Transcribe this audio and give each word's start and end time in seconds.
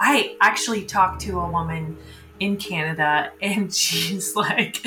I 0.00 0.36
actually 0.40 0.84
talked 0.84 1.20
to 1.22 1.38
a 1.38 1.48
woman 1.48 1.98
in 2.40 2.56
Canada 2.56 3.30
and 3.40 3.72
she's 3.74 4.34
like, 4.34 4.84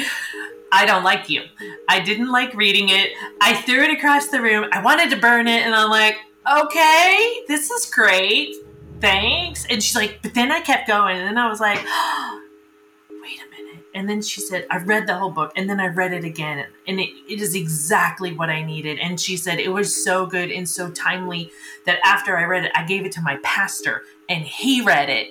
I 0.72 0.86
don't 0.86 1.04
like 1.04 1.30
you. 1.30 1.44
I 1.88 2.00
didn't 2.00 2.32
like 2.32 2.56
reading 2.56 2.90
it. 2.90 3.12
I 3.40 3.54
threw 3.62 3.84
it 3.84 3.92
across 3.92 4.30
the 4.30 4.42
room. 4.42 4.68
I 4.72 4.82
wanted 4.82 5.12
to 5.12 5.18
burn 5.18 5.48
it. 5.48 5.62
And 5.62 5.76
I'm 5.76 5.92
like, 5.92 6.18
okay, 6.52 7.44
this 7.48 7.70
is 7.70 7.86
great. 7.86 8.56
Thanks. 9.00 9.68
And 9.70 9.84
she's 9.84 9.96
like, 9.96 10.20
but 10.24 10.34
then 10.34 10.52
I 10.52 10.62
kept 10.62 10.88
going. 10.88 11.18
And 11.18 11.28
then 11.28 11.38
I 11.38 11.48
was 11.48 11.60
like, 11.60 11.80
oh, 11.86 12.42
wait 13.22 13.38
a 13.38 13.62
minute. 13.62 13.86
And 13.94 14.10
then 14.10 14.24
she 14.24 14.42
said, 14.42 14.66
I 14.72 14.78
read 14.78 15.06
the 15.06 15.16
whole 15.16 15.30
book. 15.30 15.52
And 15.56 15.70
then 15.70 15.80
I 15.80 15.88
read 15.88 16.12
it 16.12 16.24
again. 16.24 16.66
And 16.88 17.00
it, 17.00 17.10
it 17.30 17.40
is 17.40 17.54
exactly 17.54 18.34
what 18.34 18.50
I 18.50 18.64
needed. 18.64 18.98
And 18.98 19.20
she 19.20 19.38
said, 19.38 19.60
it 19.60 19.70
was 19.70 20.04
so 20.04 20.26
good 20.26 20.50
and 20.50 20.68
so 20.68 20.90
timely 20.90 21.52
that 21.86 22.00
after 22.04 22.36
I 22.36 22.46
read 22.46 22.66
it, 22.66 22.72
I 22.74 22.84
gave 22.84 23.06
it 23.06 23.12
to 23.14 23.22
my 23.22 23.38
pastor 23.44 24.02
and 24.30 24.44
he 24.44 24.82
read 24.82 25.10
it. 25.10 25.28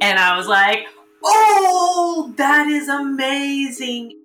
And 0.00 0.18
I 0.18 0.36
was 0.36 0.46
like, 0.46 0.86
oh, 1.22 2.32
that 2.36 2.66
is 2.66 2.88
amazing. 2.88 4.16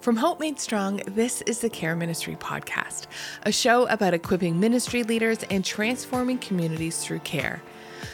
From 0.00 0.16
Hope 0.16 0.40
Made 0.40 0.58
Strong, 0.58 1.02
this 1.08 1.42
is 1.42 1.60
the 1.60 1.68
Care 1.68 1.94
Ministry 1.94 2.34
Podcast, 2.34 3.06
a 3.42 3.52
show 3.52 3.86
about 3.88 4.14
equipping 4.14 4.58
ministry 4.58 5.02
leaders 5.02 5.42
and 5.50 5.62
transforming 5.62 6.38
communities 6.38 7.04
through 7.04 7.18
care. 7.18 7.60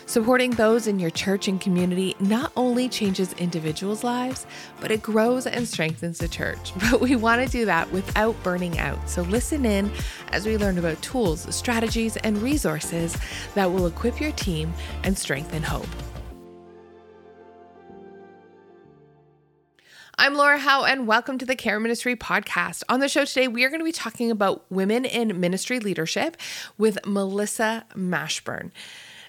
Supporting 0.06 0.50
those 0.52 0.86
in 0.86 0.98
your 0.98 1.10
church 1.10 1.48
and 1.48 1.60
community 1.60 2.16
not 2.20 2.52
only 2.56 2.88
changes 2.88 3.32
individuals' 3.34 4.04
lives, 4.04 4.46
but 4.80 4.90
it 4.90 5.02
grows 5.02 5.46
and 5.46 5.66
strengthens 5.66 6.18
the 6.18 6.28
church. 6.28 6.72
But 6.90 7.00
we 7.00 7.16
want 7.16 7.45
to 7.45 7.50
do 7.50 7.64
that 7.64 7.90
without 7.90 8.40
burning 8.42 8.78
out. 8.78 9.10
So 9.10 9.22
listen 9.22 9.66
in 9.66 9.90
as 10.28 10.46
we 10.46 10.56
learn 10.56 10.78
about 10.78 11.02
tools, 11.02 11.52
strategies, 11.54 12.16
and 12.18 12.38
resources 12.38 13.16
that 13.54 13.70
will 13.70 13.86
equip 13.86 14.20
your 14.20 14.32
team 14.32 14.72
and 15.02 15.18
strengthen 15.18 15.62
hope. 15.62 15.87
I'm 20.18 20.32
Laura 20.32 20.57
Howe, 20.57 20.84
and 20.84 21.07
welcome 21.07 21.37
to 21.37 21.45
the 21.45 21.54
Care 21.54 21.79
Ministry 21.79 22.16
Podcast. 22.16 22.82
On 22.88 23.01
the 23.01 23.09
show 23.09 23.26
today, 23.26 23.48
we 23.48 23.64
are 23.64 23.68
going 23.68 23.80
to 23.80 23.84
be 23.84 23.92
talking 23.92 24.30
about 24.30 24.64
women 24.70 25.04
in 25.04 25.38
ministry 25.38 25.79
leadership 25.79 26.38
with 26.79 26.98
Melissa 27.04 27.84
Mashburn. 27.95 28.70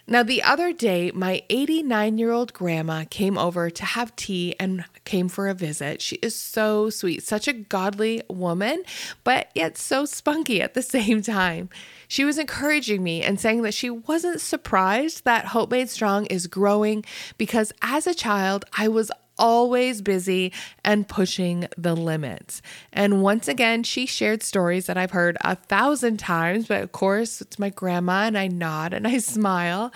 Now, 0.09 0.23
the 0.23 0.41
other 0.41 0.71
day, 0.71 1.11
my 1.13 1.43
89 1.49 2.17
year 2.17 2.31
old 2.31 2.53
grandma 2.53 3.03
came 3.09 3.37
over 3.37 3.69
to 3.69 3.83
have 3.83 4.15
tea 4.15 4.55
and 4.57 4.85
came 5.03 5.27
for 5.27 5.49
a 5.49 5.53
visit. 5.53 6.01
She 6.01 6.15
is 6.17 6.33
so 6.33 6.89
sweet, 6.89 7.23
such 7.23 7.45
a 7.49 7.53
godly 7.53 8.21
woman, 8.29 8.83
but 9.25 9.49
yet 9.53 9.77
so 9.77 10.05
spunky 10.05 10.61
at 10.61 10.75
the 10.75 10.81
same 10.97 11.21
time. 11.21 11.69
She 12.07 12.23
was 12.23 12.37
encouraging 12.37 13.03
me 13.03 13.21
and 13.21 13.37
saying 13.37 13.63
that 13.63 13.73
she 13.73 13.89
wasn't 13.89 14.39
surprised 14.39 15.25
that 15.25 15.47
Hope 15.47 15.71
Made 15.71 15.89
Strong 15.89 16.27
is 16.27 16.47
growing 16.47 17.03
because 17.37 17.73
as 17.81 18.07
a 18.07 18.13
child, 18.13 18.63
I 18.77 18.87
was 18.87 19.11
always 19.37 20.01
busy 20.01 20.51
and 20.83 21.07
pushing 21.07 21.67
the 21.77 21.95
limits. 21.95 22.61
And 22.91 23.21
once 23.21 23.47
again, 23.47 23.83
she 23.83 24.05
shared 24.05 24.43
stories 24.43 24.85
that 24.87 24.97
I've 24.97 25.11
heard 25.11 25.37
a 25.41 25.55
thousand 25.55 26.17
times, 26.17 26.67
but 26.67 26.83
of 26.83 26.91
course, 26.91 27.41
it's 27.41 27.59
my 27.59 27.69
grandma, 27.69 28.23
and 28.23 28.37
I 28.37 28.47
nod 28.47 28.93
and 28.93 29.07
I 29.07 29.17
smile. 29.19 29.91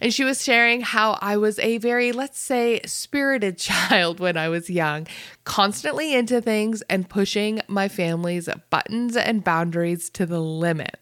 And 0.00 0.12
she 0.12 0.24
was 0.24 0.42
sharing 0.42 0.80
how 0.80 1.18
I 1.20 1.36
was 1.36 1.58
a 1.58 1.78
very, 1.78 2.12
let's 2.12 2.38
say, 2.38 2.80
spirited 2.84 3.58
child 3.64 4.20
when 4.20 4.36
I 4.36 4.48
was 4.48 4.70
young, 4.70 5.06
constantly 5.44 6.14
into 6.14 6.40
things 6.40 6.82
and 6.82 7.08
pushing 7.08 7.60
my 7.68 7.88
family's 7.88 8.48
buttons 8.70 9.16
and 9.16 9.44
boundaries 9.44 10.10
to 10.10 10.26
the 10.26 10.40
limit. 10.40 10.98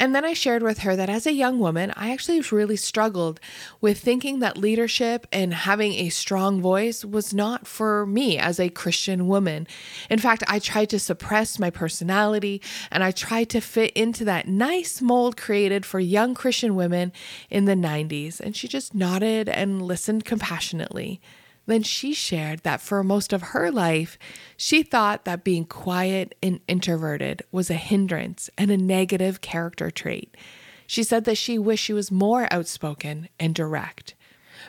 And 0.00 0.14
then 0.14 0.24
I 0.24 0.32
shared 0.32 0.62
with 0.62 0.78
her 0.78 0.96
that 0.96 1.10
as 1.10 1.26
a 1.26 1.32
young 1.34 1.58
woman, 1.58 1.92
I 1.94 2.10
actually 2.10 2.40
really 2.40 2.76
struggled 2.76 3.38
with 3.82 3.98
thinking 3.98 4.38
that 4.38 4.56
leadership 4.56 5.26
and 5.30 5.52
having 5.52 5.92
a 5.92 6.08
strong 6.08 6.62
voice 6.62 7.04
was 7.04 7.34
not 7.34 7.66
for 7.66 8.06
me 8.06 8.38
as 8.38 8.58
a 8.58 8.70
Christian 8.70 9.28
woman. 9.28 9.66
In 10.08 10.18
fact, 10.18 10.42
I 10.48 10.58
tried 10.58 10.88
to 10.88 10.98
suppress 10.98 11.58
my 11.58 11.68
personality 11.68 12.62
and 12.90 13.04
I 13.04 13.10
tried 13.10 13.50
to 13.50 13.60
fit 13.60 13.90
into 13.90 14.24
that 14.24 14.48
nice 14.48 15.02
mold 15.02 15.36
created 15.36 15.84
for 15.84 16.00
young 16.00 16.32
Christian 16.32 16.74
women 16.74 17.12
in 17.50 17.66
the 17.66 17.74
90s. 17.74 18.40
And 18.40 18.56
she 18.56 18.68
just 18.68 18.94
nodded 18.94 19.50
and 19.50 19.82
listened 19.82 20.24
compassionately. 20.24 21.20
Then 21.70 21.84
she 21.84 22.14
shared 22.14 22.64
that 22.64 22.80
for 22.80 23.04
most 23.04 23.32
of 23.32 23.42
her 23.42 23.70
life, 23.70 24.18
she 24.56 24.82
thought 24.82 25.24
that 25.24 25.44
being 25.44 25.64
quiet 25.64 26.34
and 26.42 26.58
introverted 26.66 27.42
was 27.52 27.70
a 27.70 27.74
hindrance 27.74 28.50
and 28.58 28.72
a 28.72 28.76
negative 28.76 29.40
character 29.40 29.88
trait. 29.88 30.36
She 30.88 31.04
said 31.04 31.26
that 31.26 31.38
she 31.38 31.60
wished 31.60 31.84
she 31.84 31.92
was 31.92 32.10
more 32.10 32.52
outspoken 32.52 33.28
and 33.38 33.54
direct. 33.54 34.16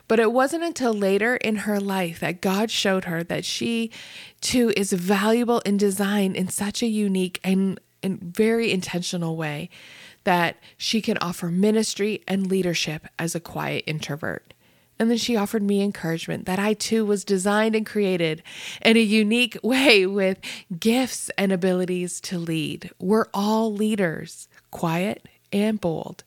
But 0.07 0.19
it 0.19 0.31
wasn't 0.31 0.63
until 0.63 0.93
later 0.93 1.37
in 1.37 1.55
her 1.65 1.79
life 1.79 2.19
that 2.19 2.39
God 2.39 2.69
showed 2.69 3.05
her 3.05 3.23
that 3.23 3.45
she 3.45 3.89
too 4.39 4.71
is 4.77 4.93
valuable 4.93 5.61
in 5.61 5.77
design 5.77 6.35
in 6.35 6.49
such 6.49 6.83
a 6.83 6.87
unique 6.87 7.39
and, 7.43 7.79
and 8.03 8.21
very 8.21 8.71
intentional 8.71 9.35
way 9.35 9.71
that 10.23 10.57
she 10.77 11.01
can 11.01 11.17
offer 11.17 11.47
ministry 11.47 12.21
and 12.27 12.45
leadership 12.45 13.07
as 13.17 13.33
a 13.33 13.39
quiet 13.39 13.85
introvert. 13.87 14.53
And 15.01 15.09
then 15.09 15.17
she 15.17 15.35
offered 15.35 15.63
me 15.63 15.81
encouragement 15.81 16.45
that 16.45 16.59
I 16.59 16.75
too 16.75 17.03
was 17.07 17.25
designed 17.25 17.75
and 17.75 17.87
created 17.87 18.43
in 18.83 18.97
a 18.97 18.99
unique 18.99 19.57
way 19.63 20.05
with 20.05 20.37
gifts 20.79 21.31
and 21.39 21.51
abilities 21.51 22.21
to 22.21 22.37
lead. 22.37 22.91
We're 22.99 23.25
all 23.33 23.73
leaders, 23.73 24.47
quiet 24.69 25.27
and 25.51 25.81
bold, 25.81 26.23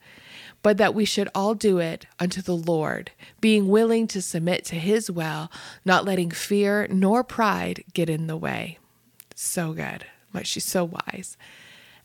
but 0.61 0.77
that 0.79 0.93
we 0.93 1.05
should 1.05 1.29
all 1.37 1.55
do 1.55 1.79
it 1.79 2.07
unto 2.19 2.43
the 2.43 2.57
Lord, 2.57 3.13
being 3.41 3.69
willing 3.69 4.09
to 4.09 4.21
submit 4.21 4.65
to 4.65 4.75
his 4.75 5.09
will, 5.09 5.53
not 5.85 6.05
letting 6.05 6.33
fear 6.33 6.89
nor 6.91 7.23
pride 7.23 7.85
get 7.93 8.11
in 8.11 8.27
the 8.27 8.37
way. 8.37 8.79
So 9.37 9.73
good. 9.73 10.05
She's 10.43 10.65
so 10.65 10.83
wise. 10.85 11.37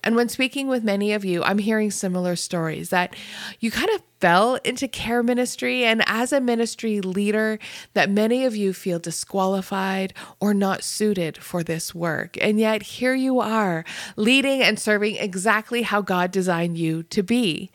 And 0.03 0.15
when 0.15 0.29
speaking 0.29 0.67
with 0.67 0.83
many 0.83 1.13
of 1.13 1.25
you, 1.25 1.43
I'm 1.43 1.57
hearing 1.57 1.91
similar 1.91 2.35
stories 2.35 2.89
that 2.89 3.15
you 3.59 3.71
kind 3.71 3.89
of 3.89 4.03
fell 4.19 4.55
into 4.65 4.87
care 4.87 5.23
ministry, 5.23 5.85
and 5.85 6.03
as 6.05 6.33
a 6.33 6.41
ministry 6.41 6.99
leader, 7.01 7.57
that 7.93 8.09
many 8.09 8.45
of 8.45 8.55
you 8.55 8.73
feel 8.73 8.99
disqualified 8.99 10.13
or 10.39 10.53
not 10.53 10.83
suited 10.83 11.37
for 11.37 11.63
this 11.63 11.95
work. 11.95 12.37
And 12.41 12.59
yet, 12.59 12.83
here 12.83 13.15
you 13.15 13.39
are, 13.39 13.85
leading 14.15 14.61
and 14.61 14.79
serving 14.79 15.15
exactly 15.15 15.83
how 15.83 16.01
God 16.01 16.31
designed 16.31 16.77
you 16.77 17.03
to 17.03 17.23
be. 17.23 17.71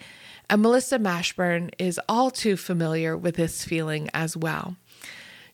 And 0.50 0.60
Melissa 0.60 0.98
Mashburn 0.98 1.70
is 1.78 1.98
all 2.08 2.30
too 2.30 2.56
familiar 2.56 3.16
with 3.16 3.36
this 3.36 3.64
feeling 3.64 4.10
as 4.12 4.36
well. 4.36 4.76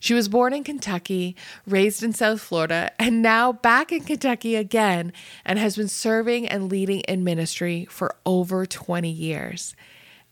She 0.00 0.14
was 0.14 0.28
born 0.28 0.54
in 0.54 0.64
Kentucky, 0.64 1.36
raised 1.66 2.02
in 2.02 2.14
South 2.14 2.40
Florida, 2.40 2.90
and 2.98 3.20
now 3.20 3.52
back 3.52 3.92
in 3.92 4.02
Kentucky 4.02 4.56
again, 4.56 5.12
and 5.44 5.58
has 5.58 5.76
been 5.76 5.88
serving 5.88 6.48
and 6.48 6.70
leading 6.70 7.00
in 7.00 7.22
ministry 7.22 7.86
for 7.90 8.16
over 8.24 8.64
20 8.64 9.10
years. 9.10 9.76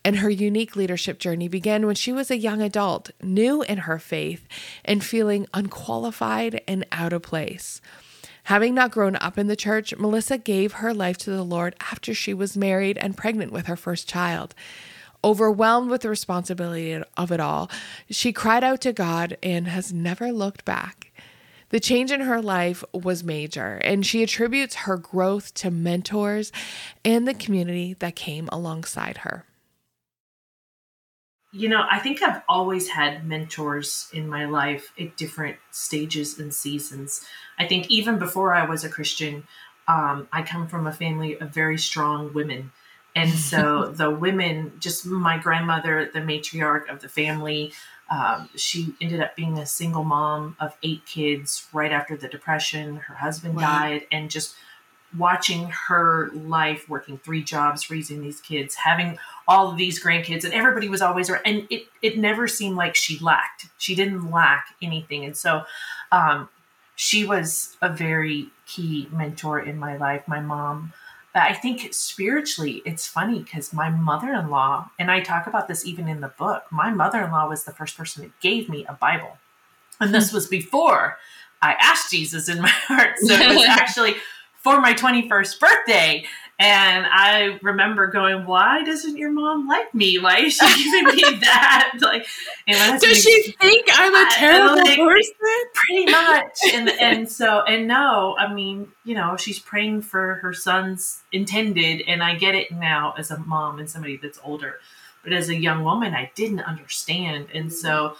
And 0.03 0.17
her 0.17 0.29
unique 0.29 0.75
leadership 0.75 1.19
journey 1.19 1.47
began 1.47 1.85
when 1.85 1.95
she 1.95 2.11
was 2.11 2.31
a 2.31 2.37
young 2.37 2.63
adult, 2.63 3.11
new 3.21 3.61
in 3.61 3.79
her 3.79 3.99
faith, 3.99 4.47
and 4.83 5.03
feeling 5.03 5.45
unqualified 5.53 6.61
and 6.67 6.85
out 6.91 7.13
of 7.13 7.21
place. 7.21 7.79
Having 8.45 8.73
not 8.73 8.89
grown 8.89 9.15
up 9.17 9.37
in 9.37 9.45
the 9.45 9.55
church, 9.55 9.95
Melissa 9.97 10.39
gave 10.39 10.73
her 10.73 10.95
life 10.95 11.19
to 11.19 11.29
the 11.29 11.43
Lord 11.43 11.75
after 11.79 12.15
she 12.15 12.33
was 12.33 12.57
married 12.57 12.97
and 12.97 13.15
pregnant 13.15 13.51
with 13.51 13.67
her 13.67 13.75
first 13.75 14.09
child. 14.09 14.55
Overwhelmed 15.23 15.91
with 15.91 16.01
the 16.01 16.09
responsibility 16.09 17.01
of 17.17 17.31
it 17.31 17.39
all, 17.39 17.69
she 18.09 18.31
cried 18.31 18.63
out 18.63 18.81
to 18.81 18.93
God 18.93 19.37
and 19.43 19.67
has 19.67 19.91
never 19.91 20.31
looked 20.31 20.63
back. 20.63 21.11
The 21.69 21.79
change 21.79 22.11
in 22.11 22.21
her 22.21 22.41
life 22.41 22.83
was 22.93 23.23
major, 23.23 23.75
and 23.83 24.05
she 24.05 24.23
attributes 24.23 24.75
her 24.75 24.97
growth 24.97 25.53
to 25.55 25.69
mentors 25.69 26.51
and 27.05 27.27
the 27.27 27.33
community 27.33 27.95
that 27.99 28.15
came 28.15 28.49
alongside 28.51 29.17
her. 29.17 29.45
You 31.51 31.67
know, 31.67 31.83
I 31.89 31.99
think 31.99 32.21
I've 32.21 32.41
always 32.47 32.89
had 32.89 33.25
mentors 33.25 34.07
in 34.13 34.27
my 34.27 34.45
life 34.45 34.93
at 34.99 35.17
different 35.17 35.57
stages 35.71 36.39
and 36.39 36.53
seasons. 36.53 37.25
I 37.57 37.67
think 37.67 37.89
even 37.89 38.19
before 38.19 38.53
I 38.53 38.65
was 38.65 38.83
a 38.83 38.89
Christian, 38.89 39.47
um, 39.87 40.27
I 40.31 40.43
come 40.43 40.67
from 40.67 40.85
a 40.85 40.91
family 40.91 41.39
of 41.39 41.49
very 41.49 41.77
strong 41.77 42.33
women 42.33 42.71
and 43.15 43.29
so 43.51 43.87
the 43.87 44.09
women, 44.09 44.73
just 44.79 45.05
my 45.05 45.37
grandmother, 45.37 46.09
the 46.13 46.19
matriarch 46.19 46.89
of 46.89 47.01
the 47.01 47.09
family, 47.09 47.73
um, 48.09 48.49
she 48.55 48.95
ended 48.99 49.21
up 49.21 49.35
being 49.35 49.57
a 49.57 49.65
single 49.65 50.03
mom 50.03 50.55
of 50.59 50.75
eight 50.81 51.05
kids 51.05 51.67
right 51.73 51.91
after 51.91 52.17
the 52.17 52.27
Depression. 52.27 52.97
Her 52.97 53.15
husband 53.15 53.55
wow. 53.55 53.61
died, 53.61 54.07
and 54.11 54.31
just 54.31 54.55
watching 55.17 55.69
her 55.87 56.29
life 56.33 56.87
working 56.87 57.17
three 57.17 57.43
jobs, 57.43 57.89
raising 57.89 58.21
these 58.21 58.41
kids, 58.41 58.75
having 58.75 59.17
all 59.47 59.71
of 59.71 59.77
these 59.77 60.03
grandkids, 60.03 60.43
and 60.43 60.53
everybody 60.53 60.89
was 60.89 61.01
always 61.01 61.29
around. 61.29 61.41
And 61.45 61.67
it, 61.69 61.87
it 62.01 62.17
never 62.17 62.47
seemed 62.47 62.75
like 62.75 62.95
she 62.95 63.17
lacked. 63.19 63.67
She 63.77 63.95
didn't 63.95 64.31
lack 64.31 64.67
anything. 64.81 65.25
And 65.25 65.35
so 65.35 65.63
um, 66.11 66.49
she 66.95 67.25
was 67.25 67.75
a 67.81 67.89
very 67.89 68.49
key 68.67 69.07
mentor 69.11 69.59
in 69.59 69.77
my 69.77 69.97
life. 69.97 70.27
My 70.27 70.39
mom 70.39 70.93
I 71.39 71.53
think 71.53 71.93
spiritually, 71.93 72.81
it's 72.85 73.07
funny 73.07 73.39
because 73.39 73.73
my 73.73 73.89
mother 73.89 74.33
in 74.33 74.49
law, 74.49 74.89
and 74.99 75.11
I 75.11 75.21
talk 75.21 75.47
about 75.47 75.67
this 75.67 75.85
even 75.85 76.07
in 76.07 76.21
the 76.21 76.29
book, 76.29 76.63
my 76.71 76.91
mother 76.91 77.23
in 77.23 77.31
law 77.31 77.47
was 77.47 77.63
the 77.63 77.71
first 77.71 77.97
person 77.97 78.23
that 78.23 78.39
gave 78.39 78.69
me 78.69 78.85
a 78.85 78.93
Bible. 78.93 79.37
And 79.99 80.13
this 80.13 80.29
hmm. 80.29 80.37
was 80.37 80.47
before 80.47 81.17
I 81.61 81.75
asked 81.79 82.11
Jesus 82.11 82.49
in 82.49 82.61
my 82.61 82.69
heart. 82.87 83.17
So 83.17 83.33
it 83.33 83.55
was 83.55 83.65
actually 83.69 84.15
for 84.55 84.79
my 84.79 84.93
21st 84.93 85.59
birthday. 85.59 86.25
And 86.61 87.05
I 87.09 87.57
remember 87.61 88.07
going, 88.07 88.45
"Why 88.45 88.83
doesn't 88.83 89.15
your 89.15 89.31
mom 89.31 89.65
like 89.65 89.93
me? 89.95 90.19
Why 90.19 90.39
is 90.39 90.55
she 90.55 90.91
giving 90.91 91.15
me 91.15 91.21
that? 91.39 91.93
Like, 92.01 92.27
does 92.67 93.23
she 93.23 93.55
think 93.61 93.87
I'm 93.93 94.13
a 94.13 94.29
terrible 94.33 94.75
like, 94.75 94.97
person? 94.99 95.33
Pretty 95.73 96.05
much." 96.11 96.59
And 96.73 96.89
and 96.89 97.31
so 97.31 97.61
and 97.61 97.87
no, 97.87 98.35
I 98.37 98.53
mean, 98.53 98.91
you 99.05 99.15
know, 99.15 99.37
she's 99.37 99.57
praying 99.57 100.01
for 100.01 100.35
her 100.35 100.51
son's 100.51 101.23
intended, 101.31 102.03
and 102.05 102.21
I 102.21 102.35
get 102.35 102.55
it 102.55 102.73
now 102.73 103.13
as 103.17 103.31
a 103.31 103.39
mom 103.39 103.79
and 103.79 103.89
somebody 103.89 104.17
that's 104.17 104.39
older, 104.43 104.79
but 105.23 105.31
as 105.31 105.47
a 105.47 105.55
young 105.55 105.85
woman, 105.85 106.13
I 106.13 106.29
didn't 106.35 106.61
understand, 106.61 107.47
and 107.53 107.67
mm-hmm. 107.67 107.75
so. 107.75 108.15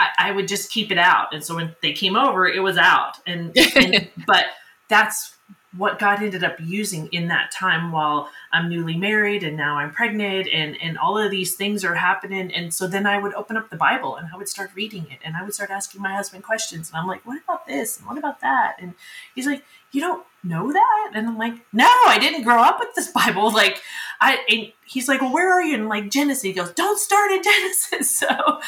I, 0.00 0.28
I 0.28 0.30
would 0.30 0.46
just 0.46 0.70
keep 0.70 0.92
it 0.92 0.98
out, 0.98 1.34
and 1.34 1.42
so 1.42 1.56
when 1.56 1.74
they 1.82 1.92
came 1.92 2.14
over, 2.14 2.46
it 2.46 2.60
was 2.60 2.78
out, 2.78 3.18
and, 3.26 3.50
and 3.74 4.08
but 4.28 4.44
that's 4.88 5.37
what 5.76 5.98
God 5.98 6.22
ended 6.22 6.42
up 6.42 6.56
using 6.60 7.08
in 7.08 7.28
that 7.28 7.52
time 7.52 7.92
while 7.92 8.30
I'm 8.52 8.70
newly 8.70 8.96
married 8.96 9.42
and 9.42 9.56
now 9.56 9.76
I'm 9.76 9.90
pregnant 9.90 10.48
and 10.48 10.76
and 10.80 10.96
all 10.96 11.18
of 11.18 11.30
these 11.30 11.56
things 11.56 11.84
are 11.84 11.94
happening. 11.94 12.52
And 12.54 12.72
so 12.72 12.86
then 12.86 13.06
I 13.06 13.18
would 13.18 13.34
open 13.34 13.56
up 13.56 13.68
the 13.68 13.76
Bible 13.76 14.16
and 14.16 14.28
I 14.32 14.36
would 14.38 14.48
start 14.48 14.70
reading 14.74 15.06
it 15.10 15.18
and 15.22 15.36
I 15.36 15.42
would 15.42 15.52
start 15.52 15.70
asking 15.70 16.00
my 16.00 16.14
husband 16.14 16.42
questions. 16.42 16.88
And 16.90 16.98
I'm 16.98 17.06
like 17.06 17.24
what 17.26 17.42
about 17.42 17.66
this? 17.66 17.98
And 17.98 18.06
what 18.06 18.16
about 18.16 18.40
that? 18.40 18.76
And 18.80 18.94
he's 19.34 19.46
like 19.46 19.62
you 19.92 20.00
don't 20.00 20.24
know 20.42 20.72
that? 20.72 21.10
And 21.14 21.26
I'm 21.28 21.36
like 21.36 21.54
no 21.72 21.84
I 21.84 22.18
didn't 22.18 22.44
grow 22.44 22.62
up 22.62 22.78
with 22.80 22.94
this 22.94 23.08
Bible. 23.12 23.52
Like 23.52 23.82
I 24.22 24.38
and 24.48 24.72
he's 24.86 25.06
like 25.06 25.20
well 25.20 25.34
where 25.34 25.52
are 25.52 25.62
you? 25.62 25.74
And 25.74 25.88
like 25.88 26.10
Genesis. 26.10 26.42
He 26.42 26.54
goes 26.54 26.72
don't 26.72 26.98
start 26.98 27.30
in 27.30 27.42
Genesis. 27.42 28.16
So 28.16 28.60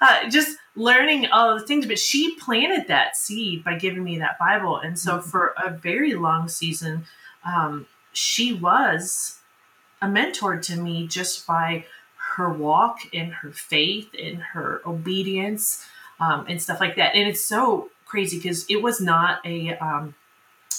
uh, 0.00 0.28
just 0.30 0.56
learning 0.76 1.26
all 1.26 1.58
the 1.58 1.66
things 1.66 1.86
but 1.86 1.98
she 1.98 2.36
planted 2.36 2.86
that 2.88 3.16
seed 3.16 3.64
by 3.64 3.74
giving 3.74 4.04
me 4.04 4.18
that 4.18 4.38
bible 4.38 4.76
and 4.78 4.98
so 4.98 5.18
mm-hmm. 5.18 5.28
for 5.28 5.54
a 5.64 5.70
very 5.70 6.14
long 6.14 6.48
season 6.48 7.04
um, 7.44 7.86
she 8.12 8.52
was 8.52 9.38
a 10.02 10.08
mentor 10.08 10.56
to 10.58 10.76
me 10.76 11.06
just 11.06 11.46
by 11.46 11.84
her 12.36 12.52
walk 12.52 12.98
and 13.14 13.32
her 13.32 13.50
faith 13.50 14.10
and 14.20 14.38
her 14.38 14.82
obedience 14.84 15.86
um, 16.20 16.44
and 16.48 16.60
stuff 16.60 16.80
like 16.80 16.96
that 16.96 17.14
and 17.14 17.28
it's 17.28 17.44
so 17.44 17.88
crazy 18.04 18.36
because 18.36 18.66
it 18.68 18.82
was 18.82 19.00
not 19.00 19.44
a 19.44 19.76
um, 19.78 20.14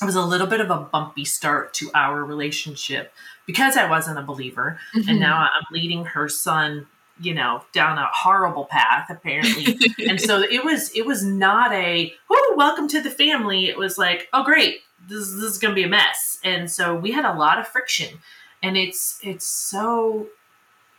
it 0.01 0.05
was 0.05 0.15
a 0.15 0.25
little 0.25 0.47
bit 0.47 0.61
of 0.61 0.69
a 0.69 0.77
bumpy 0.77 1.25
start 1.25 1.73
to 1.75 1.89
our 1.93 2.23
relationship 2.23 3.11
because 3.45 3.77
I 3.77 3.89
wasn't 3.89 4.19
a 4.19 4.21
believer. 4.21 4.79
Mm-hmm. 4.95 5.09
And 5.09 5.19
now 5.19 5.37
I'm 5.37 5.65
leading 5.71 6.05
her 6.05 6.29
son 6.29 6.87
you 7.19 7.33
know 7.33 7.63
down 7.73 7.97
a 7.97 8.07
horrible 8.13 8.65
path 8.65 9.09
apparently. 9.09 9.77
And 10.07 10.21
so 10.21 10.41
it 10.41 10.63
was 10.63 10.91
it 10.95 11.05
was 11.05 11.23
not 11.23 11.73
a 11.73 12.13
oh 12.29 12.53
welcome 12.55 12.87
to 12.89 13.01
the 13.01 13.09
family. 13.09 13.67
It 13.67 13.77
was 13.77 13.97
like 13.97 14.27
oh 14.33 14.43
great. 14.43 14.77
This, 15.07 15.29
this 15.31 15.43
is 15.43 15.57
gonna 15.57 15.75
be 15.75 15.83
a 15.83 15.89
mess. 15.89 16.39
And 16.43 16.69
so 16.69 16.95
we 16.95 17.11
had 17.11 17.25
a 17.25 17.33
lot 17.33 17.59
of 17.59 17.67
friction. 17.67 18.19
And 18.63 18.77
it's 18.77 19.19
it's 19.21 19.45
so 19.45 20.27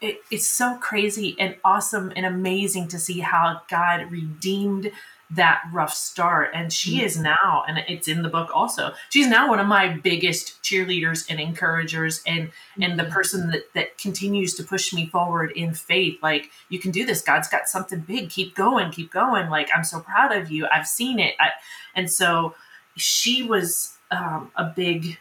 it, 0.00 0.20
it's 0.30 0.46
so 0.46 0.76
crazy 0.78 1.36
and 1.38 1.56
awesome 1.64 2.12
and 2.14 2.24
amazing 2.24 2.88
to 2.88 2.98
see 2.98 3.20
how 3.20 3.62
god 3.68 4.10
redeemed 4.12 4.92
that 5.30 5.62
rough 5.72 5.92
start. 5.92 6.50
And 6.54 6.72
she 6.72 6.96
mm-hmm. 6.96 7.06
is 7.06 7.18
now 7.18 7.64
and 7.68 7.78
it's 7.88 8.08
in 8.08 8.22
the 8.22 8.28
book 8.28 8.50
also 8.54 8.92
she's 9.10 9.26
now 9.26 9.48
one 9.48 9.60
of 9.60 9.66
my 9.66 9.88
biggest 9.88 10.62
cheerleaders 10.62 11.26
and 11.28 11.38
encouragers 11.40 12.22
and 12.26 12.50
and 12.80 12.98
the 12.98 13.04
mm-hmm. 13.04 13.12
person 13.12 13.50
that 13.50 13.72
that 13.74 13.98
continues 13.98 14.54
to 14.54 14.64
push 14.64 14.92
me 14.92 15.06
forward 15.06 15.52
in 15.52 15.74
faith. 15.74 16.18
Like 16.22 16.50
you 16.68 16.78
can 16.78 16.90
do 16.90 17.04
this. 17.04 17.20
God's 17.20 17.48
got 17.48 17.68
something 17.68 18.00
big. 18.00 18.30
Keep 18.30 18.54
going 18.54 18.90
keep 18.90 19.10
going. 19.10 19.50
Like 19.50 19.68
i'm 19.74 19.84
so 19.84 20.00
proud 20.00 20.32
of 20.32 20.50
you. 20.50 20.66
I've 20.72 20.86
seen 20.86 21.18
it. 21.18 21.34
I, 21.38 21.50
and 21.94 22.10
so 22.10 22.54
she 22.96 23.42
was 23.42 23.96
um, 24.10 24.50
a 24.56 24.64
big 24.64 25.18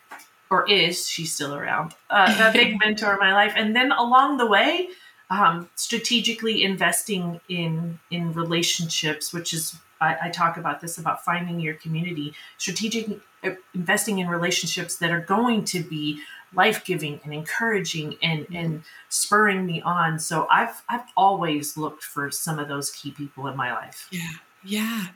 or 0.49 0.69
is 0.69 1.07
she's 1.07 1.33
still 1.33 1.53
around 1.53 1.93
uh, 2.09 2.49
a 2.49 2.53
big 2.53 2.77
mentor 2.83 3.13
in 3.13 3.19
my 3.19 3.33
life. 3.33 3.53
And 3.55 3.75
then 3.75 3.91
along 3.91 4.37
the 4.37 4.45
way 4.45 4.89
um, 5.29 5.69
strategically 5.75 6.63
investing 6.63 7.41
in 7.49 7.99
in 8.09 8.33
relationships 8.33 9.33
which 9.33 9.53
is 9.53 9.77
I, 9.99 10.17
I, 10.23 10.29
talk 10.29 10.57
about 10.57 10.81
this 10.81 10.97
about 10.97 11.23
finding 11.23 11.59
your 11.59 11.73
community, 11.75 12.33
strategic 12.57 13.19
uh, 13.43 13.51
investing 13.73 14.19
in 14.19 14.27
relationships 14.27 14.97
that 14.97 15.11
are 15.11 15.21
going 15.21 15.65
to 15.65 15.81
be 15.81 16.21
life 16.53 16.85
giving 16.85 17.19
and 17.23 17.33
encouraging 17.33 18.15
and 18.21 18.41
mm-hmm. 18.41 18.55
and 18.55 18.83
spurring 19.09 19.65
me 19.65 19.81
on. 19.81 20.19
So 20.19 20.47
I've 20.49 20.83
I've 20.89 21.05
always 21.15 21.77
looked 21.77 22.03
for 22.03 22.31
some 22.31 22.59
of 22.59 22.67
those 22.67 22.91
key 22.91 23.11
people 23.11 23.47
in 23.47 23.55
my 23.55 23.73
life. 23.73 24.07
Yeah, 24.11 24.33
yeah, 24.63 25.07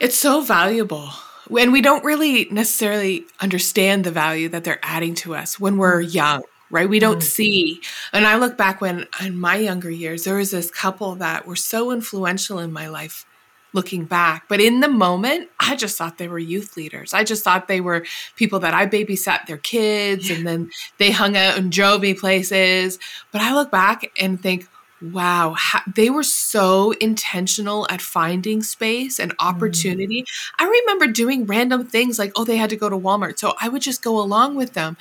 it's 0.00 0.16
so 0.16 0.40
valuable. 0.40 1.10
And 1.58 1.72
we 1.72 1.82
don't 1.82 2.04
really 2.04 2.46
necessarily 2.46 3.26
understand 3.38 4.04
the 4.04 4.10
value 4.10 4.48
that 4.48 4.64
they're 4.64 4.80
adding 4.82 5.14
to 5.16 5.34
us 5.34 5.60
when 5.60 5.76
we're 5.76 6.00
mm-hmm. 6.00 6.16
young, 6.16 6.42
right? 6.74 6.88
We 6.88 6.98
don't 6.98 7.20
mm. 7.20 7.22
see. 7.22 7.80
And 8.12 8.26
I 8.26 8.36
look 8.36 8.58
back 8.58 8.80
when 8.80 9.06
in 9.22 9.38
my 9.38 9.56
younger 9.56 9.90
years, 9.90 10.24
there 10.24 10.36
was 10.36 10.50
this 10.50 10.70
couple 10.70 11.14
that 11.16 11.46
were 11.46 11.56
so 11.56 11.92
influential 11.92 12.58
in 12.58 12.72
my 12.72 12.88
life 12.88 13.24
looking 13.72 14.04
back. 14.04 14.46
But 14.48 14.60
in 14.60 14.80
the 14.80 14.88
moment, 14.88 15.50
I 15.60 15.76
just 15.76 15.96
thought 15.96 16.18
they 16.18 16.28
were 16.28 16.38
youth 16.38 16.76
leaders. 16.76 17.14
I 17.14 17.22
just 17.22 17.44
thought 17.44 17.68
they 17.68 17.80
were 17.80 18.04
people 18.34 18.58
that 18.60 18.74
I 18.74 18.86
babysat 18.86 19.46
their 19.46 19.58
kids 19.58 20.30
yeah. 20.30 20.36
and 20.36 20.46
then 20.46 20.70
they 20.98 21.10
hung 21.10 21.36
out 21.36 21.56
and 21.58 21.70
drove 21.70 22.02
me 22.02 22.12
places. 22.14 22.98
But 23.30 23.40
I 23.40 23.54
look 23.54 23.70
back 23.70 24.10
and 24.20 24.40
think, 24.40 24.68
wow, 25.12 25.56
they 25.94 26.10
were 26.10 26.22
so 26.22 26.92
intentional 26.92 27.86
at 27.90 28.00
finding 28.00 28.62
space 28.62 29.18
and 29.18 29.32
mm. 29.32 29.46
opportunity. 29.46 30.22
Mm. 30.22 30.26
I 30.58 30.64
remember 30.64 31.06
doing 31.08 31.46
random 31.46 31.86
things 31.86 32.18
like, 32.18 32.32
oh, 32.36 32.44
they 32.44 32.56
had 32.56 32.70
to 32.70 32.76
go 32.76 32.88
to 32.88 32.96
Walmart. 32.96 33.38
So 33.38 33.54
I 33.60 33.68
would 33.68 33.82
just 33.82 34.02
go 34.02 34.18
along 34.18 34.54
with 34.54 34.74
them. 34.74 34.96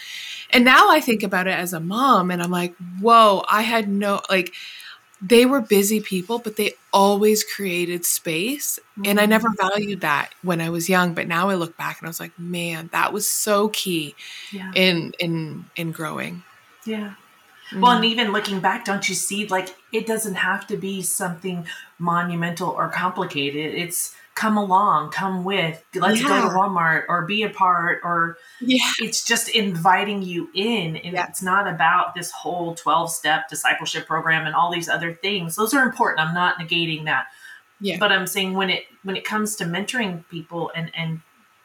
And 0.50 0.66
now 0.66 0.90
I 0.90 1.00
think 1.00 1.24
about 1.24 1.48
it 1.48 1.58
as 1.58 1.74
a 1.74 1.80
mom 1.80 2.32
and 2.32 2.42
I'm 2.42 2.52
like, 2.52 2.76
whoa, 3.00 3.44
I 3.48 3.62
had 3.62 3.88
no, 3.88 4.22
like, 4.30 4.54
they 5.26 5.46
were 5.46 5.62
busy 5.62 6.02
people, 6.02 6.38
but 6.38 6.58
they 6.58 6.74
always 6.92 7.46
created 7.46 8.04
space. 8.04 8.78
Mm-hmm. 8.98 9.10
And 9.10 9.22
I 9.22 9.26
never 9.26 9.48
mm. 9.48 9.58
valued 9.58 10.02
that 10.02 10.32
when 10.42 10.60
I 10.60 10.70
was 10.70 10.90
young. 10.90 11.14
But 11.14 11.28
now 11.28 11.50
I 11.50 11.56
look 11.56 11.78
back 11.78 12.00
and 12.00 12.08
I 12.08 12.10
was 12.10 12.20
like, 12.20 12.38
man, 12.38 12.90
that 12.92 13.14
was 13.14 13.26
so 13.26 13.70
key 13.70 14.16
yeah. 14.52 14.74
in 14.76 15.14
in 15.20 15.66
in 15.78 15.94
growing. 15.94 16.44
Yeah. 16.86 17.14
Mm-hmm. 17.74 17.82
Well, 17.82 17.94
and 17.94 18.06
even 18.06 18.32
looking 18.32 18.60
back, 18.60 18.86
don't 18.86 19.10
you 19.10 19.16
see 19.16 19.48
like 19.48 19.76
it 19.92 20.06
doesn't 20.06 20.36
have 20.36 20.68
to 20.68 20.78
be 20.78 21.02
something 21.02 21.66
monumental 21.98 22.70
or 22.70 22.90
complicated. 22.90 23.74
It's 23.74 24.16
come 24.36 24.58
along, 24.58 25.12
come 25.12 25.44
with, 25.44 25.84
let's 25.94 26.22
yeah. 26.22 26.28
go 26.28 26.50
to 26.50 26.56
Walmart 26.56 27.04
or 27.08 27.24
be 27.24 27.44
a 27.44 27.50
part, 27.50 28.02
or 28.04 28.38
yeah. 28.62 28.80
it's 29.00 29.26
just 29.26 29.50
inviting 29.50 30.24
you 30.24 30.50
in. 30.54 30.98
And 30.98 31.14
yeah. 31.14 31.28
it's 31.28 31.42
not 31.42 31.68
about 31.68 32.16
this 32.16 32.32
whole 32.32 32.76
12 32.76 33.12
step 33.12 33.50
discipleship 33.50 34.08
program 34.08 34.46
and 34.46 34.56
all 34.56 34.72
these 34.72 34.90
other 34.90 35.14
things. 35.14 35.56
Those 35.56 35.74
are 35.74 35.84
important. 35.84 36.28
I'm 36.28 36.34
not 36.34 36.58
negating 36.60 37.06
that. 37.06 37.28
Yeah. 37.80 37.98
But 38.00 38.12
I'm 38.12 38.28
saying 38.28 38.54
when 38.54 38.70
it 38.70 38.86
when 39.04 39.16
it 39.16 39.26
comes 39.26 39.56
to 39.58 39.66
mentoring 39.66 40.24
people 40.30 40.72
and 40.76 40.92
and 40.96 41.22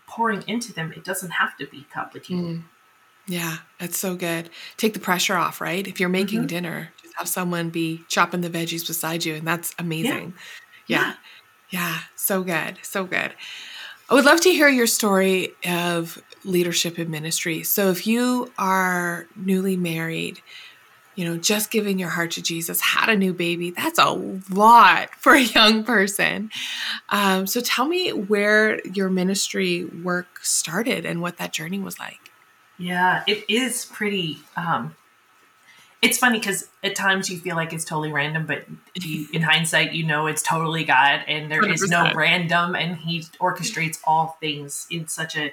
pouring 0.06 0.42
into 0.46 0.72
them, 0.72 0.92
it 0.92 1.04
doesn't 1.04 1.30
have 1.30 1.56
to 1.58 1.66
be 1.66 1.86
complicated. 1.92 2.44
Mm. 2.44 2.62
Yeah, 3.28 3.58
that's 3.78 3.98
so 3.98 4.16
good. 4.16 4.48
Take 4.78 4.94
the 4.94 5.00
pressure 5.00 5.36
off, 5.36 5.60
right? 5.60 5.86
If 5.86 6.00
you're 6.00 6.08
making 6.08 6.40
mm-hmm. 6.40 6.46
dinner, 6.46 6.92
just 7.02 7.14
have 7.18 7.28
someone 7.28 7.68
be 7.68 8.02
chopping 8.08 8.40
the 8.40 8.50
veggies 8.50 8.86
beside 8.86 9.24
you, 9.24 9.34
and 9.34 9.46
that's 9.46 9.74
amazing. 9.78 10.34
yeah. 10.86 10.98
yeah. 10.98 11.14
Yeah, 11.70 11.98
so 12.16 12.42
good. 12.42 12.78
So 12.82 13.04
good. 13.04 13.32
I 14.08 14.14
would 14.14 14.24
love 14.24 14.40
to 14.42 14.50
hear 14.50 14.68
your 14.68 14.86
story 14.86 15.52
of 15.66 16.22
leadership 16.44 16.98
in 16.98 17.10
ministry. 17.10 17.62
So, 17.62 17.90
if 17.90 18.06
you 18.06 18.50
are 18.56 19.26
newly 19.36 19.76
married, 19.76 20.40
you 21.14 21.26
know, 21.26 21.36
just 21.36 21.70
giving 21.70 21.98
your 21.98 22.08
heart 22.08 22.30
to 22.32 22.42
Jesus, 22.42 22.80
had 22.80 23.10
a 23.10 23.16
new 23.16 23.34
baby, 23.34 23.70
that's 23.70 23.98
a 23.98 24.10
lot 24.50 25.10
for 25.16 25.34
a 25.34 25.42
young 25.42 25.84
person. 25.84 26.50
Um, 27.10 27.46
so, 27.46 27.60
tell 27.60 27.86
me 27.86 28.12
where 28.12 28.80
your 28.86 29.10
ministry 29.10 29.84
work 29.84 30.40
started 30.42 31.04
and 31.04 31.20
what 31.20 31.36
that 31.36 31.52
journey 31.52 31.78
was 31.78 31.98
like. 31.98 32.27
Yeah, 32.78 33.24
it 33.26 33.44
is 33.48 33.84
pretty 33.84 34.38
um, 34.56 34.94
it's 36.00 36.18
funny 36.18 36.38
because 36.38 36.68
at 36.84 36.94
times 36.94 37.28
you 37.28 37.38
feel 37.38 37.56
like 37.56 37.72
it's 37.72 37.84
totally 37.84 38.12
random, 38.12 38.46
but 38.46 38.64
you, 38.94 39.26
in 39.32 39.42
hindsight, 39.42 39.92
you 39.92 40.06
know 40.06 40.26
it's 40.26 40.42
totally 40.42 40.84
God, 40.84 41.22
and 41.26 41.50
there 41.50 41.62
100%. 41.62 41.74
is 41.74 41.88
no 41.88 42.12
random, 42.14 42.76
and 42.76 42.96
He 42.96 43.22
orchestrates 43.40 43.98
all 44.04 44.36
things 44.40 44.86
in 44.90 45.08
such 45.08 45.36
a 45.36 45.52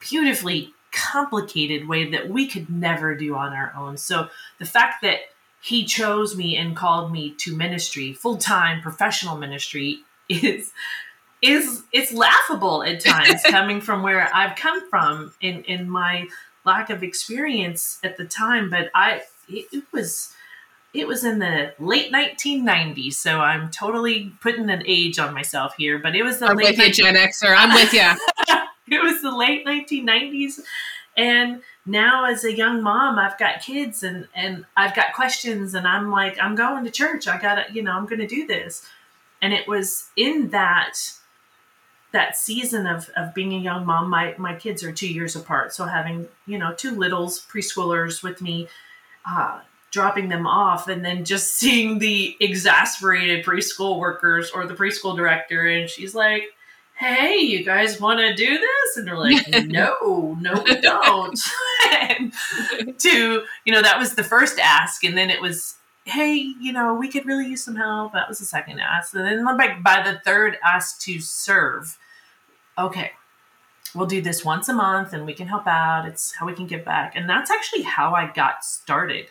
beautifully 0.00 0.72
complicated 0.90 1.86
way 1.86 2.10
that 2.10 2.28
we 2.28 2.48
could 2.48 2.68
never 2.68 3.14
do 3.14 3.36
on 3.36 3.52
our 3.52 3.72
own. 3.76 3.96
So 3.96 4.28
the 4.58 4.64
fact 4.64 5.02
that 5.02 5.20
He 5.62 5.84
chose 5.84 6.36
me 6.36 6.56
and 6.56 6.74
called 6.74 7.12
me 7.12 7.34
to 7.38 7.56
ministry, 7.56 8.12
full 8.12 8.38
time 8.38 8.82
professional 8.82 9.36
ministry, 9.36 10.00
is 10.28 10.72
is 11.42 11.84
it's 11.92 12.12
laughable 12.12 12.82
at 12.82 13.04
times 13.04 13.42
coming 13.46 13.80
from 13.80 14.02
where 14.02 14.28
I've 14.34 14.56
come 14.56 14.88
from 14.90 15.32
in 15.40 15.62
in 15.64 15.88
my 15.88 16.26
lack 16.66 16.90
of 16.90 17.02
experience 17.02 17.98
at 18.04 18.16
the 18.16 18.24
time, 18.24 18.68
but 18.68 18.90
I 18.94 19.22
it, 19.48 19.66
it 19.72 19.84
was 19.92 20.34
it 20.92 21.06
was 21.06 21.24
in 21.24 21.38
the 21.38 21.74
late 21.78 22.12
1990s, 22.12 23.14
so 23.14 23.38
I'm 23.40 23.70
totally 23.70 24.32
putting 24.40 24.68
an 24.70 24.82
age 24.86 25.18
on 25.18 25.34
myself 25.34 25.74
here. 25.76 25.98
But 25.98 26.16
it 26.16 26.22
was 26.22 26.38
the 26.38 26.46
I'm 26.46 26.56
late 26.56 26.76
with 26.76 26.98
you, 26.98 27.04
19- 27.04 27.14
Gen 27.14 27.14
Xer. 27.14 27.54
I'm 27.56 27.74
with 27.74 27.92
you. 27.92 28.00
it 28.96 29.02
was 29.02 29.22
the 29.22 29.34
late 29.34 29.66
1990s, 29.66 30.60
and 31.16 31.62
now 31.86 32.24
as 32.24 32.44
a 32.44 32.54
young 32.54 32.82
mom, 32.82 33.18
I've 33.18 33.38
got 33.38 33.60
kids 33.60 34.02
and 34.02 34.26
and 34.34 34.64
I've 34.76 34.94
got 34.94 35.12
questions, 35.14 35.74
and 35.74 35.86
I'm 35.86 36.10
like, 36.10 36.36
I'm 36.42 36.54
going 36.54 36.84
to 36.84 36.90
church. 36.90 37.28
I 37.28 37.38
gotta, 37.38 37.64
you 37.72 37.82
know, 37.82 37.92
I'm 37.92 38.06
going 38.06 38.20
to 38.20 38.26
do 38.26 38.46
this. 38.46 38.84
And 39.42 39.52
it 39.52 39.68
was 39.68 40.08
in 40.16 40.48
that 40.48 40.94
that 42.16 42.36
season 42.36 42.86
of 42.86 43.10
of 43.16 43.34
being 43.34 43.52
a 43.52 43.58
young 43.58 43.84
mom. 43.86 44.08
My 44.08 44.34
my 44.38 44.54
kids 44.54 44.82
are 44.82 44.92
two 44.92 45.12
years 45.12 45.36
apart, 45.36 45.74
so 45.74 45.84
having 45.84 46.26
you 46.46 46.58
know 46.58 46.74
two 46.74 46.92
littles 46.92 47.44
preschoolers 47.46 48.22
with 48.22 48.40
me. 48.40 48.68
Uh, 49.24 49.60
dropping 49.92 50.28
them 50.28 50.46
off 50.46 50.88
and 50.88 51.04
then 51.04 51.24
just 51.24 51.54
seeing 51.60 51.98
the 51.98 52.36
exasperated 52.40 53.44
preschool 53.44 53.98
workers 53.98 54.50
or 54.50 54.66
the 54.66 54.74
preschool 54.74 55.16
director 55.16 55.66
and 55.66 55.88
she's 55.88 56.14
like 56.14 56.42
hey 56.96 57.38
you 57.38 57.64
guys 57.64 58.00
want 58.00 58.18
to 58.18 58.34
do 58.34 58.58
this 58.58 58.96
and 58.96 59.06
they're 59.06 59.16
like 59.16 59.46
no 59.66 60.36
no 60.40 60.62
we 60.64 60.80
don't 60.80 61.38
and 61.92 62.32
to 62.98 63.42
you 63.64 63.72
know 63.72 63.80
that 63.80 63.98
was 63.98 64.14
the 64.14 64.24
first 64.24 64.58
ask 64.58 65.02
and 65.02 65.16
then 65.16 65.30
it 65.30 65.40
was 65.40 65.76
hey 66.04 66.34
you 66.34 66.72
know 66.72 66.94
we 66.94 67.08
could 67.08 67.24
really 67.24 67.46
use 67.46 67.64
some 67.64 67.76
help 67.76 68.12
that 68.12 68.28
was 68.28 68.38
the 68.38 68.44
second 68.44 68.78
ask 68.78 69.14
and 69.14 69.24
then 69.24 69.44
like 69.44 69.82
by 69.82 70.02
the 70.02 70.18
third 70.24 70.58
ask 70.62 71.00
to 71.00 71.20
serve 71.20 71.98
okay 72.78 73.12
we'll 73.94 74.06
do 74.06 74.20
this 74.20 74.44
once 74.44 74.68
a 74.68 74.72
month 74.72 75.12
and 75.12 75.26
we 75.26 75.34
can 75.34 75.46
help 75.46 75.66
out 75.66 76.06
it's 76.06 76.34
how 76.34 76.46
we 76.46 76.52
can 76.52 76.66
give 76.66 76.84
back 76.84 77.14
and 77.14 77.28
that's 77.28 77.50
actually 77.50 77.82
how 77.82 78.12
i 78.12 78.30
got 78.32 78.64
started 78.64 79.26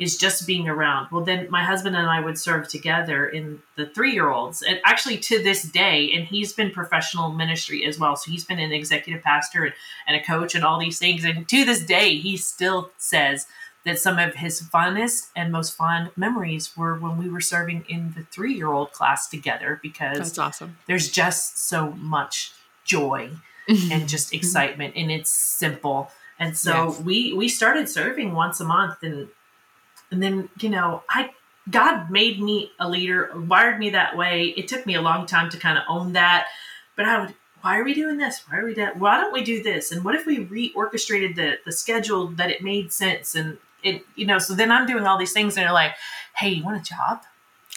is 0.00 0.16
just 0.16 0.46
being 0.46 0.66
around. 0.66 1.08
Well, 1.12 1.22
then 1.22 1.46
my 1.50 1.62
husband 1.62 1.94
and 1.94 2.08
I 2.08 2.20
would 2.20 2.38
serve 2.38 2.66
together 2.66 3.28
in 3.28 3.62
the 3.76 3.86
three 3.86 4.12
year 4.12 4.30
olds. 4.30 4.62
And 4.62 4.80
actually, 4.84 5.18
to 5.18 5.42
this 5.42 5.62
day, 5.62 6.10
and 6.12 6.26
he's 6.26 6.54
been 6.54 6.70
professional 6.70 7.30
ministry 7.30 7.84
as 7.84 7.98
well. 7.98 8.16
So 8.16 8.30
he's 8.30 8.44
been 8.44 8.58
an 8.58 8.72
executive 8.72 9.22
pastor 9.22 9.64
and, 9.64 9.74
and 10.08 10.16
a 10.16 10.24
coach 10.24 10.54
and 10.54 10.64
all 10.64 10.80
these 10.80 10.98
things. 10.98 11.22
And 11.22 11.46
to 11.46 11.64
this 11.66 11.84
day, 11.84 12.16
he 12.16 12.38
still 12.38 12.90
says 12.96 13.46
that 13.84 13.98
some 13.98 14.18
of 14.18 14.36
his 14.36 14.62
funnest 14.62 15.28
and 15.36 15.52
most 15.52 15.76
fond 15.76 16.10
memories 16.16 16.74
were 16.76 16.98
when 16.98 17.18
we 17.18 17.28
were 17.28 17.40
serving 17.40 17.84
in 17.88 18.14
the 18.16 18.24
three 18.24 18.54
year 18.54 18.72
old 18.72 18.92
class 18.92 19.28
together 19.28 19.78
because 19.82 20.16
That's 20.16 20.38
awesome. 20.38 20.78
there's 20.86 21.10
just 21.10 21.58
so 21.68 21.92
much 21.92 22.52
joy 22.94 23.30
and 23.68 24.08
just 24.08 24.28
mm-hmm. 24.28 24.36
excitement 24.36 24.94
and 24.96 25.10
it's 25.10 25.32
simple. 25.32 26.10
And 26.38 26.56
so 26.56 26.88
Yes. 26.88 27.00
we 27.00 27.32
we 27.34 27.48
started 27.48 27.88
serving 27.88 28.34
once 28.34 28.60
a 28.60 28.64
month 28.64 29.02
and 29.02 29.28
and 30.10 30.22
then 30.22 30.48
you 30.58 30.70
know 30.70 31.02
i 31.08 31.30
god 31.70 32.10
made 32.10 32.40
me 32.40 32.72
a 32.78 32.88
leader 32.88 33.30
wired 33.52 33.78
me 33.78 33.90
that 33.90 34.16
way. 34.16 34.54
It 34.56 34.66
took 34.68 34.86
me 34.86 34.94
a 34.94 35.02
long 35.02 35.26
time 35.26 35.50
to 35.50 35.58
kind 35.58 35.78
of 35.78 35.84
own 35.88 36.14
that 36.14 36.46
but 36.96 37.04
i 37.06 37.20
would 37.20 37.34
why 37.62 37.78
are 37.78 37.84
we 37.84 37.92
doing 37.92 38.16
this? 38.16 38.42
Why 38.48 38.56
are 38.58 38.64
we 38.64 38.74
doing 38.74 38.98
why 38.98 39.14
don't 39.20 39.34
we 39.34 39.44
do 39.44 39.62
this? 39.62 39.92
And 39.92 40.02
what 40.04 40.14
if 40.14 40.24
we 40.26 40.36
reorchestrated 40.56 41.36
the 41.36 41.58
the 41.66 41.72
schedule 41.72 42.28
that 42.38 42.50
it 42.50 42.62
made 42.62 42.92
sense? 42.92 43.34
And 43.34 43.58
it 43.82 44.02
you 44.16 44.26
know 44.26 44.38
so 44.38 44.54
then 44.54 44.70
i'm 44.70 44.86
doing 44.86 45.06
all 45.06 45.18
these 45.18 45.32
things 45.32 45.56
and 45.56 45.64
they're 45.64 45.72
like 45.72 45.92
hey 46.36 46.50
you 46.50 46.64
want 46.64 46.80
a 46.80 46.84
job 46.84 47.22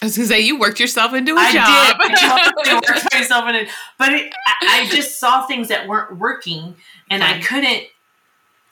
I 0.02 0.06
was 0.06 0.16
gonna 0.16 0.28
say 0.28 0.40
you 0.40 0.58
worked 0.58 0.80
yourself 0.80 1.14
into 1.14 1.34
a 1.34 1.38
I 1.38 1.52
job. 1.52 1.98
did. 1.98 2.10
I 2.12 2.52
totally 2.52 2.74
worked 2.74 3.08
myself 3.14 3.48
in 3.48 3.54
it, 3.54 3.68
but 3.98 4.12
it, 4.12 4.32
I, 4.46 4.82
I 4.82 4.94
just 4.94 5.18
saw 5.18 5.46
things 5.46 5.68
that 5.68 5.88
weren't 5.88 6.18
working, 6.18 6.76
and 7.10 7.22
I 7.22 7.40
couldn't 7.40 7.84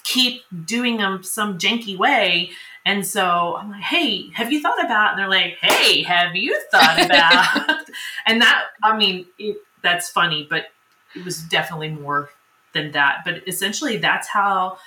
keep 0.04 0.42
doing 0.64 0.96
them 0.98 1.22
some 1.22 1.58
janky 1.58 1.96
way. 1.96 2.50
And 2.84 3.06
so 3.06 3.56
I'm 3.56 3.70
like, 3.70 3.82
"Hey, 3.82 4.30
have 4.30 4.52
you 4.52 4.60
thought 4.60 4.84
about?" 4.84 5.12
And 5.12 5.20
they're 5.20 5.28
like, 5.28 5.56
"Hey, 5.60 6.02
have 6.02 6.34
you 6.34 6.60
thought 6.70 7.00
about?" 7.00 7.86
and 8.26 8.42
that, 8.42 8.64
I 8.82 8.96
mean, 8.96 9.26
it, 9.38 9.58
that's 9.82 10.10
funny, 10.10 10.46
but 10.50 10.66
it 11.14 11.24
was 11.24 11.42
definitely 11.42 11.90
more 11.90 12.30
than 12.74 12.90
that. 12.92 13.18
But 13.24 13.46
essentially, 13.46 13.96
that's 13.98 14.28
how 14.28 14.78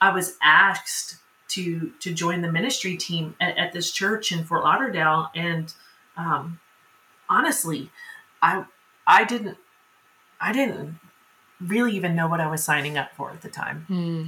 I 0.00 0.12
was 0.12 0.36
asked 0.42 1.16
to 1.50 1.90
to 2.00 2.12
join 2.12 2.40
the 2.42 2.50
ministry 2.52 2.96
team 2.96 3.34
at, 3.40 3.56
at 3.58 3.72
this 3.72 3.90
church 3.90 4.32
in 4.32 4.44
Fort 4.44 4.64
Lauderdale, 4.64 5.30
and 5.34 5.72
um, 6.16 6.60
honestly, 7.28 7.90
I 8.42 8.64
I 9.06 9.24
didn't 9.24 9.58
I 10.40 10.52
didn't 10.52 10.98
really 11.60 11.92
even 11.96 12.14
know 12.16 12.26
what 12.28 12.40
I 12.40 12.50
was 12.50 12.64
signing 12.64 12.96
up 12.96 13.14
for 13.14 13.30
at 13.30 13.42
the 13.42 13.50
time, 13.50 13.84
Hmm. 13.88 14.24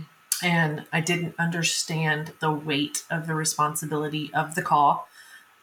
and 0.46 0.84
I 0.92 1.00
didn't 1.00 1.34
understand 1.38 2.32
the 2.40 2.50
weight 2.52 3.04
of 3.10 3.26
the 3.26 3.34
responsibility 3.34 4.30
of 4.34 4.54
the 4.54 4.62
call, 4.62 5.08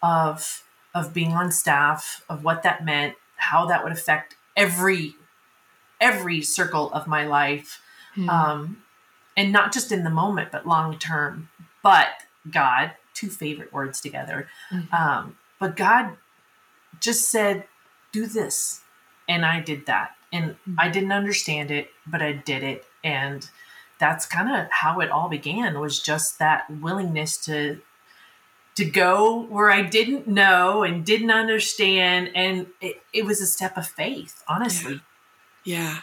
of 0.02 0.64
of 0.96 1.14
being 1.14 1.34
on 1.34 1.52
staff, 1.52 2.24
of 2.30 2.44
what 2.44 2.64
that 2.64 2.84
meant, 2.84 3.16
how 3.36 3.66
that 3.68 3.84
would 3.84 3.94
affect 3.94 4.36
every 4.56 5.16
every 6.02 6.42
circle 6.42 6.92
of 6.94 7.08
my 7.08 7.26
life 7.26 7.82
Hmm. 8.16 8.30
um, 8.30 8.84
and 9.36 9.52
not 9.52 9.74
just 9.74 9.92
in 9.92 10.04
the 10.04 10.10
moment, 10.10 10.52
but 10.52 10.68
long 10.68 10.98
term. 10.98 11.50
But 11.82 12.10
God, 12.50 12.92
two 13.14 13.30
favorite 13.30 13.72
words 13.72 14.02
together. 14.02 14.50
Mhm. 14.72 14.94
Um, 14.94 15.38
but 15.60 15.76
God 15.76 16.18
just 17.00 17.30
said, 17.30 17.68
"Do 18.12 18.26
this," 18.26 18.82
and 19.28 19.46
I 19.46 19.60
did 19.60 19.86
that, 19.86 20.16
and 20.32 20.58
I 20.78 20.90
didn't 20.90 21.12
understand 21.12 21.72
it, 21.72 21.94
but 22.06 22.22
I 22.22 22.34
did 22.34 22.64
it, 22.64 22.86
and 23.04 23.50
that's 24.00 24.26
kind 24.26 24.50
of 24.50 24.72
how 24.72 25.00
it 25.02 25.12
all 25.12 25.30
began. 25.30 25.80
Was 25.80 26.02
just 26.02 26.40
that 26.40 26.70
willingness 26.70 27.38
to 27.46 27.82
to 28.76 28.86
go 28.86 29.42
where 29.42 29.70
I 29.70 29.82
didn't 29.82 30.26
know 30.26 30.84
and 30.84 31.06
didn't 31.06 31.32
understand, 31.32 32.32
and 32.34 32.68
it, 32.80 33.04
it 33.12 33.26
was 33.26 33.42
a 33.42 33.46
step 33.46 33.76
of 33.76 33.88
faith, 33.88 34.42
honestly. 34.48 35.02
Yeah. 35.66 36.00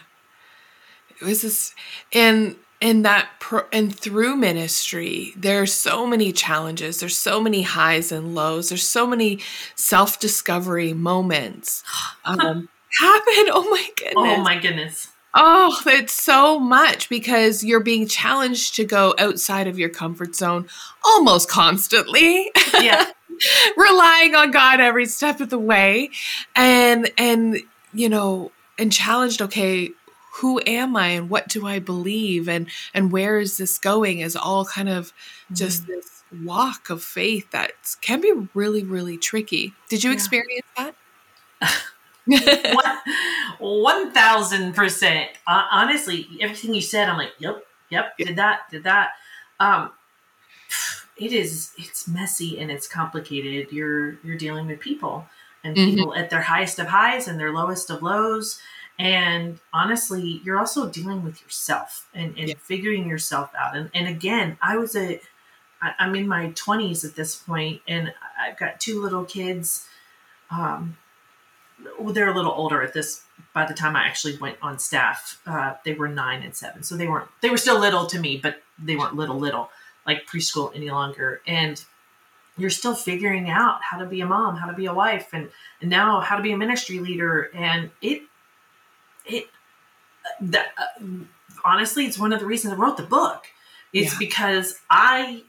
It 1.08 1.24
was 1.24 1.40
this 1.40 1.74
and 2.12 2.56
and 2.80 3.04
that 3.04 3.28
pro, 3.40 3.62
and 3.72 3.94
through 3.94 4.36
ministry 4.36 5.32
there's 5.36 5.72
so 5.72 6.06
many 6.06 6.32
challenges. 6.32 7.00
There's 7.00 7.16
so 7.16 7.40
many 7.40 7.62
highs 7.62 8.12
and 8.12 8.34
lows. 8.34 8.68
There's 8.68 8.86
so 8.86 9.06
many 9.06 9.40
self-discovery 9.74 10.92
moments. 10.92 11.82
Um 12.24 12.68
happen. 12.98 13.50
Oh 13.52 13.68
my 13.70 13.88
goodness. 13.96 14.14
Oh 14.16 14.36
my 14.42 14.58
goodness! 14.58 15.08
oh 15.36 15.80
it's 15.86 16.12
so 16.12 16.58
much 16.58 17.08
because 17.08 17.62
you're 17.62 17.80
being 17.80 18.08
challenged 18.08 18.74
to 18.74 18.84
go 18.84 19.14
outside 19.18 19.68
of 19.68 19.78
your 19.78 19.90
comfort 19.90 20.34
zone 20.34 20.66
almost 21.04 21.48
constantly. 21.48 22.50
Yeah. 22.80 23.06
relying 23.76 24.34
on 24.34 24.50
God 24.50 24.80
every 24.80 25.06
step 25.06 25.40
of 25.40 25.50
the 25.50 25.58
way. 25.58 26.10
And 26.56 27.10
and 27.18 27.60
you 27.92 28.08
know 28.08 28.50
and 28.78 28.92
challenged 28.92 29.42
okay 29.42 29.90
who 30.36 30.60
am 30.66 30.96
I 30.96 31.08
and 31.08 31.30
what 31.30 31.48
do 31.48 31.66
I 31.66 31.78
believe 31.78 32.48
and 32.48 32.68
and 32.94 33.10
where 33.12 33.38
is 33.38 33.56
this 33.56 33.78
going 33.78 34.20
is 34.20 34.36
all 34.36 34.64
kind 34.64 34.88
of 34.88 35.12
just 35.52 35.86
this 35.86 36.22
walk 36.44 36.90
of 36.90 37.02
faith 37.02 37.50
that 37.52 37.72
can 38.00 38.20
be 38.20 38.32
really 38.54 38.82
really 38.84 39.16
tricky 39.18 39.72
did 39.88 40.02
you 40.04 40.10
Yeah. 40.10 40.14
experience 40.14 40.66
that 40.76 40.94
one 43.60 44.12
thousand 44.12 44.74
percent. 44.74 45.30
Uh, 45.46 45.64
Honestly, 45.70 46.26
everything 46.40 46.74
you 46.74 46.80
said, 46.82 47.08
I'm 47.08 47.16
like, 47.16 47.32
yep, 47.38 47.64
yep, 47.90 48.16
did 48.18 48.36
that, 48.36 48.68
did 48.70 48.84
that. 48.84 49.10
Um, 49.60 49.92
it 51.16 51.32
is, 51.32 51.72
it's 51.78 52.06
messy 52.08 52.58
and 52.58 52.70
it's 52.70 52.86
complicated. 52.88 53.72
You're 53.72 54.18
you're 54.24 54.36
dealing 54.36 54.66
with 54.66 54.80
people 54.80 55.26
and 55.64 55.76
Mhm. 55.76 55.90
people 55.94 56.14
at 56.14 56.30
their 56.30 56.42
highest 56.42 56.78
of 56.78 56.88
highs 56.88 57.28
and 57.28 57.38
their 57.38 57.52
lowest 57.52 57.90
of 57.90 58.02
lows. 58.02 58.60
And 58.98 59.58
honestly, 59.72 60.40
you're 60.44 60.58
also 60.58 60.88
dealing 60.88 61.22
with 61.22 61.42
yourself 61.42 62.08
and, 62.14 62.36
and 62.38 62.48
Yeah. 62.48 62.54
figuring 62.58 63.08
yourself 63.08 63.50
out. 63.58 63.76
And 63.76 63.90
and 63.94 64.08
again, 64.08 64.58
I 64.62 64.76
was 64.76 64.96
a 64.96 65.20
I, 65.82 65.92
I'm 65.98 66.14
in 66.14 66.26
my 66.26 66.48
20s 66.52 67.04
at 67.04 67.16
this 67.16 67.36
point, 67.36 67.82
and 67.86 68.12
I've 68.40 68.58
got 68.58 68.80
two 68.80 69.02
little 69.02 69.24
kids. 69.24 69.86
Um, 70.50 70.96
they're 72.00 72.30
a 72.30 72.34
little 72.34 72.52
older 72.52 72.82
at 72.82 72.94
this. 72.94 73.22
By 73.52 73.66
the 73.66 73.74
time 73.74 73.96
I 73.96 74.06
actually 74.06 74.38
went 74.38 74.56
on 74.62 74.78
staff, 74.78 75.40
uh, 75.46 75.74
they 75.84 75.92
were 75.92 76.08
nine 76.08 76.42
and 76.42 76.54
seven, 76.54 76.82
so 76.82 76.96
they 76.96 77.06
weren't. 77.06 77.28
They 77.42 77.50
were 77.50 77.58
still 77.58 77.78
little 77.78 78.06
to 78.06 78.18
me, 78.18 78.38
but 78.42 78.62
they 78.78 78.96
weren't 78.96 79.14
little 79.14 79.38
little 79.38 79.70
like 80.06 80.26
preschool 80.26 80.74
any 80.74 80.90
longer. 80.90 81.42
And 81.46 81.82
you're 82.56 82.70
still 82.70 82.94
figuring 82.94 83.50
out 83.50 83.80
how 83.82 83.98
to 83.98 84.06
be 84.06 84.22
a 84.22 84.26
mom, 84.26 84.56
how 84.56 84.66
to 84.66 84.72
be 84.72 84.86
a 84.86 84.94
wife, 84.94 85.28
and, 85.34 85.50
and 85.82 85.90
now 85.90 86.20
how 86.20 86.36
to 86.36 86.42
be 86.42 86.52
a 86.52 86.56
ministry 86.56 86.98
leader. 86.98 87.50
And 87.54 87.90
it, 88.00 88.22
it, 89.26 89.46
that 90.40 90.66
uh, 90.78 91.04
honestly, 91.64 92.06
it's 92.06 92.18
one 92.18 92.32
of 92.32 92.40
the 92.40 92.46
reasons 92.46 92.74
I 92.74 92.76
wrote 92.76 92.96
the 92.96 93.02
book. 93.02 93.44
It's 93.92 94.12
Yeah. 94.12 94.18
because 94.18 94.78
I 94.90 95.42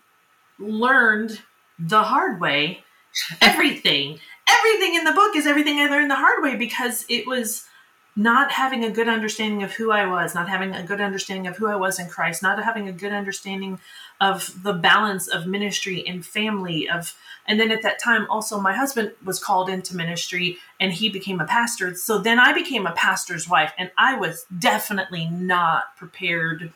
learned 0.59 1.41
the 1.79 2.03
hard 2.03 2.39
way 2.41 2.83
everything 3.41 4.19
everything 4.49 4.95
in 4.95 5.03
the 5.03 5.11
book 5.11 5.35
is 5.35 5.45
everything 5.45 5.77
i 5.79 5.87
learned 5.87 6.09
the 6.09 6.15
hard 6.15 6.41
way 6.41 6.55
because 6.55 7.05
it 7.09 7.27
was 7.27 7.65
not 8.17 8.51
having 8.51 8.83
a 8.83 8.89
good 8.89 9.07
understanding 9.07 9.61
of 9.61 9.73
who 9.73 9.91
I 9.91 10.07
was, 10.07 10.33
not 10.33 10.49
having 10.49 10.73
a 10.73 10.81
good 10.81 10.99
understanding 10.99 11.45
of 11.45 11.55
who 11.55 11.67
I 11.67 11.75
was 11.75 11.99
in 11.99 12.09
Christ, 12.09 12.41
not 12.41 12.61
having 12.61 12.89
a 12.89 12.91
good 12.91 13.13
understanding 13.13 13.79
of 14.19 14.63
the 14.63 14.73
balance 14.73 15.27
of 15.27 15.45
ministry 15.45 16.03
and 16.05 16.25
family 16.25 16.89
of 16.89 17.15
and 17.45 17.59
then 17.59 17.71
at 17.71 17.83
that 17.83 17.99
time 17.99 18.25
also 18.29 18.59
my 18.59 18.73
husband 18.73 19.11
was 19.23 19.41
called 19.41 19.69
into 19.69 19.95
ministry 19.95 20.57
and 20.79 20.91
he 20.91 21.09
became 21.09 21.39
a 21.39 21.45
pastor. 21.45 21.93
So 21.93 22.17
then 22.17 22.39
I 22.39 22.53
became 22.53 22.87
a 22.87 22.91
pastor's 22.91 23.47
wife 23.47 23.71
and 23.77 23.91
I 23.97 24.17
was 24.17 24.45
definitely 24.57 25.27
not 25.27 25.95
prepared 25.95 26.73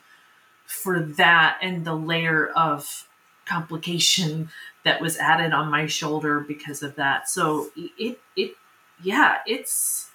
for 0.64 1.00
that 1.00 1.58
and 1.60 1.84
the 1.84 1.96
layer 1.96 2.46
of 2.50 3.08
complication 3.46 4.48
that 4.84 5.00
was 5.00 5.18
added 5.18 5.52
on 5.52 5.68
my 5.68 5.86
shoulder 5.86 6.38
because 6.38 6.84
of 6.84 6.94
that. 6.94 7.28
So 7.28 7.70
it 7.76 8.20
it 8.36 8.54
yeah, 9.02 9.38
it's 9.44 10.11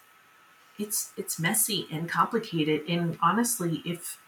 it's 0.79 1.11
it's 1.17 1.39
messy 1.39 1.87
and 1.91 2.09
complicated 2.09 2.83
and 2.87 3.17
honestly 3.21 3.81
if 3.85 4.19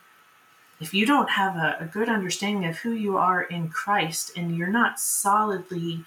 if 0.80 0.94
you 0.94 1.06
don't 1.06 1.32
have 1.32 1.56
a, 1.56 1.78
a 1.82 1.86
good 1.86 2.10
understanding 2.10 2.66
of 2.70 2.78
who 2.78 2.92
you 2.92 3.18
are 3.18 3.44
in 3.44 3.68
Christ 3.70 4.32
and 4.38 4.56
you're 4.56 4.68
not 4.68 5.00
solidly 5.00 6.04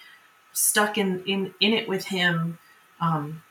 stuck 0.52 0.98
in 0.98 1.22
in 1.24 1.54
in 1.60 1.72
it 1.72 1.88
with 1.88 2.06
him 2.06 2.58
um 3.00 3.42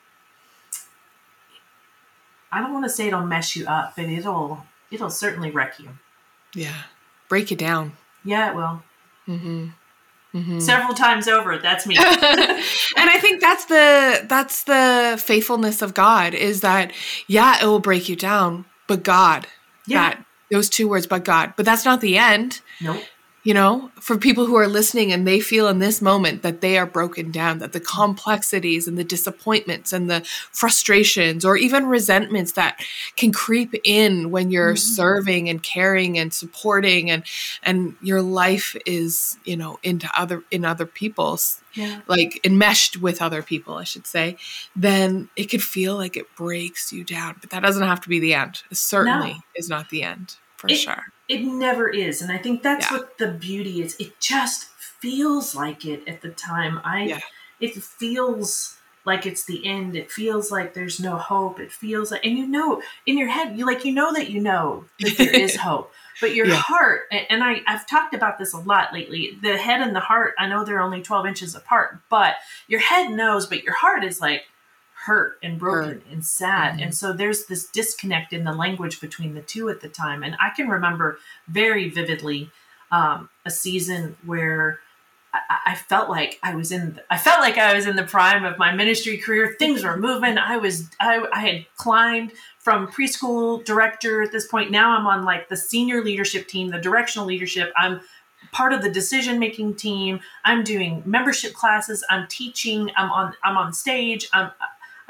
I 2.52 2.60
don't 2.60 2.74
want 2.74 2.86
to 2.86 2.90
say 2.90 3.08
it'll 3.08 3.26
mess 3.26 3.56
you 3.56 3.66
up, 3.66 3.94
but 3.96 4.06
it'll 4.06 4.66
it'll 4.92 5.10
certainly 5.10 5.52
wreck 5.52 5.80
you. 5.80 5.90
Yeah. 6.54 6.84
Break 7.30 7.50
you 7.50 7.58
down. 7.58 7.94
Yeah, 8.26 8.52
it 8.52 8.56
will. 8.56 8.84
Mm-hmm. 9.28 9.68
Mm-hmm. 10.34 10.60
Several 10.60 10.94
times 10.94 11.28
over. 11.28 11.58
That's 11.58 11.86
me. 11.86 11.98
and 11.98 12.08
I 12.08 13.18
think 13.20 13.42
that's 13.42 13.66
the 13.66 14.26
that's 14.28 14.64
the 14.64 15.22
faithfulness 15.22 15.82
of 15.82 15.94
God 15.94 16.34
is 16.34 16.62
that 16.62 16.94
yeah, 17.28 17.62
it 17.62 17.66
will 17.66 17.80
break 17.80 18.08
you 18.08 18.16
down, 18.16 18.66
but 18.88 19.04
God. 19.04 19.48
Yeah. 19.88 20.12
That 20.12 20.26
those 20.50 20.70
two 20.70 20.88
words, 20.88 21.08
but 21.08 21.26
God. 21.26 21.54
But 21.58 21.66
that's 21.66 21.86
not 21.86 22.02
the 22.02 22.18
end. 22.18 22.62
Nope 22.80 23.04
you 23.44 23.56
know, 23.56 23.90
for 24.00 24.18
people 24.18 24.46
who 24.46 24.56
are 24.56 24.68
listening 24.68 25.12
and 25.12 25.26
they 25.26 25.40
feel 25.40 25.68
in 25.68 25.80
this 25.80 26.02
moment 26.02 26.44
that 26.44 26.62
they 26.62 26.78
are 26.78 26.86
broken 26.86 27.32
down, 27.32 27.58
that 27.60 27.74
the 27.74 27.80
complexities 27.80 28.88
and 28.88 28.98
the 28.98 29.04
disappointments 29.04 29.92
and 29.92 30.10
the 30.10 30.22
frustrations 30.52 31.44
or 31.44 31.58
even 31.58 31.88
resentments 31.88 32.52
that 32.52 32.80
can 33.16 33.32
creep 33.32 33.74
in 33.84 34.30
when 34.30 34.52
you're 34.52 34.74
mm-hmm. 34.74 34.96
serving 34.96 35.50
and 35.50 35.64
caring 35.64 36.20
and 36.20 36.34
supporting 36.34 37.10
and 37.10 37.24
and 37.64 37.96
your 38.02 38.22
life 38.22 38.76
is, 38.86 39.38
you 39.44 39.58
know, 39.58 39.80
into 39.82 40.08
other 40.16 40.44
in 40.52 40.64
other 40.64 40.86
people's 40.86 41.62
yeah. 41.74 42.02
like 42.08 42.40
enmeshed 42.46 43.02
with 43.02 43.22
other 43.22 43.42
people, 43.42 43.76
I 43.76 43.86
should 43.86 44.06
say, 44.06 44.38
then 44.76 45.30
it 45.36 45.46
could 45.46 45.64
feel 45.64 45.96
like 45.96 46.16
it 46.16 46.36
breaks 46.36 46.92
you 46.94 47.04
down. 47.04 47.38
But 47.42 47.50
that 47.52 47.64
doesn't 47.64 47.88
have 47.88 48.02
to 48.02 48.10
be 48.10 48.20
the 48.20 48.36
end. 48.36 48.62
It 48.70 48.78
certainly 48.78 49.34
no. 49.34 49.40
is 49.56 49.70
not 49.70 49.90
the 49.90 50.04
end 50.04 50.36
for 50.58 50.68
it, 50.70 50.76
sure. 50.76 51.06
It 51.32 51.44
never 51.44 51.88
is. 51.88 52.22
And 52.22 52.30
I 52.30 52.38
think 52.38 52.62
that's 52.62 52.92
yeah. 52.92 52.98
what 52.98 53.18
the 53.18 53.30
beauty 53.30 53.82
is. 53.82 53.96
It 54.00 54.20
just 54.20 54.66
feels 54.66 55.56
like 55.56 55.86
it 55.86 56.06
at 56.06 56.22
the 56.22 56.30
time. 56.30 56.82
I 56.84 57.04
yeah. 57.04 57.20
it 57.62 57.74
feels 57.74 58.78
like 59.06 59.26
it's 59.26 59.46
the 59.46 59.66
end. 59.66 59.96
It 59.96 60.12
feels 60.12 60.52
like 60.52 60.74
there's 60.74 61.00
no 61.00 61.16
hope. 61.16 61.62
It 61.62 61.72
feels 61.72 62.12
like 62.12 62.26
and 62.26 62.38
you 62.38 62.46
know 62.46 62.82
in 63.06 63.18
your 63.18 63.30
head, 63.30 63.58
you 63.58 63.66
like 63.66 63.86
you 63.86 63.94
know 63.94 64.14
that 64.14 64.30
you 64.30 64.42
know 64.42 64.84
that 65.00 65.18
there 65.18 65.34
is 65.34 65.56
hope. 65.68 65.94
But 66.20 66.36
your 66.36 66.48
yeah. 66.48 66.56
heart, 66.56 67.04
and 67.12 67.44
I, 67.44 67.62
I've 67.66 67.88
talked 67.88 68.14
about 68.14 68.38
this 68.38 68.54
a 68.54 68.60
lot 68.60 68.94
lately. 68.94 69.40
The 69.42 69.58
head 69.58 69.82
and 69.82 69.96
the 69.96 70.02
heart, 70.02 70.36
I 70.38 70.48
know 70.48 70.66
they're 70.66 70.82
only 70.82 71.02
12 71.02 71.26
inches 71.26 71.56
apart, 71.56 72.00
but 72.10 72.36
your 72.68 72.82
head 72.82 73.10
knows, 73.10 73.48
but 73.48 73.64
your 73.64 73.74
heart 73.74 74.04
is 74.04 74.22
like, 74.22 74.44
hurt 75.06 75.40
and 75.42 75.58
broken 75.58 75.94
hurt. 75.94 76.04
and 76.12 76.26
sad. 76.26 76.74
Mm-hmm. 76.74 76.84
And 76.84 76.96
so 76.96 77.12
there's 77.12 77.46
this 77.46 77.66
disconnect 77.66 78.34
in 78.34 78.44
the 78.44 78.54
language 78.54 79.02
between 79.02 79.34
the 79.34 79.42
two 79.42 79.70
at 79.70 79.82
the 79.82 79.90
time. 79.90 80.24
And 80.24 80.36
I 80.40 80.50
can 80.50 80.68
remember 80.70 81.18
very 81.48 81.90
vividly 81.90 82.52
um, 82.92 83.30
a 83.46 83.50
season 83.50 84.16
where 84.26 84.80
I, 85.34 85.40
I, 85.68 85.76
felt 85.76 86.10
like 86.10 86.40
I 86.44 86.56
was 86.56 86.72
in. 86.72 87.00
I 87.10 87.18
felt 87.18 87.40
like 87.40 87.58
I 87.58 87.74
was 87.74 87.88
in 87.88 87.96
the 87.96 88.04
prime 88.04 88.44
of 88.44 88.58
my 88.58 88.74
ministry 88.74 89.18
career. 89.18 89.56
Things 89.58 89.84
were 89.84 89.98
moving. 89.98 90.38
I 90.38 90.58
was. 90.58 90.90
I, 91.00 91.26
I 91.32 91.40
had 91.40 91.66
climbed 91.78 92.34
from 92.60 92.88
preschool 92.88 93.64
director 93.64 94.22
at 94.22 94.32
this 94.34 94.46
point. 94.48 94.72
Now 94.72 94.98
I'm 94.98 95.08
on 95.08 95.24
like 95.24 95.48
the 95.48 95.56
senior 95.56 96.04
leadership 96.04 96.48
team, 96.48 96.70
the 96.70 96.80
directional 96.80 97.26
leadership. 97.26 97.72
I'm 97.78 98.02
part 98.52 98.74
of 98.74 98.82
the 98.82 98.92
decision 98.92 99.40
making 99.40 99.76
team. 99.76 100.20
I'm 100.44 100.66
doing 100.66 101.02
membership 101.06 101.54
classes. 101.54 102.04
I'm 102.10 102.28
teaching. 102.28 102.92
I'm 102.98 103.10
on. 103.10 103.34
I'm 103.44 103.56
on 103.56 103.72
stage. 103.72 104.28
I'm 104.34 104.52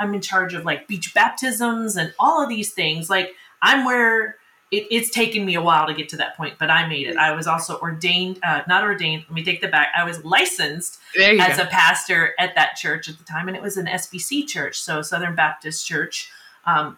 I'm 0.01 0.13
in 0.15 0.21
charge 0.21 0.53
of 0.53 0.65
like 0.65 0.87
beach 0.87 1.13
baptisms 1.13 1.95
and 1.95 2.13
all 2.19 2.41
of 2.41 2.49
these 2.49 2.73
things. 2.73 3.09
Like 3.09 3.35
I'm 3.61 3.85
where 3.85 4.37
it, 4.71 4.87
it's 4.89 5.09
taken 5.09 5.45
me 5.45 5.55
a 5.55 5.61
while 5.61 5.85
to 5.85 5.93
get 5.93 6.09
to 6.09 6.17
that 6.17 6.35
point, 6.35 6.55
but 6.59 6.69
I 6.71 6.87
made 6.87 7.07
it. 7.07 7.17
I 7.17 7.33
was 7.33 7.45
also 7.45 7.77
ordained, 7.79 8.39
uh, 8.43 8.61
not 8.67 8.83
ordained. 8.83 9.25
Let 9.27 9.33
me 9.33 9.43
take 9.43 9.61
that 9.61 9.71
back. 9.71 9.89
I 9.95 10.03
was 10.03 10.23
licensed 10.25 10.99
as 11.19 11.57
go. 11.57 11.63
a 11.63 11.65
pastor 11.67 12.33
at 12.39 12.55
that 12.55 12.75
church 12.75 13.09
at 13.09 13.17
the 13.17 13.23
time, 13.23 13.47
and 13.47 13.55
it 13.55 13.61
was 13.61 13.77
an 13.77 13.85
SBC 13.85 14.47
church, 14.47 14.79
so 14.81 15.01
Southern 15.01 15.35
Baptist 15.35 15.85
Church, 15.85 16.31
um, 16.65 16.97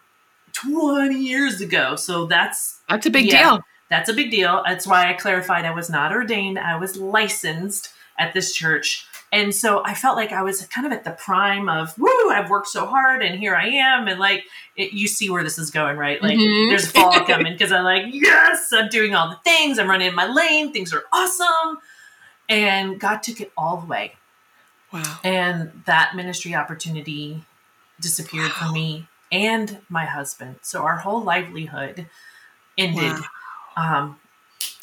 20 0.52 1.16
years 1.18 1.60
ago. 1.60 1.96
So 1.96 2.26
that's 2.26 2.80
that's 2.88 3.06
a 3.06 3.10
big 3.10 3.26
yeah, 3.26 3.50
deal. 3.50 3.64
That's 3.90 4.08
a 4.08 4.14
big 4.14 4.30
deal. 4.30 4.62
That's 4.66 4.86
why 4.86 5.10
I 5.10 5.12
clarified 5.14 5.64
I 5.64 5.72
was 5.72 5.90
not 5.90 6.12
ordained. 6.12 6.58
I 6.58 6.78
was 6.78 6.96
licensed 6.96 7.90
at 8.18 8.32
this 8.32 8.54
church 8.54 9.06
and 9.34 9.52
so 9.52 9.82
I 9.84 9.94
felt 9.94 10.16
like 10.16 10.30
I 10.30 10.44
was 10.44 10.64
kind 10.66 10.86
of 10.86 10.92
at 10.92 11.02
the 11.02 11.10
prime 11.10 11.68
of, 11.68 11.98
woo, 11.98 12.30
I've 12.30 12.48
worked 12.48 12.68
so 12.68 12.86
hard 12.86 13.20
and 13.20 13.36
here 13.36 13.56
I 13.56 13.66
am. 13.66 14.06
And 14.06 14.20
like, 14.20 14.44
it, 14.76 14.92
you 14.92 15.08
see 15.08 15.28
where 15.28 15.42
this 15.42 15.58
is 15.58 15.72
going, 15.72 15.96
right? 15.96 16.22
Like, 16.22 16.38
mm-hmm. 16.38 16.70
there's 16.70 16.88
fall 16.88 17.18
coming 17.26 17.52
because 17.52 17.72
I'm 17.72 17.82
like, 17.82 18.04
yes, 18.10 18.68
I'm 18.72 18.88
doing 18.88 19.16
all 19.16 19.28
the 19.28 19.40
things. 19.42 19.80
I'm 19.80 19.90
running 19.90 20.06
in 20.06 20.14
my 20.14 20.28
lane. 20.28 20.72
Things 20.72 20.94
are 20.94 21.02
awesome. 21.12 21.78
And 22.48 23.00
God 23.00 23.24
took 23.24 23.40
it 23.40 23.50
all 23.56 23.78
the 23.78 23.86
way. 23.86 24.14
Wow. 24.92 25.18
And 25.24 25.82
that 25.86 26.14
ministry 26.14 26.54
opportunity 26.54 27.42
disappeared 28.00 28.52
wow. 28.60 28.68
for 28.68 28.72
me 28.72 29.08
and 29.32 29.80
my 29.88 30.04
husband. 30.04 30.60
So 30.62 30.82
our 30.82 30.98
whole 30.98 31.24
livelihood 31.24 32.06
ended. 32.78 33.18
Wow. 33.76 34.04
Um, 34.04 34.20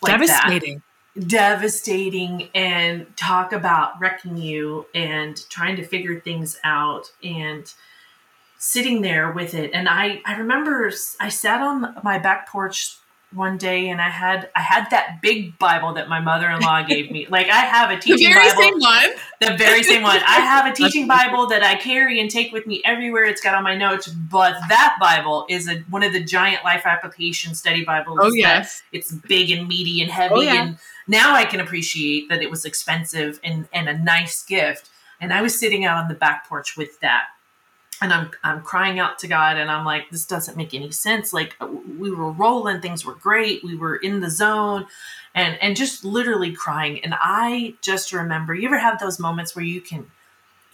like 0.01 0.11
Devastating. 0.11 0.75
That 0.75 0.83
devastating 1.19 2.49
and 2.55 3.05
talk 3.17 3.51
about 3.51 3.99
wrecking 3.99 4.37
you 4.37 4.85
and 4.95 5.43
trying 5.49 5.75
to 5.75 5.85
figure 5.85 6.19
things 6.19 6.57
out 6.63 7.11
and 7.23 7.73
sitting 8.57 9.01
there 9.01 9.31
with 9.31 9.53
it. 9.53 9.71
And 9.73 9.89
i 9.89 10.21
i 10.25 10.37
remember 10.37 10.91
i 11.19 11.29
sat 11.29 11.61
on 11.61 11.95
my 12.03 12.17
back 12.19 12.47
porch 12.47 12.97
one 13.33 13.57
day 13.57 13.89
and 13.89 14.01
I 14.01 14.09
had 14.09 14.49
I 14.55 14.61
had 14.61 14.89
that 14.91 15.21
big 15.21 15.57
Bible 15.57 15.93
that 15.93 16.09
my 16.09 16.19
mother-in-law 16.19 16.83
gave 16.87 17.11
me. 17.11 17.27
Like 17.29 17.49
I 17.49 17.59
have 17.59 17.89
a 17.89 17.99
teaching 17.99 18.29
the 18.29 18.33
very 18.33 18.49
Bible. 18.49 18.61
Same 18.61 18.79
one. 18.79 19.09
The 19.39 19.57
very 19.57 19.83
same 19.83 20.03
one. 20.03 20.17
I 20.27 20.39
have 20.39 20.71
a 20.71 20.75
teaching 20.75 21.07
Bible 21.07 21.47
that 21.47 21.63
I 21.63 21.75
carry 21.75 22.19
and 22.19 22.29
take 22.29 22.51
with 22.51 22.67
me 22.67 22.81
everywhere. 22.83 23.25
It's 23.25 23.41
got 23.41 23.55
on 23.55 23.63
my 23.63 23.75
notes, 23.75 24.07
but 24.07 24.53
that 24.69 24.97
Bible 24.99 25.45
is 25.49 25.67
a, 25.67 25.79
one 25.89 26.03
of 26.03 26.13
the 26.13 26.23
giant 26.23 26.63
life 26.63 26.85
application 26.85 27.55
study 27.55 27.85
Bibles. 27.85 28.19
Oh 28.21 28.33
yes. 28.33 28.83
It's 28.91 29.11
big 29.11 29.51
and 29.51 29.67
meaty 29.67 30.01
and 30.01 30.11
heavy 30.11 30.35
oh, 30.35 30.41
yeah. 30.41 30.63
and 30.63 30.77
now 31.07 31.33
I 31.33 31.45
can 31.45 31.59
appreciate 31.59 32.29
that 32.29 32.41
it 32.41 32.49
was 32.49 32.65
expensive 32.65 33.39
and 33.43 33.67
and 33.73 33.87
a 33.87 33.97
nice 33.97 34.43
gift. 34.43 34.89
And 35.19 35.31
I 35.31 35.41
was 35.41 35.59
sitting 35.59 35.85
out 35.85 35.97
on 35.97 36.07
the 36.07 36.15
back 36.15 36.47
porch 36.47 36.75
with 36.75 36.99
that 37.01 37.25
and 38.01 38.11
I'm 38.11 38.31
I'm 38.43 38.61
crying 38.61 38.99
out 38.99 39.19
to 39.19 39.27
God 39.27 39.57
and 39.57 39.69
I'm 39.69 39.85
like 39.85 40.09
this 40.09 40.25
doesn't 40.25 40.57
make 40.57 40.73
any 40.73 40.91
sense. 40.91 41.31
Like 41.31 41.55
we 41.99 42.11
were 42.11 42.31
rolling 42.31 42.81
things 42.81 43.05
were 43.05 43.15
great 43.15 43.63
we 43.63 43.75
were 43.75 43.95
in 43.97 44.19
the 44.19 44.29
zone 44.29 44.87
and 45.35 45.57
and 45.61 45.75
just 45.75 46.03
literally 46.03 46.51
crying. 46.51 47.03
And 47.03 47.13
I 47.17 47.75
just 47.81 48.11
remember 48.11 48.53
you 48.55 48.67
ever 48.67 48.79
have 48.79 48.99
those 48.99 49.19
moments 49.19 49.55
where 49.55 49.65
you 49.65 49.81
can 49.81 50.07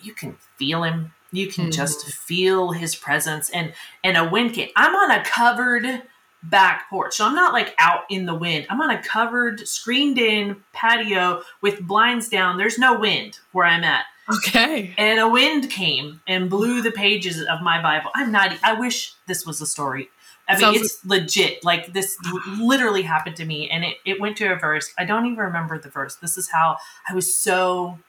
you 0.01 0.13
can 0.13 0.37
feel 0.57 0.83
him? 0.83 1.13
You 1.31 1.47
can 1.47 1.65
mm-hmm. 1.65 1.71
just 1.71 2.05
feel 2.05 2.71
his 2.71 2.95
presence 2.95 3.49
and 3.49 3.73
and 4.03 4.15
a 4.17 4.27
wind 4.27 4.53
came 4.53 4.69
I'm 4.75 4.95
on 4.95 5.11
a 5.11 5.23
covered 5.23 6.03
back 6.43 6.89
porch. 6.89 7.15
So 7.15 7.25
I'm 7.25 7.35
not 7.35 7.51
like 7.51 7.75
out 7.79 8.03
in 8.09 8.25
the 8.25 8.35
wind. 8.35 8.67
I'm 8.69 8.79
on 8.79 8.91
a 8.91 9.01
covered 9.03 9.67
screened 9.67 10.17
in 10.17 10.63
patio 10.71 11.41
with 11.61 11.81
blinds 11.81 12.29
down. 12.29 12.57
There's 12.57 12.77
no 12.77 12.97
wind 12.97 13.39
where 13.51 13.65
I'm 13.65 13.83
at 13.83 14.05
Okay. 14.29 14.93
And 14.97 15.19
a 15.19 15.29
wind 15.29 15.69
came 15.69 16.21
and 16.27 16.49
blew 16.49 16.81
the 16.81 16.91
pages 16.91 17.41
of 17.41 17.61
my 17.61 17.81
Bible. 17.81 18.11
I'm 18.13 18.31
not, 18.31 18.57
I 18.63 18.73
wish 18.73 19.13
this 19.25 19.45
was 19.45 19.61
a 19.61 19.65
story. 19.65 20.09
I 20.49 20.53
mean, 20.53 20.61
Sounds 20.61 20.81
it's 20.81 21.05
legit. 21.05 21.63
Like 21.63 21.93
this 21.93 22.17
literally 22.57 23.01
happened 23.01 23.35
to 23.37 23.45
me, 23.45 23.69
and 23.69 23.83
it, 23.83 23.97
it 24.05 24.21
went 24.21 24.37
to 24.37 24.51
a 24.51 24.55
verse. 24.55 24.93
I 24.97 25.03
don't 25.03 25.25
even 25.25 25.37
remember 25.37 25.77
the 25.77 25.89
verse. 25.89 26.15
This 26.15 26.37
is 26.37 26.49
how 26.49 26.77
I 27.09 27.13
was 27.13 27.35
so 27.35 27.99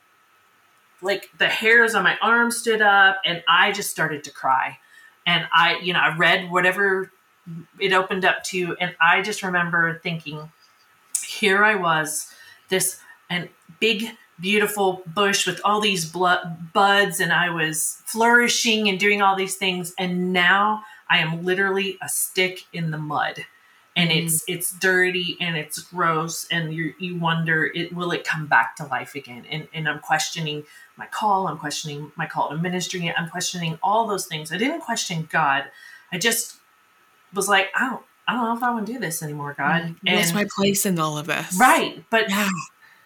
like 1.01 1.29
the 1.37 1.47
hairs 1.47 1.95
on 1.95 2.03
my 2.03 2.17
arm 2.21 2.51
stood 2.51 2.81
up, 2.81 3.19
and 3.25 3.43
I 3.47 3.71
just 3.71 3.89
started 3.89 4.23
to 4.25 4.31
cry. 4.31 4.79
And 5.25 5.47
I, 5.53 5.79
you 5.79 5.93
know, 5.93 5.99
I 5.99 6.15
read 6.15 6.49
whatever 6.49 7.11
it 7.79 7.93
opened 7.93 8.25
up 8.25 8.43
to, 8.45 8.75
and 8.79 8.95
I 9.01 9.21
just 9.21 9.43
remember 9.43 9.99
thinking, 10.01 10.51
here 11.25 11.63
I 11.63 11.75
was, 11.75 12.33
this 12.69 12.99
and 13.29 13.49
big 13.79 14.11
beautiful 14.41 15.01
bush 15.07 15.45
with 15.45 15.59
all 15.65 15.81
these 15.81 16.05
buds 16.05 17.19
and 17.19 17.33
I 17.33 17.49
was 17.49 18.01
flourishing 18.05 18.87
and 18.89 18.99
doing 18.99 19.21
all 19.21 19.35
these 19.35 19.55
things 19.55 19.93
and 19.97 20.31
now 20.33 20.83
I 21.09 21.17
am 21.19 21.43
literally 21.43 21.97
a 22.01 22.09
stick 22.09 22.65
in 22.73 22.91
the 22.91 22.97
mud 22.97 23.45
and 23.95 24.11
Mm. 24.11 24.17
it's 24.23 24.43
it's 24.47 24.71
dirty 24.79 25.35
and 25.41 25.57
it's 25.57 25.79
gross 25.79 26.47
and 26.51 26.73
you 26.73 26.93
you 26.99 27.17
wonder 27.17 27.65
it 27.73 27.93
will 27.93 28.11
it 28.11 28.23
come 28.23 28.45
back 28.47 28.75
to 28.77 28.85
life 28.85 29.15
again 29.15 29.45
and 29.49 29.67
and 29.73 29.89
I'm 29.89 29.99
questioning 29.99 30.63
my 30.95 31.07
call 31.07 31.47
I'm 31.47 31.57
questioning 31.57 32.11
my 32.15 32.25
call 32.27 32.49
to 32.49 32.57
ministry 32.57 33.11
I'm 33.17 33.29
questioning 33.29 33.77
all 33.83 34.07
those 34.07 34.25
things 34.27 34.51
I 34.51 34.57
didn't 34.57 34.81
question 34.81 35.27
God 35.31 35.65
I 36.11 36.17
just 36.17 36.57
was 37.33 37.49
like 37.49 37.69
I 37.75 37.89
don't 37.89 38.03
I 38.27 38.33
don't 38.33 38.43
know 38.45 38.55
if 38.55 38.63
I 38.63 38.71
want 38.71 38.85
to 38.85 38.93
do 38.93 38.99
this 38.99 39.21
anymore 39.23 39.55
God 39.57 39.95
What's 40.03 40.33
my 40.33 40.45
place 40.55 40.85
in 40.85 40.99
all 40.99 41.17
of 41.17 41.25
this? 41.27 41.57
right 41.59 42.03
but 42.09 42.29
Yeah. 42.29 42.47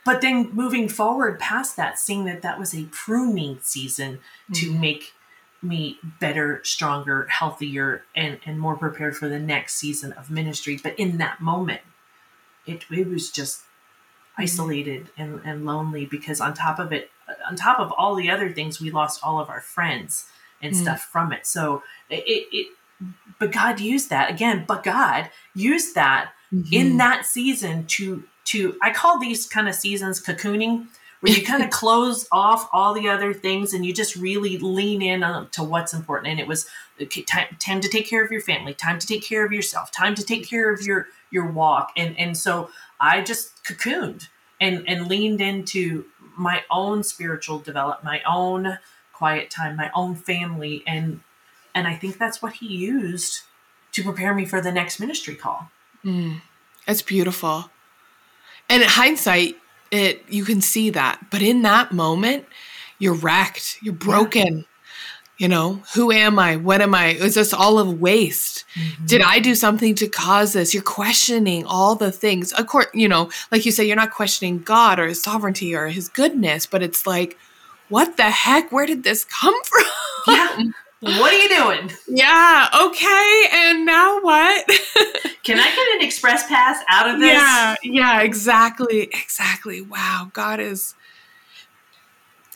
But 0.06 0.22
then 0.22 0.50
moving 0.54 0.90
forward 0.90 1.40
past 1.40 1.76
that 1.78 1.98
seeing 2.00 2.26
that 2.26 2.42
that 2.42 2.60
was 2.60 2.74
a 2.76 2.84
pruning 2.92 3.60
season 3.62 4.20
to 4.54 4.72
Mm. 4.72 4.80
make 4.80 5.14
me 5.62 5.98
better 6.20 6.60
stronger 6.64 7.26
healthier 7.30 8.04
and 8.16 8.38
and 8.46 8.60
more 8.60 8.76
prepared 8.76 9.16
for 9.16 9.30
the 9.30 9.40
next 9.40 9.76
season 9.76 10.12
of 10.14 10.30
ministry 10.30 10.78
but 10.84 10.98
in 11.00 11.18
that 11.20 11.40
moment 11.40 11.80
it, 12.66 12.84
it 12.92 13.08
was 13.08 13.32
just 13.32 13.62
isolated 14.38 15.10
and, 15.18 15.40
and 15.46 15.66
lonely 15.66 16.06
because 16.06 16.42
on 16.42 16.54
top 16.54 16.80
of 16.80 16.92
it 16.92 17.12
on 17.48 17.56
top 17.56 17.80
of 17.80 17.92
all 17.94 18.16
the 18.16 18.30
other 18.30 18.52
things 18.52 18.82
we 18.82 18.90
lost 18.92 19.22
all 19.24 19.40
of 19.40 19.50
our 19.50 19.62
friends 19.62 20.26
and 20.62 20.74
Mm. 20.74 20.82
stuff 20.82 21.02
from 21.12 21.32
it 21.32 21.46
so 21.46 21.84
it, 22.10 22.24
it, 22.52 22.68
but 23.40 23.52
god 23.52 23.80
used 23.80 24.10
that 24.10 24.30
again 24.30 24.66
but 24.68 24.84
god 24.84 25.30
used 25.56 25.94
that 25.96 26.32
in 26.72 26.94
Mhm. 26.94 26.98
that 26.98 27.26
season 27.26 27.86
to 27.88 28.24
to 28.46 28.78
I 28.82 28.92
call 28.92 29.20
these 29.20 29.48
kind 29.48 29.68
of 29.68 29.76
seasons 29.76 30.22
cocooning 30.22 30.88
where 31.22 31.34
you 31.34 31.44
kind 31.44 31.64
of 31.64 31.70
close 31.82 32.28
off 32.32 32.70
all 32.74 32.94
the 32.94 33.08
other 33.08 33.34
things 33.34 33.74
and 33.74 33.86
you 33.86 33.94
just 33.94 34.16
really 34.16 34.58
lean 34.58 35.02
in 35.02 35.24
on, 35.24 35.50
to 35.52 35.64
what's 35.64 35.94
important 35.94 36.28
and 36.28 36.40
it 36.40 36.48
was 36.48 36.68
time, 37.28 37.56
time 37.60 37.82
to 37.82 37.88
take 37.88 38.08
care 38.08 38.24
of 38.24 38.32
your 38.32 38.42
family 38.42 38.74
time 38.74 39.00
to 39.00 39.08
take 39.08 39.24
care 39.24 39.46
of 39.46 39.52
yourself 39.52 39.92
time 39.92 40.16
to 40.16 40.24
take 40.24 40.48
care 40.48 40.74
of 40.74 40.82
your 40.82 41.08
your 41.32 41.46
walk 41.46 41.92
and 41.96 42.18
and 42.18 42.38
so 42.38 42.70
I 43.00 43.22
just 43.22 43.64
cocooned 43.64 44.28
and 44.60 44.88
and 44.88 45.08
leaned 45.08 45.42
into 45.42 46.06
my 46.38 46.64
own 46.70 47.04
spiritual 47.04 47.60
development 47.60 48.04
my 48.04 48.22
own 48.28 48.78
quiet 49.14 49.50
time 49.50 49.76
my 49.76 49.92
own 49.96 50.16
family 50.16 50.84
and 50.86 51.22
and 51.76 51.88
I 51.88 51.96
think 51.96 52.18
that's 52.20 52.42
what 52.42 52.54
he 52.54 52.68
used 52.68 53.42
to 53.94 54.04
prepare 54.04 54.34
me 54.34 54.46
for 54.46 54.62
the 54.62 54.72
next 54.72 55.00
ministry 55.00 55.36
call 55.36 55.70
Mm. 56.04 56.42
It's 56.88 57.02
beautiful. 57.02 57.70
And 58.74 58.82
in 58.82 58.90
hindsight, 58.90 59.56
it 59.92 60.26
you 60.28 60.44
can 60.44 60.60
see 60.60 60.90
that. 60.90 61.28
But 61.30 61.44
in 61.44 61.62
that 61.62 61.92
moment, 61.92 62.48
you're 62.98 63.14
wrecked. 63.14 63.78
You're 63.84 63.94
broken. 63.94 64.66
You 65.38 65.48
know, 65.48 65.84
who 65.94 66.12
am 66.12 66.40
I? 66.40 66.56
What 66.56 66.82
am 66.82 66.96
I? 66.96 67.10
Is 67.10 67.36
this 67.36 67.54
all 67.54 67.78
of 67.78 68.00
waste? 68.02 68.66
Mm-hmm. 68.74 69.06
Did 69.06 69.22
I 69.22 69.38
do 69.38 69.54
something 69.54 69.94
to 69.96 70.08
cause 70.08 70.54
this? 70.54 70.74
You're 70.74 70.82
questioning 70.82 71.66
all 71.66 71.94
the 71.94 72.12
things. 72.12 72.52
Of 72.54 72.66
course, 72.66 72.88
you 72.96 73.08
know, 73.08 73.30
like 73.52 73.64
you 73.64 73.72
say, 73.72 73.86
you're 73.86 73.96
not 73.96 74.12
questioning 74.12 74.60
God 74.60 75.00
or 75.00 75.06
his 75.06 75.22
sovereignty 75.22 75.76
or 75.76 75.88
his 75.90 76.10
goodness, 76.10 76.66
but 76.66 76.82
it's 76.82 77.06
like, 77.06 77.38
what 77.90 78.18
the 78.18 78.24
heck? 78.24 78.72
Where 78.72 78.88
did 78.88 79.04
this 79.04 79.24
come 79.24 79.56
from? 79.66 79.84
yeah. 80.30 80.64
What 81.04 81.34
are 81.34 81.38
you 81.38 81.50
doing? 81.50 81.92
Yeah, 82.08 82.70
okay. 82.84 83.46
And 83.52 83.86
now 83.86 84.22
what? 84.22 84.66
Can 85.44 85.60
I 85.60 85.76
get 85.76 85.96
an 85.96 86.08
express 86.08 86.48
pass 86.48 86.82
out 86.90 87.10
of 87.10 87.20
this? 87.20 87.32
Yeah, 87.32 87.76
yeah, 87.84 88.22
exactly. 88.22 89.04
Exactly. 89.04 89.82
Wow. 89.82 90.32
God 90.34 90.60
is 90.62 90.96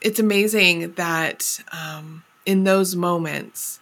it's 0.01 0.19
amazing 0.19 0.93
that 0.93 1.59
um 1.71 2.23
in 2.45 2.63
those 2.63 2.95
moments 2.95 3.79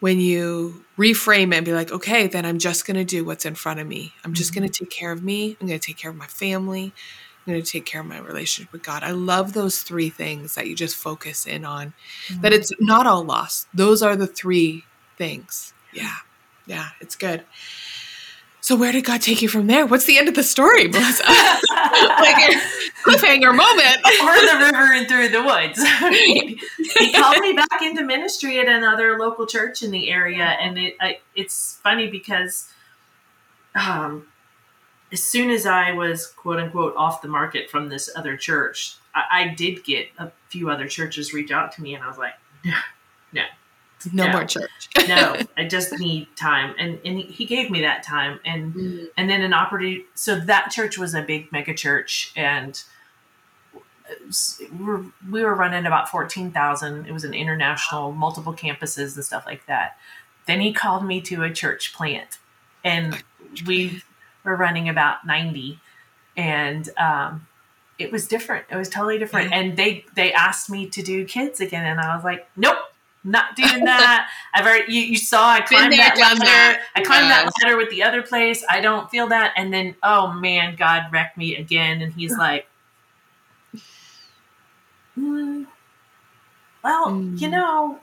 when 0.00 0.20
you 0.20 0.84
reframe 0.98 1.52
it 1.52 1.56
and 1.56 1.66
be 1.66 1.72
like, 1.72 1.90
okay, 1.92 2.26
then 2.26 2.44
I'm 2.44 2.58
just 2.58 2.86
going 2.86 2.96
to 2.96 3.04
do 3.04 3.24
what's 3.24 3.46
in 3.46 3.54
front 3.54 3.80
of 3.80 3.86
me. 3.86 4.12
I'm 4.24 4.34
just 4.34 4.54
going 4.54 4.68
to 4.68 4.72
take 4.72 4.90
care 4.90 5.10
of 5.12 5.22
me. 5.22 5.56
I'm 5.60 5.66
going 5.66 5.80
to 5.80 5.86
take 5.86 5.96
care 5.96 6.10
of 6.10 6.16
my 6.16 6.26
family. 6.26 6.92
I'm 7.46 7.52
going 7.52 7.62
to 7.62 7.70
take 7.70 7.84
care 7.84 8.00
of 8.00 8.06
my 8.06 8.18
relationship 8.18 8.72
with 8.72 8.82
God. 8.82 9.02
I 9.02 9.10
love 9.10 9.52
those 9.52 9.82
three 9.82 10.08
things 10.08 10.54
that 10.54 10.66
you 10.66 10.74
just 10.74 10.96
focus 10.96 11.46
in 11.46 11.64
on, 11.64 11.92
that 12.40 12.54
it's 12.54 12.72
not 12.80 13.06
all 13.06 13.22
lost. 13.22 13.68
Those 13.74 14.02
are 14.02 14.16
the 14.16 14.26
three 14.26 14.84
things. 15.18 15.74
Yeah. 15.92 16.16
Yeah. 16.66 16.88
It's 17.00 17.16
good. 17.16 17.44
So, 18.64 18.76
where 18.76 18.92
did 18.92 19.04
God 19.04 19.20
take 19.20 19.42
you 19.42 19.48
from 19.50 19.66
there? 19.66 19.84
What's 19.84 20.06
the 20.06 20.16
end 20.16 20.26
of 20.26 20.34
the 20.34 20.42
story, 20.42 20.88
Melissa? 20.88 21.22
like, 21.24 22.56
cliffhanger 23.04 23.54
moment. 23.54 23.98
Over 24.22 24.40
the 24.40 24.58
river 24.58 24.94
and 24.94 25.06
through 25.06 25.28
the 25.28 25.42
woods. 25.42 25.86
he, 26.08 26.58
he 26.98 27.12
called 27.12 27.40
me 27.40 27.52
back 27.52 27.82
into 27.82 28.02
ministry 28.02 28.58
at 28.60 28.66
another 28.66 29.18
local 29.18 29.46
church 29.46 29.82
in 29.82 29.90
the 29.90 30.08
area, 30.08 30.56
and 30.58 30.78
it 30.78 30.96
I, 30.98 31.18
it's 31.36 31.78
funny 31.82 32.08
because 32.08 32.72
um, 33.74 34.28
as 35.12 35.22
soon 35.22 35.50
as 35.50 35.66
I 35.66 35.92
was 35.92 36.26
quote 36.26 36.58
unquote 36.58 36.94
off 36.96 37.22
the 37.22 37.28
market 37.28 37.70
from 37.70 37.88
this 37.88 38.10
other 38.16 38.36
church, 38.36 38.96
I, 39.14 39.22
I 39.32 39.48
did 39.54 39.84
get 39.84 40.08
a 40.18 40.30
few 40.48 40.70
other 40.70 40.88
churches 40.88 41.32
reach 41.32 41.50
out 41.50 41.72
to 41.72 41.82
me, 41.82 41.94
and 41.94 42.02
I 42.02 42.08
was 42.08 42.18
like, 42.18 42.34
No 42.64 42.72
no, 43.32 44.24
no 44.26 44.32
more 44.32 44.44
church. 44.44 44.88
no, 45.08 45.36
I 45.56 45.64
just 45.66 45.98
need 45.98 46.28
time, 46.36 46.74
and 46.78 46.98
and 47.04 47.18
he- 47.20 47.46
gave 47.46 47.70
me 47.70 47.80
that 47.82 48.02
time, 48.02 48.40
and 48.44 48.74
Mm. 48.74 49.06
and 49.16 49.30
then 49.30 49.42
an 49.42 49.54
opportunity. 49.54 50.04
So 50.14 50.38
that 50.40 50.70
church 50.70 50.98
was 50.98 51.14
a 51.14 51.22
big 51.22 51.50
mega 51.52 51.74
church, 51.74 52.32
and 52.36 52.82
we 54.78 54.84
were, 54.84 55.04
we 55.30 55.42
were 55.42 55.54
running 55.54 55.86
about 55.86 56.08
fourteen 56.08 56.50
thousand. 56.50 57.06
It 57.06 57.12
was 57.12 57.24
an 57.24 57.34
international, 57.34 58.12
multiple 58.12 58.52
campuses 58.52 59.14
and 59.16 59.24
stuff 59.24 59.44
like 59.46 59.64
that. 59.66 59.96
Then 60.46 60.60
he 60.60 60.72
called 60.72 61.04
me 61.06 61.20
to 61.22 61.42
a 61.42 61.50
church 61.52 61.94
plant, 61.94 62.38
and 62.84 63.22
we 63.66 64.02
were 64.44 64.56
running 64.56 64.88
about 64.88 65.26
ninety, 65.26 65.80
and 66.36 66.88
um, 66.98 67.46
it 67.98 68.12
was 68.12 68.26
different. 68.28 68.66
It 68.70 68.76
was 68.76 68.88
totally 68.88 69.18
different. 69.18 69.50
Yeah. 69.50 69.58
And 69.60 69.76
they 69.76 70.04
they 70.14 70.32
asked 70.32 70.68
me 70.70 70.88
to 70.90 71.02
do 71.02 71.24
kids 71.24 71.60
again, 71.60 71.84
and 71.86 72.00
I 72.00 72.14
was 72.14 72.24
like, 72.24 72.46
nope. 72.56 72.76
Not 73.26 73.56
doing 73.56 73.84
that. 73.86 74.28
I've 74.52 74.66
already. 74.66 74.92
You, 74.92 75.00
you 75.00 75.16
saw 75.16 75.48
I 75.52 75.62
climbed 75.62 75.94
there, 75.94 75.98
that 75.98 76.18
ladder. 76.18 76.40
that. 76.40 76.82
I 76.94 77.00
climbed 77.02 77.24
Yes. 77.24 77.44
that 77.44 77.52
ladder 77.64 77.78
with 77.78 77.88
the 77.88 78.02
other 78.02 78.20
place. 78.20 78.62
I 78.68 78.82
don't 78.82 79.10
feel 79.10 79.28
that. 79.28 79.54
And 79.56 79.72
then, 79.72 79.96
oh 80.02 80.30
man, 80.32 80.76
God 80.76 81.04
wrecked 81.10 81.38
me 81.38 81.56
again. 81.56 82.02
And 82.02 82.12
He's 82.12 82.36
like, 82.38 82.66
"Hmm, 85.14 85.64
well, 86.82 87.06
Mm. 87.08 87.40
you 87.40 87.48
know, 87.48 88.00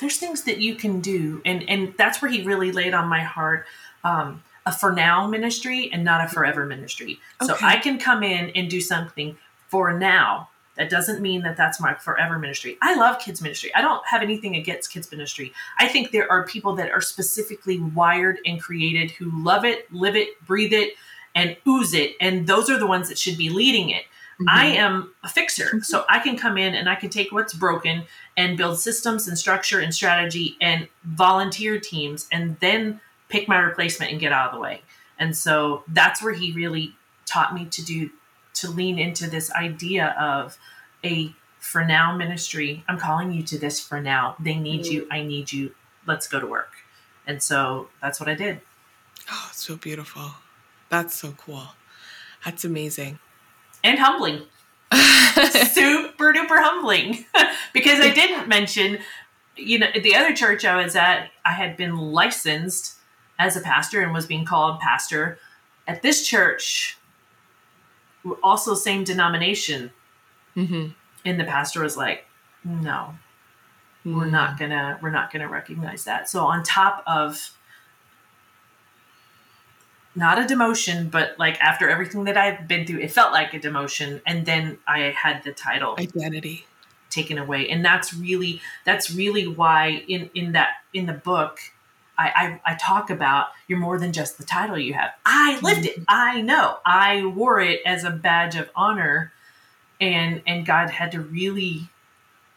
there's 0.00 0.18
things 0.18 0.42
that 0.44 0.58
you 0.58 0.74
can 0.74 1.00
do, 1.00 1.40
and 1.44 1.68
and 1.68 1.94
that's 1.96 2.20
where 2.20 2.30
He 2.30 2.42
really 2.42 2.70
laid 2.72 2.94
on 2.94 3.08
my 3.08 3.20
heart. 3.22 3.64
Um, 4.04 4.42
a 4.68 4.72
for 4.72 4.92
now 4.92 5.26
ministry 5.26 5.90
and 5.92 6.04
not 6.04 6.24
a 6.24 6.28
forever 6.28 6.66
ministry. 6.66 7.18
So 7.42 7.56
I 7.62 7.78
can 7.78 7.98
come 7.98 8.22
in 8.22 8.50
and 8.50 8.68
do 8.70 8.80
something 8.80 9.36
for 9.68 9.98
now. 9.98 10.50
That 10.76 10.90
doesn't 10.90 11.20
mean 11.20 11.42
that 11.42 11.56
that's 11.56 11.80
my 11.80 11.94
forever 11.94 12.38
ministry. 12.38 12.76
I 12.82 12.94
love 12.94 13.18
kids 13.18 13.42
ministry. 13.42 13.74
I 13.74 13.80
don't 13.80 14.06
have 14.06 14.22
anything 14.22 14.54
against 14.54 14.92
kids 14.92 15.10
ministry. 15.10 15.52
I 15.78 15.88
think 15.88 16.12
there 16.12 16.30
are 16.30 16.46
people 16.46 16.76
that 16.76 16.90
are 16.90 17.00
specifically 17.00 17.80
wired 17.80 18.38
and 18.46 18.62
created 18.62 19.10
who 19.10 19.30
love 19.44 19.64
it, 19.64 19.92
live 19.92 20.14
it, 20.14 20.28
breathe 20.46 20.72
it, 20.72 20.92
and 21.34 21.56
ooze 21.66 21.94
it. 21.94 22.12
And 22.20 22.46
those 22.46 22.70
are 22.70 22.78
the 22.78 22.86
ones 22.86 23.08
that 23.08 23.18
should 23.18 23.36
be 23.36 23.50
leading 23.50 23.90
it. 23.90 24.04
I 24.46 24.66
Mm-hmm. 24.66 24.78
am 24.78 25.14
a 25.24 25.28
fixer. 25.28 25.80
So 25.82 26.04
I 26.08 26.20
can 26.20 26.36
come 26.38 26.56
in 26.58 26.74
and 26.74 26.88
I 26.88 26.94
can 26.94 27.10
take 27.10 27.32
what's 27.32 27.54
broken 27.54 28.04
and 28.36 28.56
build 28.56 28.78
systems 28.78 29.26
and 29.26 29.36
structure 29.36 29.80
and 29.80 29.92
strategy 29.92 30.56
and 30.60 30.86
volunteer 31.02 31.80
teams 31.80 32.28
and 32.30 32.56
then 32.60 33.00
pick 33.28 33.48
my 33.48 33.58
replacement 33.58 34.10
and 34.10 34.20
get 34.20 34.32
out 34.32 34.48
of 34.48 34.54
the 34.54 34.60
way. 34.60 34.82
And 35.18 35.36
so 35.36 35.82
that's 35.88 36.22
where 36.22 36.32
he 36.32 36.52
really 36.52 36.94
taught 37.26 37.54
me 37.54 37.66
to 37.66 37.84
do 37.84 38.10
to 38.54 38.70
lean 38.70 38.98
into 38.98 39.28
this 39.28 39.52
idea 39.52 40.16
of 40.18 40.58
a 41.04 41.32
for 41.58 41.84
now 41.84 42.16
ministry. 42.16 42.84
I'm 42.88 42.98
calling 42.98 43.32
you 43.32 43.42
to 43.44 43.58
this 43.58 43.80
for 43.80 44.00
now. 44.00 44.36
They 44.40 44.54
need 44.54 44.86
you. 44.86 45.02
Mm-hmm. 45.02 45.12
I 45.12 45.22
need 45.22 45.52
you. 45.52 45.74
Let's 46.06 46.26
go 46.26 46.40
to 46.40 46.46
work. 46.46 46.72
And 47.26 47.42
so 47.42 47.88
that's 48.00 48.18
what 48.18 48.28
I 48.28 48.34
did. 48.34 48.60
Oh, 49.30 49.50
so 49.52 49.76
beautiful. 49.76 50.32
That's 50.88 51.14
so 51.14 51.32
cool. 51.32 51.62
That's 52.44 52.64
amazing. 52.64 53.18
And 53.84 53.98
humbling. 53.98 54.42
super 54.92 56.32
duper 56.32 56.62
humbling 56.62 57.26
because 57.74 58.00
I 58.00 58.10
didn't 58.12 58.48
mention, 58.48 58.98
you 59.56 59.78
know, 59.78 59.88
the 60.02 60.16
other 60.16 60.34
church 60.34 60.64
I 60.64 60.82
was 60.82 60.96
at, 60.96 61.30
I 61.44 61.52
had 61.52 61.76
been 61.76 61.96
licensed 61.96 62.97
as 63.38 63.56
a 63.56 63.60
pastor 63.60 64.02
and 64.02 64.12
was 64.12 64.26
being 64.26 64.44
called 64.44 64.80
pastor. 64.80 65.38
At 65.86 66.02
this 66.02 66.26
church, 66.26 66.98
also 68.42 68.74
same 68.74 69.04
denomination, 69.04 69.90
hmm 70.54 70.88
and 71.24 71.38
the 71.40 71.44
pastor 71.44 71.82
was 71.82 71.96
like, 71.96 72.26
"No, 72.64 73.14
we're 74.04 74.26
not 74.26 74.58
gonna, 74.58 74.98
we're 75.02 75.10
not 75.10 75.32
gonna 75.32 75.48
recognize 75.48 76.04
that." 76.04 76.28
So 76.28 76.44
on 76.44 76.62
top 76.62 77.02
of 77.06 77.56
not 80.14 80.38
a 80.38 80.42
demotion, 80.42 81.10
but 81.10 81.38
like 81.38 81.60
after 81.60 81.88
everything 81.88 82.24
that 82.24 82.36
I've 82.36 82.66
been 82.66 82.86
through, 82.86 83.00
it 83.00 83.12
felt 83.12 83.32
like 83.32 83.54
a 83.54 83.60
demotion, 83.60 84.20
and 84.26 84.44
then 84.44 84.78
I 84.86 85.14
had 85.16 85.42
the 85.44 85.52
title 85.52 85.94
identity. 85.98 86.66
taken 87.10 87.38
away 87.38 87.68
and 87.70 87.84
that's 87.84 88.12
really 88.12 88.60
that's 88.84 89.10
really 89.10 89.46
why 89.46 90.04
in 90.08 90.28
in 90.34 90.52
that 90.52 90.68
in 90.92 91.06
the 91.06 91.12
book 91.14 91.58
I, 92.18 92.60
I, 92.64 92.72
I 92.72 92.74
talk 92.74 93.10
about 93.10 93.48
you're 93.68 93.78
more 93.78 93.98
than 93.98 94.12
just 94.12 94.38
the 94.38 94.44
title 94.44 94.78
you 94.78 94.94
have. 94.94 95.10
I 95.24 95.58
lived 95.60 95.86
it. 95.86 96.02
I 96.08 96.42
know. 96.42 96.78
I 96.84 97.24
wore 97.24 97.60
it 97.60 97.80
as 97.86 98.04
a 98.04 98.10
badge 98.10 98.56
of 98.56 98.68
honor, 98.74 99.32
and 100.00 100.42
and 100.46 100.66
God 100.66 100.90
had 100.90 101.12
to 101.12 101.20
really 101.20 101.88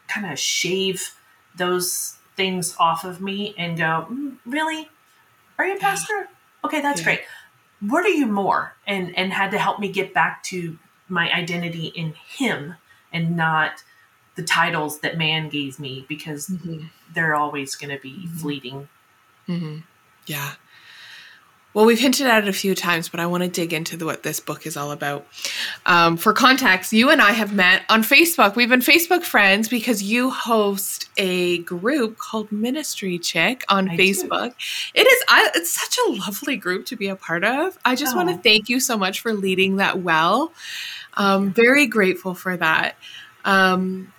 kind 0.08 0.30
of 0.30 0.38
shave 0.38 1.14
those 1.56 2.16
things 2.36 2.74
off 2.78 3.04
of 3.04 3.20
me 3.20 3.54
and 3.56 3.76
go, 3.78 4.06
mm, 4.10 4.36
really? 4.44 4.88
Are 5.58 5.66
you 5.66 5.76
a 5.76 5.78
pastor? 5.78 6.28
Okay, 6.64 6.80
that's 6.80 7.00
yeah. 7.00 7.04
great. 7.04 7.20
What 7.80 8.04
are 8.04 8.10
you 8.10 8.26
more? 8.26 8.74
And 8.86 9.16
and 9.16 9.32
had 9.32 9.50
to 9.52 9.58
help 9.58 9.78
me 9.78 9.90
get 9.90 10.12
back 10.12 10.42
to 10.44 10.78
my 11.08 11.32
identity 11.32 11.86
in 11.86 12.14
Him 12.14 12.74
and 13.12 13.36
not 13.36 13.84
the 14.34 14.42
titles 14.42 15.00
that 15.00 15.18
man 15.18 15.48
gave 15.48 15.78
me 15.78 16.06
because 16.08 16.48
mm-hmm. 16.48 16.86
they're 17.14 17.34
always 17.34 17.74
going 17.74 17.94
to 17.94 18.02
be 18.02 18.12
mm-hmm. 18.12 18.38
fleeting. 18.38 18.88
Mm-hmm. 19.48 19.78
Yeah. 20.26 20.52
Well, 21.74 21.86
we've 21.86 21.98
hinted 21.98 22.26
at 22.26 22.42
it 22.42 22.48
a 22.48 22.52
few 22.52 22.74
times, 22.74 23.08
but 23.08 23.18
I 23.18 23.26
want 23.26 23.44
to 23.44 23.48
dig 23.48 23.72
into 23.72 23.96
the, 23.96 24.04
what 24.04 24.22
this 24.22 24.40
book 24.40 24.66
is 24.66 24.76
all 24.76 24.90
about. 24.90 25.26
Um, 25.86 26.18
for 26.18 26.34
context, 26.34 26.92
you 26.92 27.08
and 27.08 27.22
I 27.22 27.32
have 27.32 27.54
met 27.54 27.82
on 27.88 28.02
Facebook. 28.02 28.56
We've 28.56 28.68
been 28.68 28.80
Facebook 28.80 29.22
friends 29.22 29.70
because 29.70 30.02
you 30.02 30.28
host 30.28 31.08
a 31.16 31.58
group 31.58 32.18
called 32.18 32.52
Ministry 32.52 33.18
Chick 33.18 33.64
on 33.70 33.88
I 33.88 33.96
Facebook. 33.96 34.50
Do. 34.50 35.00
It 35.00 35.06
is 35.06 35.24
I, 35.28 35.50
it's 35.54 35.70
such 35.70 35.96
a 36.06 36.12
lovely 36.12 36.56
group 36.56 36.84
to 36.86 36.96
be 36.96 37.08
a 37.08 37.16
part 37.16 37.42
of. 37.42 37.78
I 37.86 37.94
just 37.94 38.14
oh. 38.14 38.18
want 38.18 38.28
to 38.28 38.36
thank 38.36 38.68
you 38.68 38.78
so 38.78 38.98
much 38.98 39.20
for 39.20 39.32
leading 39.32 39.76
that 39.76 40.02
well. 40.02 40.52
Um, 41.14 41.54
very 41.54 41.86
grateful 41.86 42.34
for 42.34 42.54
that. 42.54 42.96
Um, 43.46 44.12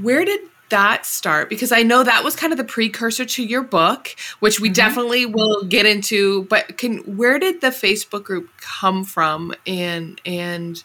where 0.00 0.24
did 0.24 0.42
that 0.70 1.06
start? 1.06 1.48
Because 1.48 1.72
I 1.72 1.82
know 1.82 2.02
that 2.02 2.24
was 2.24 2.36
kind 2.36 2.52
of 2.52 2.56
the 2.56 2.64
precursor 2.64 3.24
to 3.24 3.44
your 3.44 3.62
book, 3.62 4.14
which 4.40 4.60
we 4.60 4.68
mm-hmm. 4.68 4.74
definitely 4.74 5.26
will 5.26 5.64
get 5.64 5.86
into. 5.86 6.44
But 6.44 6.78
can 6.78 6.98
where 7.16 7.38
did 7.38 7.60
the 7.60 7.68
Facebook 7.68 8.24
group 8.24 8.50
come 8.58 9.04
from, 9.04 9.54
and 9.66 10.20
and 10.24 10.82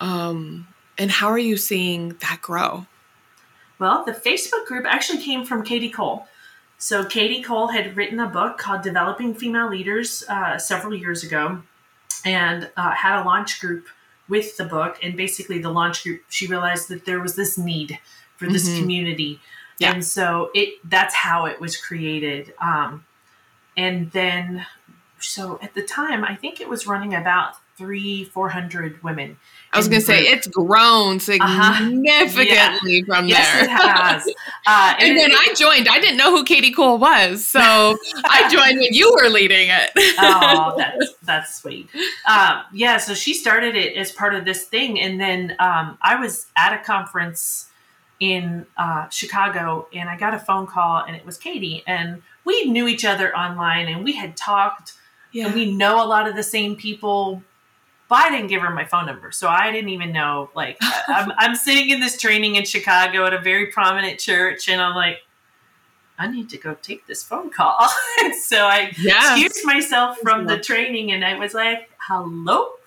um 0.00 0.66
and 0.98 1.10
how 1.10 1.28
are 1.28 1.38
you 1.38 1.56
seeing 1.56 2.10
that 2.20 2.40
grow? 2.42 2.86
Well, 3.78 4.04
the 4.04 4.12
Facebook 4.12 4.66
group 4.66 4.86
actually 4.86 5.22
came 5.22 5.44
from 5.44 5.62
Kadi 5.62 5.90
Cole. 5.90 6.26
So 6.78 7.04
Kadi 7.04 7.42
Cole 7.42 7.68
had 7.68 7.96
written 7.96 8.20
a 8.20 8.28
book 8.28 8.58
called 8.58 8.82
"Developing 8.82 9.34
Female 9.34 9.68
Leaders" 9.68 10.24
uh, 10.28 10.58
several 10.58 10.94
years 10.94 11.22
ago, 11.22 11.62
and 12.24 12.70
uh, 12.76 12.92
had 12.92 13.20
a 13.20 13.24
launch 13.24 13.60
group 13.60 13.86
with 14.28 14.56
the 14.56 14.64
book. 14.64 14.98
And 15.02 15.16
basically, 15.16 15.58
the 15.58 15.70
launch 15.70 16.02
group, 16.02 16.22
she 16.28 16.46
realized 16.46 16.88
that 16.88 17.04
there 17.04 17.20
was 17.20 17.36
this 17.36 17.56
need 17.56 17.98
for 18.36 18.46
this 18.48 18.68
mm-hmm. 18.68 18.80
community. 18.80 19.40
Yeah. 19.78 19.92
And 19.92 20.04
so 20.04 20.50
it 20.54 20.74
that's 20.88 21.14
how 21.14 21.46
it 21.46 21.60
was 21.60 21.76
created. 21.76 22.54
Um, 22.60 23.04
and 23.76 24.10
then 24.12 24.66
so 25.20 25.58
at 25.62 25.74
the 25.74 25.82
time, 25.82 26.24
I 26.24 26.34
think 26.34 26.60
it 26.60 26.68
was 26.68 26.86
running 26.86 27.14
about 27.14 27.56
three, 27.76 28.24
four 28.24 28.48
hundred 28.48 29.02
women. 29.02 29.36
I 29.72 29.78
was 29.78 29.88
going 29.88 30.00
to 30.00 30.06
say 30.06 30.22
it's 30.22 30.46
grown 30.46 31.16
uh-huh. 31.16 31.74
significantly 31.74 32.56
uh-huh. 32.56 32.88
yeah. 32.88 33.02
from 33.04 33.28
yes, 33.28 33.52
there. 33.52 33.64
it 33.64 33.70
has. 33.70 34.34
Uh, 34.68 34.96
and, 34.98 35.10
and 35.10 35.16
when 35.18 35.30
it, 35.30 35.36
I 35.38 35.54
joined, 35.54 35.88
I 35.88 36.00
didn't 36.00 36.16
know 36.16 36.32
who 36.32 36.44
Kadi 36.44 36.72
Cole 36.72 36.98
was, 36.98 37.46
so 37.46 37.60
I 38.24 38.48
joined 38.52 38.80
when 38.80 38.92
you 38.92 39.16
were 39.22 39.28
leading 39.28 39.68
it. 39.68 39.90
oh, 40.18 40.74
that's 40.76 41.14
that's 41.22 41.54
sweet. 41.54 41.88
Um, 42.28 42.62
yeah, 42.72 42.96
so 42.96 43.14
she 43.14 43.32
started 43.32 43.76
it 43.76 43.96
as 43.96 44.10
part 44.10 44.34
of 44.34 44.44
this 44.44 44.64
thing, 44.64 44.98
and 44.98 45.20
then 45.20 45.54
um, 45.60 45.98
I 46.02 46.16
was 46.18 46.46
at 46.56 46.72
a 46.72 46.82
conference 46.82 47.68
in 48.20 48.66
uh, 48.76 49.08
Chicago, 49.08 49.88
and 49.92 50.08
I 50.08 50.16
got 50.16 50.34
a 50.34 50.38
phone 50.38 50.66
call, 50.66 51.04
and 51.04 51.16
it 51.16 51.24
was 51.26 51.36
Kadi, 51.36 51.82
and 51.86 52.22
we 52.44 52.64
knew 52.64 52.88
each 52.88 53.04
other 53.04 53.36
online, 53.36 53.88
and 53.88 54.04
we 54.04 54.12
had 54.12 54.36
talked, 54.36 54.94
yeah. 55.32 55.46
and 55.46 55.54
we 55.54 55.70
know 55.70 56.02
a 56.02 56.06
lot 56.06 56.28
of 56.28 56.36
the 56.36 56.42
same 56.42 56.76
people. 56.76 57.42
But 58.08 58.18
I 58.20 58.30
didn't 58.30 58.46
give 58.46 58.62
her 58.62 58.70
my 58.70 58.84
phone 58.84 59.06
number, 59.06 59.32
so 59.32 59.48
I 59.48 59.72
didn't 59.72 59.90
even 59.90 60.12
know. 60.12 60.50
Like, 60.54 60.78
I'm, 61.08 61.32
I'm 61.36 61.56
sitting 61.56 61.90
in 61.90 62.00
this 62.00 62.18
training 62.18 62.54
in 62.54 62.64
Chicago 62.64 63.26
at 63.26 63.34
a 63.34 63.40
very 63.40 63.66
prominent 63.66 64.20
church, 64.20 64.68
and 64.68 64.80
I'm 64.80 64.94
like, 64.94 65.18
I 66.18 66.28
need 66.28 66.48
to 66.50 66.56
go 66.56 66.74
take 66.80 67.06
this 67.06 67.22
phone 67.22 67.50
call. 67.50 67.76
so 68.46 68.64
I 68.64 68.92
yes. 68.98 69.38
excused 69.38 69.66
myself 69.66 70.18
from 70.18 70.46
the 70.46 70.58
training, 70.58 71.12
and 71.12 71.24
I 71.24 71.38
was 71.38 71.54
like, 71.54 71.90
"Hello." 71.98 72.70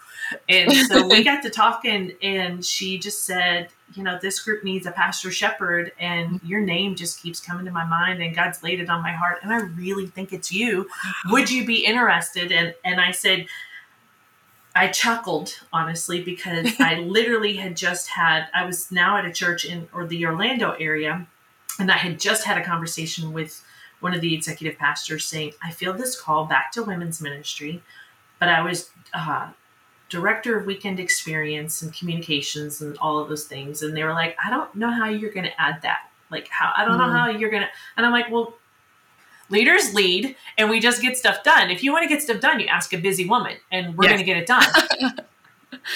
And 0.47 0.71
so 0.85 1.07
we 1.07 1.23
got 1.23 1.41
to 1.41 1.49
talking, 1.49 2.13
and 2.21 2.63
she 2.63 2.99
just 2.99 3.23
said, 3.23 3.69
you 3.99 4.05
know, 4.05 4.17
this 4.21 4.39
group 4.39 4.63
needs 4.63 4.87
a 4.87 4.91
pastor 4.91 5.29
shepherd, 5.29 5.91
and 5.99 6.39
your 6.41 6.61
name 6.61 6.95
just 6.95 7.21
keeps 7.21 7.41
coming 7.41 7.65
to 7.65 7.71
my 7.71 7.83
mind, 7.83 8.23
and 8.23 8.33
God's 8.33 8.63
laid 8.63 8.79
it 8.79 8.89
on 8.89 9.01
my 9.01 9.11
heart, 9.11 9.39
and 9.43 9.51
I 9.51 9.57
really 9.57 10.07
think 10.07 10.31
it's 10.31 10.53
you. 10.53 10.87
Would 11.25 11.51
you 11.51 11.65
be 11.65 11.85
interested? 11.85 12.53
And 12.53 12.73
and 12.85 13.01
I 13.01 13.11
said, 13.11 13.47
I 14.73 14.87
chuckled 14.87 15.53
honestly 15.73 16.23
because 16.23 16.71
I 16.79 16.99
literally 16.99 17.57
had 17.57 17.75
just 17.75 18.07
had 18.07 18.47
I 18.53 18.65
was 18.65 18.89
now 18.89 19.17
at 19.17 19.25
a 19.25 19.33
church 19.33 19.65
in 19.65 19.89
or 19.93 20.07
the 20.07 20.25
Orlando 20.25 20.71
area, 20.79 21.27
and 21.77 21.91
I 21.91 21.97
had 21.97 22.21
just 22.21 22.45
had 22.45 22.57
a 22.57 22.63
conversation 22.63 23.33
with 23.33 23.61
one 23.99 24.13
of 24.13 24.21
the 24.21 24.33
executive 24.33 24.79
pastors 24.79 25.25
saying, 25.25 25.51
I 25.61 25.71
feel 25.71 25.91
this 25.91 26.17
call 26.17 26.45
back 26.45 26.71
to 26.71 26.83
women's 26.83 27.21
ministry, 27.21 27.83
but 28.39 28.47
I 28.47 28.61
was 28.61 28.91
uh, 29.13 29.49
director 30.09 30.57
of 30.57 30.65
weekend 30.65 30.99
experience 30.99 31.81
and 31.81 31.93
communications 31.93 32.81
and 32.81 32.97
all 32.97 33.19
of 33.19 33.29
those 33.29 33.45
things. 33.45 33.81
And 33.81 33.95
they 33.95 34.03
were 34.03 34.13
like 34.13 34.35
i 34.43 34.49
don't 34.49 34.73
know 34.75 34.91
how 34.91 35.07
you're 35.07 35.31
going 35.31 35.45
to 35.45 35.61
add 35.61 35.81
that. 35.83 36.09
Like 36.31 36.47
how 36.49 36.71
i 36.75 36.85
don't 36.85 36.95
mm. 36.95 36.99
know 36.99 37.11
how 37.11 37.29
you're 37.29 37.49
going 37.51 37.63
to 37.63 37.69
and 37.97 38.05
i'm 38.05 38.11
like 38.11 38.29
well 38.29 38.53
leaders 39.49 39.93
lead 39.93 40.35
and 40.57 40.69
we 40.69 40.79
just 40.79 41.01
get 41.01 41.17
stuff 41.17 41.43
done. 41.43 41.71
If 41.71 41.83
you 41.83 41.91
want 41.91 42.03
to 42.03 42.09
get 42.09 42.21
stuff 42.21 42.39
done 42.39 42.59
you 42.59 42.67
ask 42.67 42.93
a 42.93 42.97
busy 42.97 43.25
woman 43.25 43.57
and 43.71 43.97
we're 43.97 44.05
yes. 44.05 44.11
going 44.11 44.19
to 44.19 44.25
get 44.25 44.37
it 44.37 44.47
done. 44.47 45.25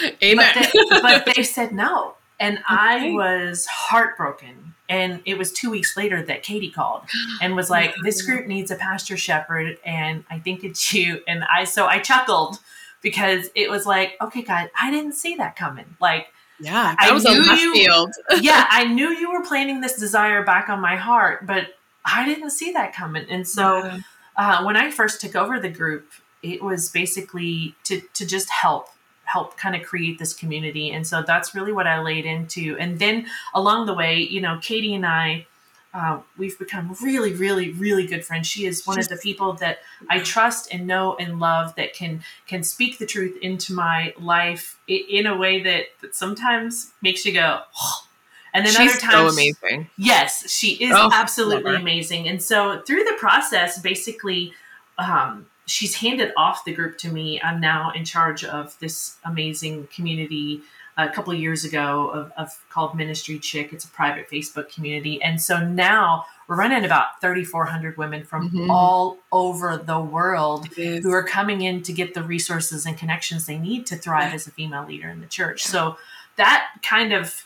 Amen. 0.24 0.52
But 0.56 0.72
they, 0.74 1.02
but 1.02 1.34
they, 1.36 1.44
said 1.44 1.72
no. 1.72 2.16
And 2.40 2.58
okay. 2.60 2.66
i 2.68 3.12
was 3.12 3.66
heartbroken. 3.66 4.74
And 4.90 5.22
it 5.26 5.38
was 5.38 5.52
two 5.52 5.72
weeks 5.72 5.96
later 5.96 6.22
that 6.24 6.46
Kadi 6.46 6.70
called 6.70 7.04
and 7.42 7.56
was 7.56 7.70
like 7.70 7.94
this 8.04 8.22
group 8.22 8.48
needs 8.48 8.70
a 8.72 8.76
pastor 8.76 9.18
shepherd 9.18 9.78
and 9.86 10.24
i 10.30 10.40
think 10.40 10.64
it's 10.64 10.94
you. 10.94 11.22
And 11.28 11.44
i 11.44 11.64
so 11.64 11.86
i 11.86 12.00
chuckled 12.00 12.60
because 13.04 13.50
it 13.54 13.70
was 13.70 13.86
like, 13.86 14.14
okay, 14.20 14.42
guys, 14.42 14.70
I 14.80 14.90
didn't 14.90 15.14
see 15.14 15.36
that 15.36 15.56
coming. 15.56 15.86
Like, 16.02 16.28
yeah, 16.60 16.96
I 16.98 17.12
was 17.12 17.26
a 17.26 17.32
left 17.32 17.62
you, 17.62 17.74
field. 17.74 18.12
yeah, 18.42 18.66
I 18.72 18.86
knew 18.94 19.10
you 19.10 19.32
were 19.32 19.44
planting 19.44 19.82
this 19.82 20.00
desire 20.00 20.44
back 20.44 20.70
on 20.70 20.80
my 20.80 20.96
heart, 20.96 21.46
but 21.46 21.68
I 22.06 22.26
didn't 22.26 22.52
see 22.52 22.72
that 22.72 22.96
coming. 22.96 23.26
And 23.30 23.48
so, 23.48 23.84
yeah. 23.84 24.00
uh, 24.38 24.64
when 24.64 24.78
I 24.78 24.90
first 24.90 25.22
took 25.22 25.36
over 25.36 25.60
the 25.60 25.70
group, 25.70 26.10
it 26.42 26.64
was 26.64 26.90
basically 26.90 27.76
to 27.84 28.02
to 28.14 28.26
just 28.26 28.50
help 28.50 28.90
help 29.26 29.58
kind 29.58 29.76
of 29.76 29.82
create 29.84 30.20
this 30.20 30.34
community 30.34 30.92
and 30.92 31.08
so 31.08 31.24
that's 31.26 31.56
really 31.56 31.72
what 31.72 31.88
i 31.88 32.02
laid 32.02 32.26
into 32.26 32.78
and 32.78 33.00
then 33.00 33.26
along 33.54 33.86
the 33.86 33.94
way 33.94 34.20
you 34.20 34.42
know 34.42 34.60
Kadi 34.62 34.94
and 34.94 35.06
i 35.06 35.48
uh, 35.94 36.20
we've 36.38 36.58
become 36.58 36.96
really, 37.02 37.34
really, 37.34 37.72
really 37.72 38.08
good 38.08 38.26
friends. 38.26 38.48
She 38.48 38.66
is 38.66 38.86
one 38.86 39.00
of 39.00 39.10
the 39.10 39.18
people 39.18 39.54
that 39.54 39.80
I 40.10 40.20
trust 40.20 40.74
and 40.74 40.88
know 40.88 41.16
and 41.16 41.40
love 41.40 41.76
that 41.76 41.94
can 41.94 42.24
can 42.48 42.64
speak 42.64 42.98
the 42.98 43.06
truth 43.06 43.38
into 43.42 43.74
my 43.74 44.14
life 44.20 44.80
in 44.88 45.28
a 45.28 45.38
way 45.38 45.62
that, 45.62 45.86
that 46.02 46.16
sometimes 46.16 46.92
makes 47.02 47.26
you 47.26 47.34
go. 47.34 47.62
Oh. 47.82 48.08
And 48.56 48.66
then 48.66 48.74
She's 48.74 48.92
other 48.92 49.00
times, 49.00 49.14
so 49.14 49.42
amazing. 49.42 49.90
Yes, 49.98 50.52
she 50.52 50.74
is 50.74 50.94
oh, 50.96 51.10
absolutely 51.12 51.76
amazing. 51.76 52.28
And 52.28 52.42
so 52.42 52.82
through 52.86 53.04
the 53.04 53.16
process, 53.18 53.82
basically, 53.82 54.54
um, 55.00 55.48
she's 55.66 55.96
handed 55.96 56.34
off 56.38 56.64
the 56.64 56.72
group 56.72 57.00
to 57.00 57.12
me. 57.12 57.42
I'm 57.42 57.60
now 57.60 57.92
in 57.96 58.06
charge 58.06 58.44
of 58.44 58.78
this 58.80 59.18
amazing 59.26 59.88
community 59.88 60.62
a 60.98 61.10
couple 61.10 61.34
of 61.34 61.40
years 61.40 61.66
ago 61.66 62.10
of, 62.10 62.32
of, 62.38 62.50
called 62.70 62.96
Ministry 62.96 63.40
Chick. 63.40 63.74
It's 63.74 63.86
a 63.86 63.90
private 63.90 64.30
Facebook 64.30 64.74
community, 64.74 65.22
and 65.22 65.42
so 65.42 65.60
now 65.66 66.26
we're 66.48 66.58
running 66.58 66.84
about 66.84 67.22
3,400 67.22 67.98
women 67.98 68.24
from 68.24 68.50
mm-hmm. 68.50 68.70
all 68.70 69.18
over 69.32 69.78
the 69.78 70.00
world 70.00 70.68
who 70.76 71.12
are 71.12 71.24
coming 71.24 71.62
in 71.62 71.82
to 71.84 71.94
get 71.94 72.14
the 72.14 72.24
resources 72.24 72.86
and 72.86 72.98
connections 72.98 73.46
they 73.46 73.58
need 73.58 73.86
to 73.88 73.96
thrive 73.96 74.34
as 74.34 74.46
a 74.46 74.52
female 74.52 74.86
leader 74.86 75.10
in 75.10 75.22
the 75.22 75.28
church. 75.28 75.64
So 75.64 75.98
that 76.36 76.70
kind 76.82 77.14
of 77.14 77.46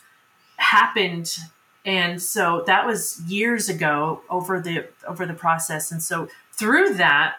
happened 0.56 1.36
and 1.84 2.20
so 2.20 2.64
that 2.66 2.84
was 2.84 3.20
years 3.22 3.68
ago 3.68 4.20
over 4.28 4.60
the 4.60 4.86
over 5.06 5.24
the 5.24 5.34
process 5.34 5.92
and 5.92 6.02
so 6.02 6.28
through 6.52 6.94
that 6.94 7.36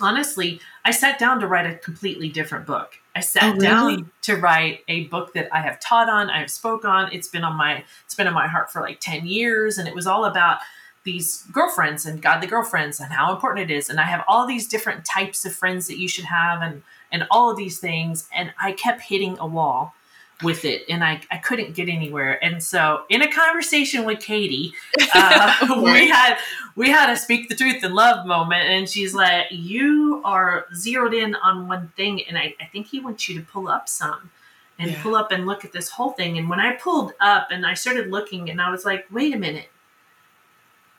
honestly 0.00 0.60
i 0.84 0.90
sat 0.90 1.18
down 1.18 1.40
to 1.40 1.46
write 1.46 1.66
a 1.66 1.76
completely 1.76 2.28
different 2.28 2.66
book 2.66 2.98
I 3.14 3.20
sat 3.20 3.44
oh, 3.44 3.52
really? 3.52 3.62
down 3.62 4.10
to 4.22 4.36
write 4.36 4.80
a 4.88 5.04
book 5.04 5.34
that 5.34 5.54
I 5.54 5.60
have 5.60 5.80
taught 5.80 6.08
on, 6.08 6.30
I 6.30 6.40
have 6.40 6.50
spoke 6.50 6.84
on. 6.84 7.12
It's 7.12 7.28
been 7.28 7.44
on 7.44 7.56
my 7.56 7.84
it's 8.04 8.14
been 8.14 8.26
on 8.26 8.34
my 8.34 8.46
heart 8.46 8.72
for 8.72 8.80
like 8.80 9.00
10 9.00 9.26
years 9.26 9.78
and 9.78 9.86
it 9.86 9.94
was 9.94 10.06
all 10.06 10.24
about 10.24 10.58
these 11.04 11.44
girlfriends 11.52 12.06
and 12.06 12.22
godly 12.22 12.46
girlfriends 12.46 13.00
and 13.00 13.12
how 13.12 13.34
important 13.34 13.70
it 13.70 13.74
is. 13.74 13.90
And 13.90 14.00
I 14.00 14.04
have 14.04 14.24
all 14.28 14.46
these 14.46 14.68
different 14.68 15.04
types 15.04 15.44
of 15.44 15.52
friends 15.52 15.88
that 15.88 15.98
you 15.98 16.08
should 16.08 16.24
have 16.24 16.62
and 16.62 16.82
and 17.10 17.26
all 17.30 17.50
of 17.50 17.56
these 17.58 17.78
things 17.78 18.28
and 18.34 18.52
I 18.60 18.72
kept 18.72 19.02
hitting 19.02 19.36
a 19.38 19.46
wall 19.46 19.94
with 20.42 20.64
it 20.64 20.84
and 20.88 21.04
I, 21.04 21.20
I 21.30 21.38
couldn't 21.38 21.74
get 21.74 21.88
anywhere. 21.88 22.42
And 22.44 22.62
so 22.62 23.04
in 23.08 23.22
a 23.22 23.30
conversation 23.30 24.04
with 24.04 24.24
kadi 24.24 24.74
uh, 25.14 25.82
we 25.82 26.08
had 26.08 26.38
we 26.76 26.90
had 26.90 27.10
a 27.10 27.16
speak 27.16 27.48
the 27.48 27.54
truth 27.54 27.82
and 27.82 27.94
love 27.94 28.26
moment 28.26 28.62
and 28.62 28.88
she's 28.88 29.14
like 29.14 29.46
you 29.50 30.22
are 30.24 30.66
zeroed 30.74 31.14
in 31.14 31.34
on 31.36 31.68
one 31.68 31.92
thing 31.96 32.22
and 32.26 32.38
i, 32.38 32.54
I 32.60 32.66
think 32.66 32.86
he 32.86 33.00
wants 33.00 33.28
you 33.28 33.38
to 33.38 33.44
pull 33.44 33.68
up 33.68 33.88
some 33.88 34.30
and 34.78 34.90
yeah. 34.90 35.02
pull 35.02 35.14
up 35.14 35.30
and 35.30 35.46
look 35.46 35.64
at 35.64 35.72
this 35.72 35.88
whole 35.88 36.12
thing. 36.12 36.38
And 36.38 36.48
when 36.48 36.60
i 36.60 36.72
pulled 36.72 37.12
up 37.20 37.48
and 37.50 37.66
i 37.66 37.74
started 37.74 38.10
looking 38.10 38.50
and 38.50 38.60
i 38.60 38.70
was 38.70 38.84
like 38.84 39.06
wait 39.10 39.34
a 39.34 39.38
minute. 39.38 39.68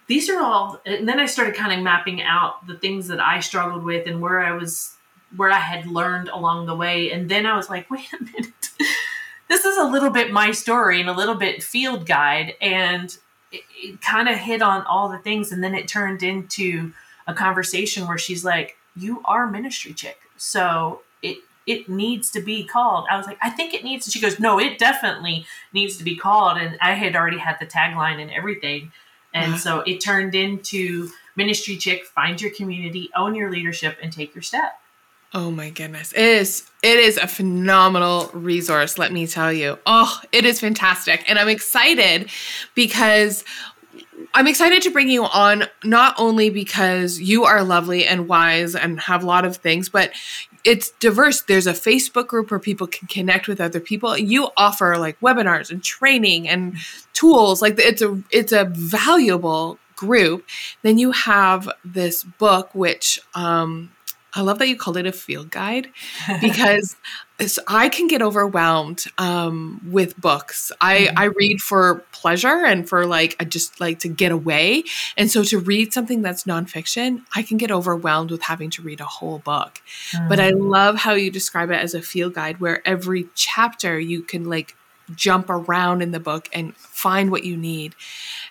These 0.08 0.29
are 0.29 0.41
all 0.41 0.82
and 0.86 1.08
then 1.08 1.19
i 1.19 1.25
started 1.25 1.56
kind 1.56 1.73
of 1.73 1.84
mapping 1.84 2.21
out 2.21 2.65
the 2.67 2.77
things 2.77 3.08
that 3.08 3.19
i 3.19 3.39
struggled 3.39 3.84
with 3.84 4.08
and 4.08 4.21
where 4.21 4.39
i 4.39 4.51
was 4.51 4.95
where 5.36 5.51
i 5.51 5.60
had 5.60 5.88
learned 5.88 6.29
along 6.29 6.65
the 6.65 6.75
way 6.75 7.12
and 7.12 7.29
then 7.29 7.45
i 7.45 7.56
was 7.56 7.69
like 7.69 7.89
wait 7.89 8.12
a 8.13 8.23
minute 8.23 8.69
this 9.53 9.65
is 9.65 9.77
a 9.77 9.83
little 9.83 10.09
bit 10.09 10.31
my 10.31 10.51
story 10.51 10.99
and 10.99 11.07
a 11.07 11.13
little 11.13 11.35
bit 11.35 11.61
field 11.61 12.07
guide 12.07 12.55
and 12.59 13.19
it, 13.51 13.61
it 13.77 14.01
kind 14.01 14.27
of 14.27 14.35
hit 14.35 14.63
on 14.63 14.83
all 14.87 15.09
the 15.09 15.19
things 15.19 15.51
and 15.51 15.63
then 15.63 15.75
it 15.75 15.87
turned 15.87 16.23
into 16.23 16.91
a 17.27 17.35
conversation 17.35 18.07
where 18.07 18.17
she's 18.17 18.43
like 18.43 18.77
you 18.95 19.21
are 19.25 19.45
ministry 19.45 19.93
chick. 19.93 20.17
So 20.37 21.01
it 21.21 21.37
it 21.67 21.87
needs 21.87 22.31
to 22.31 22.41
be 22.41 22.65
called. 22.65 23.05
I 23.11 23.15
was 23.15 23.27
like 23.27 23.37
i 23.43 23.51
think 23.51 23.75
it 23.75 23.83
needs 23.83 24.05
to 24.05 24.11
she 24.11 24.19
goes 24.19 24.39
no 24.39 24.59
it 24.59 24.79
definitely 24.79 25.45
needs 25.71 25.97
to 25.97 26.03
be 26.03 26.15
called 26.15 26.57
and 26.57 26.75
i 26.81 26.93
had 26.93 27.15
already 27.15 27.37
had 27.37 27.57
the 27.59 27.67
tagline 27.67 28.19
and 28.19 28.31
everything. 28.31 28.91
And 29.35 29.53
uh-huh. 29.53 29.59
so 29.59 29.79
it 29.81 29.99
turned 29.99 30.33
into 30.33 31.11
ministry 31.35 31.77
chick 31.77 32.05
find 32.05 32.41
your 32.41 32.51
community 32.51 33.11
own 33.15 33.35
your 33.35 33.51
leadership 33.51 33.99
and 34.01 34.11
take 34.11 34.33
your 34.33 34.41
step 34.41 34.79
Oh 35.34 35.50
my 35.50 35.72
goodness. 35.72 36.13
It 36.13 36.24
is 36.24 36.69
it 36.84 37.00
is 37.00 37.17
a 37.17 37.28
phenomenal 37.28 38.30
resource, 38.34 38.98
let 38.98 39.12
me 39.12 39.26
tell 39.26 39.52
you. 39.52 39.80
Oh, 39.86 40.19
it 40.32 40.46
is 40.46 40.60
fantastic. 40.60 41.24
And 41.28 41.39
I'm 41.39 41.50
excited 41.50 42.30
because 42.76 43.43
I'm 44.36 44.48
excited 44.48 44.84
to 44.84 44.91
bring 44.91 45.10
you 45.10 45.26
on 45.26 45.65
not 45.84 46.15
only 46.19 46.50
because 46.50 47.19
you 47.19 47.46
are 47.46 47.63
lovely 47.63 48.06
and 48.06 48.28
wise 48.28 48.76
and 48.76 49.00
have 49.00 49.24
a 49.24 49.26
lot 49.26 49.46
of 49.46 49.58
things, 49.58 49.89
but 49.89 50.12
it's 50.63 50.91
diverse. 50.91 51.41
There's 51.41 51.67
a 51.67 51.74
Facebook 51.74 52.28
group 52.28 52.52
where 52.52 52.60
people 52.60 52.88
can 52.88 53.08
connect 53.08 53.48
with 53.48 53.60
other 53.60 53.80
people. 53.80 54.17
You 54.17 54.50
offer 54.56 54.98
like 54.98 55.19
webinars 55.19 55.72
and 55.72 55.84
training 55.84 56.48
and 56.48 56.78
tools. 57.13 57.62
Like 57.62 57.80
it's 57.80 58.02
a 58.02 58.22
it's 58.30 58.52
a 58.52 58.65
valuable 58.65 59.80
group. 59.96 60.46
Then 60.84 60.98
you 60.98 61.12
have 61.12 61.69
this 61.84 62.24
book 62.24 62.74
which 62.76 63.19
um 63.34 63.91
I 64.36 64.41
love 64.41 64.60
that 64.60 64.67
you 64.67 64.76
called 64.76 64.98
it 64.98 65.06
a 65.06 65.12
field 65.12 65.52
guide 65.52 65.89
because 66.41 66.96
I 67.67 67.89
can 67.89 68.08
get 68.08 68.22
overwhelmed 68.22 69.06
um, 69.17 69.82
with 69.89 70.19
books. 70.19 70.72
I, 70.82 71.02
mm-hmm. 71.02 71.17
I 71.17 71.24
read 71.26 71.62
for 71.62 72.04
pleasure 72.12 72.65
and 72.65 72.88
for 72.88 73.06
like, 73.06 73.36
I 73.39 73.43
just 73.43 73.80
like 73.80 74.00
to 74.00 74.08
get 74.08 74.32
away. 74.32 74.84
And 75.17 75.30
so 75.30 75.43
to 75.43 75.60
read 75.60 75.93
something 75.93 76.22
that's 76.22 76.43
nonfiction, 76.43 77.24
I 77.36 77.43
can 77.43 77.58
get 77.58 77.72
overwhelmed 77.72 78.32
with 78.32 78.43
having 78.43 78.69
to 78.72 78.82
read 78.82 79.02
a 79.02 79.06
whole 79.06 79.39
book. 79.39 79.82
Mm-hmm. 80.12 80.30
But 80.30 80.39
I 80.39 80.52
mm. 80.52 80.69
love 80.69 80.98
how 80.98 81.13
you 81.13 81.30
describe 81.30 81.69
it 81.69 81.80
as 81.80 81.93
a 81.93 82.02
field 82.02 82.34
guide 82.34 82.60
where 82.60 82.88
every 82.88 83.28
chapter 83.36 84.00
you 84.00 84.22
can 84.22 84.46
like 84.46 84.76
jump 85.15 85.49
around 85.49 86.02
in 86.02 86.12
the 86.12 86.19
book 86.19 86.49
and 86.54 86.76
find 86.76 87.32
what 87.32 87.43
you 87.43 87.58
need 87.58 87.95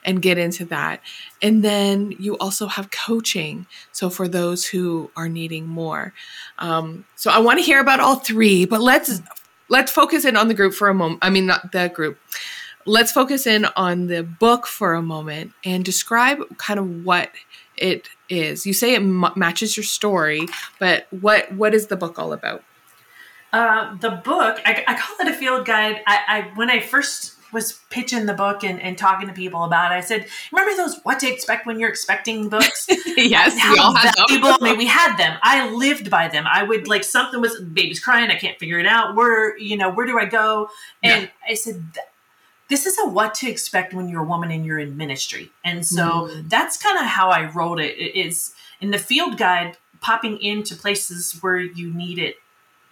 and 0.04 0.22
get 0.22 0.38
into 0.38 0.64
that. 0.66 1.00
And 1.40 1.62
then 1.62 2.14
you 2.18 2.36
also 2.38 2.66
have 2.66 2.90
coaching. 2.90 3.66
So 3.92 4.10
for 4.10 4.28
those 4.28 4.66
who 4.66 5.10
are 5.16 5.28
needing 5.28 5.66
more. 5.66 6.12
Um, 6.58 7.04
so 7.16 7.30
I 7.30 7.38
want 7.38 7.58
to 7.58 7.64
hear 7.64 7.80
about 7.80 8.00
all 8.00 8.16
three, 8.16 8.64
but 8.64 8.80
let's 8.80 9.20
let's 9.68 9.90
focus 9.90 10.24
in 10.24 10.36
on 10.36 10.48
the 10.48 10.54
group 10.54 10.74
for 10.74 10.88
a 10.88 10.94
moment. 10.94 11.20
I 11.22 11.30
mean, 11.30 11.46
not 11.46 11.72
the 11.72 11.88
group. 11.88 12.18
Let's 12.84 13.12
focus 13.12 13.46
in 13.46 13.66
on 13.76 14.08
the 14.08 14.22
book 14.24 14.66
for 14.66 14.94
a 14.94 15.02
moment 15.02 15.52
and 15.64 15.84
describe 15.84 16.58
kind 16.58 16.80
of 16.80 17.04
what 17.04 17.30
it 17.76 18.08
is. 18.28 18.66
You 18.66 18.72
say 18.72 18.94
it 18.94 19.02
m- 19.02 19.32
matches 19.36 19.76
your 19.76 19.84
story, 19.84 20.48
but 20.78 21.06
what 21.10 21.52
what 21.52 21.74
is 21.74 21.86
the 21.86 21.96
book 21.96 22.18
all 22.18 22.32
about? 22.32 22.64
Uh, 23.52 23.94
the 23.96 24.10
book, 24.10 24.60
I, 24.64 24.82
I, 24.86 24.94
call 24.94 25.26
it 25.26 25.30
a 25.30 25.34
field 25.34 25.66
guide. 25.66 26.00
I, 26.06 26.20
I, 26.26 26.40
when 26.54 26.70
I 26.70 26.80
first 26.80 27.36
was 27.52 27.80
pitching 27.90 28.24
the 28.24 28.32
book 28.32 28.64
and, 28.64 28.80
and 28.80 28.96
talking 28.96 29.28
to 29.28 29.34
people 29.34 29.64
about 29.64 29.92
it, 29.92 29.94
I 29.96 30.00
said, 30.00 30.26
"Remember 30.50 30.74
those 30.74 30.98
what 31.02 31.20
to 31.20 31.30
expect 31.30 31.66
when 31.66 31.78
you're 31.78 31.90
expecting 31.90 32.48
books?" 32.48 32.86
yes, 33.06 33.54
we 33.70 33.78
all 33.78 33.94
had 33.94 34.14
them. 34.14 34.42
I 34.42 34.58
mean, 34.62 34.78
we 34.78 34.86
had 34.86 35.16
them. 35.16 35.38
I 35.42 35.68
lived 35.70 36.10
by 36.10 36.28
them. 36.28 36.46
I 36.50 36.62
would 36.62 36.88
like 36.88 37.04
something 37.04 37.42
was 37.42 37.60
baby's 37.60 38.00
crying. 38.00 38.30
I 38.30 38.36
can't 38.36 38.58
figure 38.58 38.78
it 38.78 38.86
out. 38.86 39.14
Where 39.14 39.58
you 39.58 39.76
know 39.76 39.90
where 39.90 40.06
do 40.06 40.18
I 40.18 40.24
go? 40.24 40.68
And 41.02 41.24
yeah. 41.24 41.50
I 41.50 41.54
said. 41.54 41.84
This 42.68 42.86
is 42.86 42.96
a 43.04 43.06
what 43.06 43.34
to 43.34 43.50
expect 43.50 43.92
when 43.92 44.08
you're 44.08 44.22
a 44.22 44.26
woman 44.26 44.50
and 44.50 44.64
you're 44.64 44.78
in 44.78 44.96
ministry. 44.96 45.50
And 45.62 45.84
so 45.84 46.30
mm. 46.30 46.48
that's 46.48 46.78
kind 46.78 46.98
of 46.98 47.04
how 47.04 47.28
I 47.28 47.50
wrote 47.50 47.78
it. 47.78 47.98
It 47.98 48.18
is 48.18 48.54
in 48.80 48.92
the 48.92 48.98
field 48.98 49.36
guide, 49.36 49.76
popping 50.00 50.40
into 50.40 50.74
places 50.74 51.36
where 51.42 51.58
you 51.58 51.92
need 51.92 52.18
it 52.18 52.36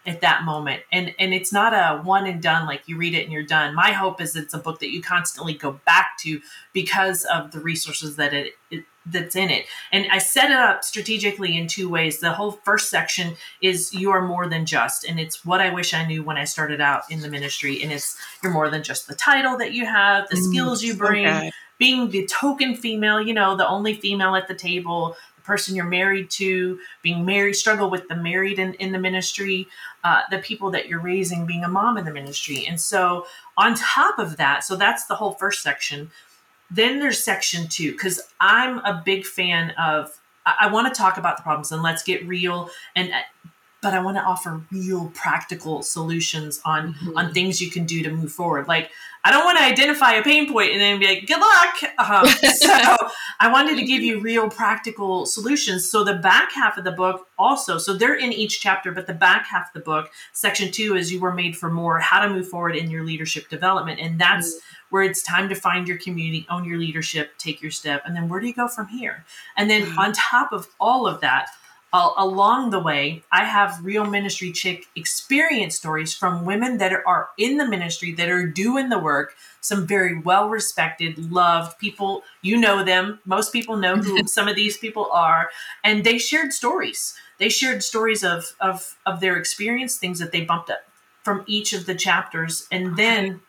at 0.07 0.21
that 0.23 0.45
moment. 0.45 0.83
And 0.91 1.15
and 1.19 1.35
it's 1.35 1.53
not 1.53 1.73
a 1.73 2.03
one 2.03 2.27
and 2.27 2.43
done 2.43 2.67
like 2.67 2.89
you 2.89 2.97
read 2.97 3.15
it 3.15 3.25
and 3.25 3.33
you're 3.33 3.43
done. 3.43 3.75
My 3.75 3.93
hope 3.93 4.21
is 4.21 4.35
it's 4.35 4.55
a 4.55 4.59
book 4.59 4.81
that 4.81 4.91
you 4.91 5.03
constantly 5.03 5.55
go 5.55 5.81
back 5.85 6.19
to 6.21 6.41
because 6.73 7.25
of 7.25 7.53
the 7.53 7.61
resources 7.61 8.17
that 8.17 8.33
it, 8.33 8.55
it 8.71 8.85
that's 9.07 9.35
in 9.35 9.51
it. 9.51 9.67
And 9.93 10.07
i 10.11 10.19
set 10.19 10.51
it 10.51 10.57
up 10.57 10.85
strategically 10.85 11.57
in 11.57 11.67
two 11.67 11.89
ways. 11.89 12.21
The 12.21 12.33
whole 12.33 12.53
first 12.53 12.91
section 12.91 13.35
is 13.61 13.93
you 13.95 14.11
are 14.11 14.27
more 14.27 14.47
than 14.47 14.67
just 14.67 15.05
and 15.05 15.19
it's 15.19 15.45
what 15.45 15.61
i 15.61 15.73
wish 15.73 15.95
i 15.95 16.05
knew 16.05 16.23
when 16.23 16.37
i 16.37 16.45
started 16.45 16.81
out 16.81 17.03
in 17.11 17.21
the 17.21 17.29
ministry. 17.29 17.83
And 17.83 17.93
it's 17.93 18.17
you're 18.43 18.53
more 18.53 18.71
than 18.71 18.83
just 18.83 19.07
the 19.07 19.15
title 19.15 19.57
that 19.59 19.73
you 19.73 19.87
have 19.87 20.29
the 20.29 20.37
mm, 20.37 20.51
skills 20.51 20.83
you 20.83 20.95
bring 20.95 21.27
okay. 21.27 21.53
being 21.79 22.11
the 22.11 22.27
token 22.27 22.75
female 22.75 23.21
you 23.21 23.35
know 23.35 23.57
the 23.57 23.69
only 23.69 23.95
female 23.95 24.35
at 24.35 24.49
the 24.49 24.55
table 24.55 25.17
person 25.41 25.75
you're 25.75 25.85
married 25.85 26.31
to, 26.31 26.79
being 27.03 27.25
married, 27.25 27.55
struggle 27.55 27.91
with 27.91 28.09
the 28.09 28.17
married 28.17 28.59
in, 28.59 28.75
in 28.75 28.93
the 28.93 28.99
ministry, 28.99 29.67
uh, 30.05 30.23
the 30.31 30.39
people 30.39 30.71
that 30.71 30.89
you're 30.89 31.01
raising, 31.01 31.47
being 31.47 31.65
a 31.65 31.69
mom 31.69 31.99
in 31.99 32.05
the 32.05 32.13
ministry. 32.13 32.67
And 32.67 32.81
so, 32.81 33.27
on 33.57 33.75
top 33.75 34.19
of 34.19 34.37
that, 34.37 34.65
so 34.65 34.77
that's 34.77 35.07
the 35.07 35.15
whole 35.15 35.33
first 35.33 35.63
section. 35.63 36.11
Then 36.71 37.01
there's 37.01 37.23
section 37.23 37.67
two, 37.69 37.93
because 37.93 38.21
I'm 38.41 38.79
a 38.79 39.03
big 39.05 39.27
fan 39.27 39.71
of, 39.71 40.19
I, 40.47 40.55
I 40.61 40.73
want 40.73 40.93
to 40.93 40.99
talk 40.99 41.19
about 41.19 41.37
the 41.37 41.43
problems 41.43 41.73
and 41.73 41.83
let's 41.83 42.03
get 42.03 42.27
real. 42.27 42.71
And 42.95 43.13
but 43.83 43.95
I 43.95 44.03
want 44.03 44.17
to 44.17 44.23
offer 44.23 44.61
real 44.71 45.11
practical 45.15 45.83
solutions 45.83 46.61
on 46.65 46.95
mm-hmm. 46.95 47.17
on 47.17 47.33
things 47.33 47.61
you 47.61 47.71
can 47.71 47.85
do 47.85 48.03
to 48.03 48.11
move 48.11 48.33
forward. 48.33 48.69
Like 48.69 48.91
I 49.25 49.31
don't 49.31 49.45
want 49.45 49.59
to 49.59 49.65
identify 49.65 50.13
a 50.13 50.23
pain 50.23 50.51
point 50.51 50.73
and 50.73 50.81
then 50.81 50.99
be 50.99 51.07
like, 51.07 51.27
"Good 51.27 51.41
luck." 51.41 51.99
Um, 51.99 52.27
so 52.55 52.97
I 53.39 53.51
wanted 53.51 53.77
to 53.77 53.85
give 53.85 54.03
you 54.03 54.21
real 54.21 54.49
practical 54.51 55.27
solutions. 55.27 55.91
So 55.91 56.05
the 56.05 56.15
back 56.15 56.53
half 56.53 56.79
of 56.79 56.85
the 56.85 56.93
book 56.93 57.29
also, 57.39 57.79
so 57.79 57.95
they're 57.95 58.15
in 58.15 58.33
each 58.33 58.61
chapter, 58.61 58.93
but 58.93 59.07
the 59.07 59.15
back 59.15 59.47
half 59.47 59.69
of 59.69 59.73
the 59.75 59.81
book, 59.81 60.11
section 60.33 60.71
two, 60.71 60.97
is 60.97 61.13
you 61.13 61.21
were 61.21 61.35
made 61.35 61.57
for 61.57 61.71
more, 61.71 61.99
how 62.01 62.21
to 62.21 62.33
move 62.33 62.49
forward 62.49 62.77
in 62.77 62.91
your 62.91 63.05
leadership 63.05 63.49
development, 63.49 64.01
and 64.01 64.21
that's. 64.21 64.55
Mm-hmm 64.55 64.67
where 64.91 65.05
it's 65.05 65.23
time 65.23 65.49
to 65.49 65.55
find 65.55 65.89
your 65.89 65.97
community, 65.97 66.45
own 66.51 66.65
your 66.65 66.77
leadership, 66.79 67.39
take 67.39 67.63
your 67.63 67.71
step, 67.71 68.03
and 68.05 68.15
then 68.15 68.29
where 68.29 68.41
do 68.41 68.47
you 68.47 68.53
go 68.53 68.69
from 68.69 68.89
here? 68.89 69.25
And 69.57 69.71
then 69.71 69.97
on 69.97 70.13
top 70.13 70.53
of 70.53 70.67
all 70.81 71.07
of 71.07 71.21
that, 71.21 71.49
uh, 71.93 72.11
along 72.17 72.71
the 72.71 72.79
way, 72.79 73.25
I 73.33 73.45
have 73.45 73.85
real 73.85 74.07
ministry 74.07 74.53
chick 74.53 74.87
experience 74.95 75.75
stories 75.75 76.15
from 76.15 76.45
women 76.45 76.79
that 76.79 76.93
are 76.93 77.31
in 77.37 77.57
the 77.57 77.67
ministry 77.67 78.13
that 78.13 78.29
are 78.29 78.47
doing 78.47 78.91
the 78.91 78.99
work. 78.99 79.35
Some 79.61 79.87
very 79.87 80.19
well 80.19 80.49
respected, 80.49 81.33
loved 81.33 81.79
people. 81.79 82.23
You 82.43 82.57
know 82.59 82.85
them. 82.85 83.19
Most 83.25 83.53
people 83.53 83.77
know 83.77 83.97
who 83.97 84.25
some 84.29 84.47
of 84.47 84.55
these 84.55 84.77
people 84.77 85.11
are. 85.11 85.51
And 85.83 86.05
they 86.05 86.19
shared 86.19 86.53
stories. 86.53 87.15
They 87.39 87.49
shared 87.49 87.83
stories 87.83 88.23
of, 88.23 88.55
of, 88.61 88.97
of 89.05 89.21
their 89.21 89.37
experience, 89.37 89.97
things 89.97 90.21
that 90.21 90.31
they 90.31 90.43
bumped 90.43 90.71
up 90.71 90.85
from 91.25 91.43
each 91.47 91.73
of 91.73 91.87
the 91.87 91.95
chapters. 91.97 92.69
And 92.71 92.97
then, 92.97 93.41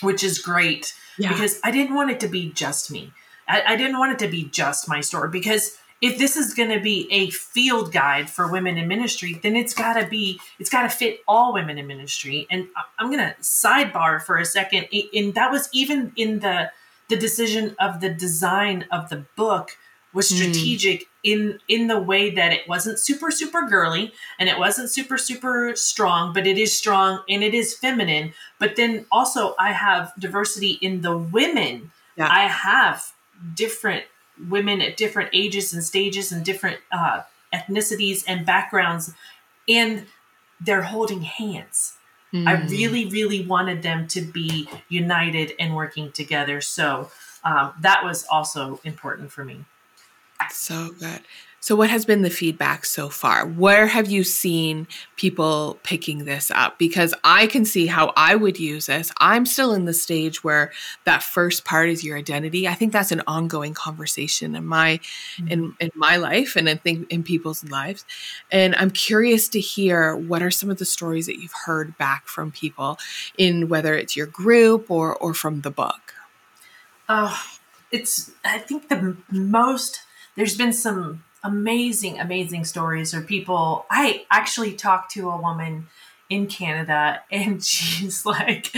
which 0.00 0.22
is 0.22 0.38
great 0.38 0.94
yeah. 1.18 1.32
because 1.32 1.58
I 1.64 1.72
didn't 1.72 1.96
want 1.96 2.10
it 2.10 2.20
to 2.20 2.28
be 2.28 2.52
just 2.52 2.90
me. 2.90 3.12
I, 3.48 3.62
I 3.68 3.76
didn't 3.76 3.98
want 3.98 4.12
it 4.12 4.24
to 4.24 4.30
be 4.30 4.44
just 4.44 4.88
my 4.88 5.00
story 5.00 5.28
because 5.28 5.76
if 6.00 6.18
this 6.18 6.36
is 6.36 6.54
going 6.54 6.70
to 6.70 6.80
be 6.80 7.06
a 7.10 7.30
field 7.30 7.92
guide 7.92 8.30
for 8.30 8.50
women 8.50 8.78
in 8.78 8.88
ministry, 8.88 9.38
then 9.42 9.54
it's 9.54 9.74
got 9.74 10.00
to 10.00 10.06
be, 10.06 10.40
it's 10.58 10.70
got 10.70 10.82
to 10.82 10.88
fit 10.88 11.20
all 11.28 11.52
women 11.52 11.76
in 11.76 11.86
ministry. 11.86 12.46
And 12.50 12.68
I'm 12.98 13.10
going 13.10 13.18
to 13.18 13.36
sidebar 13.40 14.22
for 14.22 14.36
a 14.38 14.46
second. 14.46 14.86
And 15.14 15.34
that 15.34 15.50
was 15.50 15.68
even 15.72 16.12
in 16.16 16.40
the, 16.40 16.70
the 17.08 17.16
decision 17.16 17.76
of 17.78 18.00
the 18.00 18.08
design 18.08 18.86
of 18.90 19.10
the 19.10 19.26
book 19.36 19.76
was 20.12 20.28
hmm. 20.28 20.36
strategic 20.36 21.00
mm. 21.00 21.06
in 21.22 21.58
in 21.68 21.86
the 21.86 22.00
way 22.00 22.30
that 22.30 22.52
it 22.52 22.66
wasn't 22.68 22.98
super 22.98 23.30
super 23.30 23.62
girly 23.68 24.12
and 24.38 24.48
it 24.48 24.58
wasn't 24.58 24.90
super 24.90 25.16
super 25.16 25.74
strong 25.76 26.32
but 26.32 26.46
it 26.46 26.58
is 26.58 26.76
strong 26.76 27.22
and 27.28 27.44
it 27.44 27.54
is 27.54 27.76
feminine 27.76 28.32
but 28.58 28.76
then 28.76 29.06
also 29.12 29.54
i 29.58 29.72
have 29.72 30.12
diversity 30.18 30.78
in 30.80 31.02
the 31.02 31.16
women 31.16 31.92
yeah. 32.16 32.28
i 32.28 32.48
have 32.48 33.12
different 33.54 34.04
women 34.48 34.80
at 34.80 34.96
different 34.96 35.30
ages 35.32 35.72
and 35.72 35.82
stages 35.84 36.32
and 36.32 36.44
different 36.44 36.78
uh, 36.92 37.22
ethnicities 37.52 38.24
and 38.26 38.46
backgrounds, 38.46 39.12
and 39.68 40.06
they're 40.60 40.82
holding 40.82 41.22
hands. 41.22 41.96
Mm. 42.32 42.46
I 42.46 42.52
really, 42.68 43.06
really 43.06 43.44
wanted 43.44 43.82
them 43.82 44.06
to 44.08 44.20
be 44.20 44.68
united 44.88 45.52
and 45.58 45.74
working 45.74 46.12
together. 46.12 46.60
So 46.60 47.10
um, 47.42 47.72
that 47.80 48.04
was 48.04 48.24
also 48.30 48.80
important 48.84 49.32
for 49.32 49.44
me. 49.44 49.64
So 50.50 50.90
good. 50.98 51.20
So, 51.62 51.76
what 51.76 51.90
has 51.90 52.06
been 52.06 52.22
the 52.22 52.30
feedback 52.30 52.86
so 52.86 53.10
far? 53.10 53.46
Where 53.46 53.86
have 53.86 54.10
you 54.10 54.24
seen 54.24 54.88
people 55.16 55.78
picking 55.82 56.24
this 56.24 56.50
up? 56.50 56.78
Because 56.78 57.12
I 57.22 57.46
can 57.48 57.66
see 57.66 57.86
how 57.86 58.14
I 58.16 58.34
would 58.34 58.58
use 58.58 58.86
this. 58.86 59.12
I'm 59.18 59.44
still 59.44 59.74
in 59.74 59.84
the 59.84 59.92
stage 59.92 60.42
where 60.42 60.72
that 61.04 61.22
first 61.22 61.66
part 61.66 61.90
is 61.90 62.02
your 62.02 62.16
identity. 62.16 62.66
I 62.66 62.72
think 62.72 62.94
that's 62.94 63.12
an 63.12 63.22
ongoing 63.26 63.74
conversation 63.74 64.56
in 64.56 64.64
my 64.64 65.00
mm-hmm. 65.36 65.48
in 65.48 65.76
in 65.80 65.90
my 65.94 66.16
life 66.16 66.56
and 66.56 66.66
I 66.66 66.76
think 66.76 67.10
in 67.12 67.22
people's 67.22 67.62
lives. 67.64 68.06
And 68.50 68.74
I'm 68.76 68.90
curious 68.90 69.46
to 69.50 69.60
hear 69.60 70.16
what 70.16 70.42
are 70.42 70.50
some 70.50 70.70
of 70.70 70.78
the 70.78 70.86
stories 70.86 71.26
that 71.26 71.40
you've 71.40 71.52
heard 71.66 71.96
back 71.98 72.26
from 72.26 72.52
people 72.52 72.98
in 73.36 73.68
whether 73.68 73.94
it's 73.94 74.16
your 74.16 74.26
group 74.26 74.90
or 74.90 75.14
or 75.14 75.34
from 75.34 75.60
the 75.60 75.70
book. 75.70 76.14
Oh, 77.06 77.38
it's 77.92 78.30
I 78.46 78.58
think 78.58 78.88
the 78.88 79.18
most 79.30 80.00
there's 80.36 80.56
been 80.56 80.72
some 80.72 81.24
amazing, 81.42 82.20
amazing 82.20 82.64
stories 82.64 83.14
or 83.14 83.22
people. 83.22 83.86
I 83.90 84.24
actually 84.30 84.74
talked 84.74 85.12
to 85.12 85.30
a 85.30 85.40
woman 85.40 85.88
in 86.28 86.46
Canada 86.46 87.20
and 87.30 87.64
she's 87.64 88.24
like, 88.24 88.74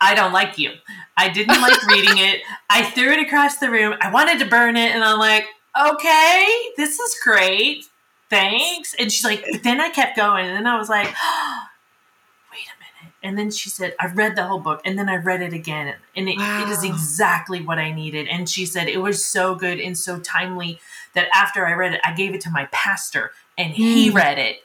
I 0.00 0.14
don't 0.14 0.32
like 0.32 0.58
you. 0.58 0.72
I 1.16 1.28
didn't 1.28 1.60
like 1.60 1.86
reading 1.86 2.18
it. 2.18 2.40
I 2.68 2.82
threw 2.82 3.12
it 3.12 3.20
across 3.20 3.58
the 3.58 3.70
room. 3.70 3.94
I 4.00 4.10
wanted 4.12 4.40
to 4.40 4.46
burn 4.46 4.76
it. 4.76 4.92
And 4.92 5.04
I'm 5.04 5.18
like, 5.18 5.46
okay, 5.80 6.46
this 6.76 6.98
is 6.98 7.16
great. 7.22 7.84
Thanks. 8.28 8.94
And 8.98 9.12
she's 9.12 9.24
like, 9.24 9.44
but 9.50 9.62
then 9.62 9.80
I 9.80 9.90
kept 9.90 10.16
going. 10.16 10.46
And 10.46 10.56
then 10.56 10.66
I 10.66 10.76
was 10.76 10.88
like, 10.88 11.06
oh, 11.22 11.58
wait 12.52 12.66
a 12.66 13.04
minute. 13.04 13.14
And 13.22 13.38
then 13.38 13.50
she 13.52 13.68
said, 13.70 13.94
I 14.00 14.06
read 14.06 14.34
the 14.34 14.44
whole 14.44 14.58
book. 14.58 14.80
And 14.84 14.98
then 14.98 15.08
I 15.08 15.16
read 15.16 15.42
it 15.42 15.52
again. 15.52 15.94
And 16.16 16.28
it, 16.28 16.38
wow. 16.38 16.64
it 16.66 16.70
is 16.70 16.82
exactly 16.82 17.60
what 17.60 17.78
I 17.78 17.92
needed. 17.92 18.26
And 18.26 18.48
she 18.48 18.66
said, 18.66 18.88
it 18.88 18.98
was 18.98 19.24
so 19.24 19.54
good 19.54 19.78
and 19.78 19.96
so 19.96 20.18
timely 20.18 20.80
that 21.14 21.28
after 21.34 21.66
I 21.66 21.72
read 21.72 21.94
it, 21.94 22.00
I 22.04 22.14
gave 22.14 22.34
it 22.34 22.40
to 22.42 22.50
my 22.50 22.68
pastor 22.72 23.32
and 23.58 23.72
he 23.72 24.10
mm. 24.10 24.14
read 24.14 24.38
it. 24.38 24.64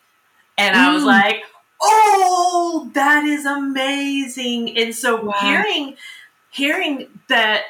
And 0.57 0.75
mm. 0.75 0.79
I 0.79 0.93
was 0.93 1.03
mm. 1.03 1.07
like, 1.07 1.43
oh, 1.81 2.89
that 2.93 3.23
is 3.23 3.45
amazing. 3.45 4.77
And 4.77 4.95
so 4.95 5.23
wow. 5.25 5.33
hearing, 5.41 5.95
hearing 6.49 7.07
that 7.29 7.63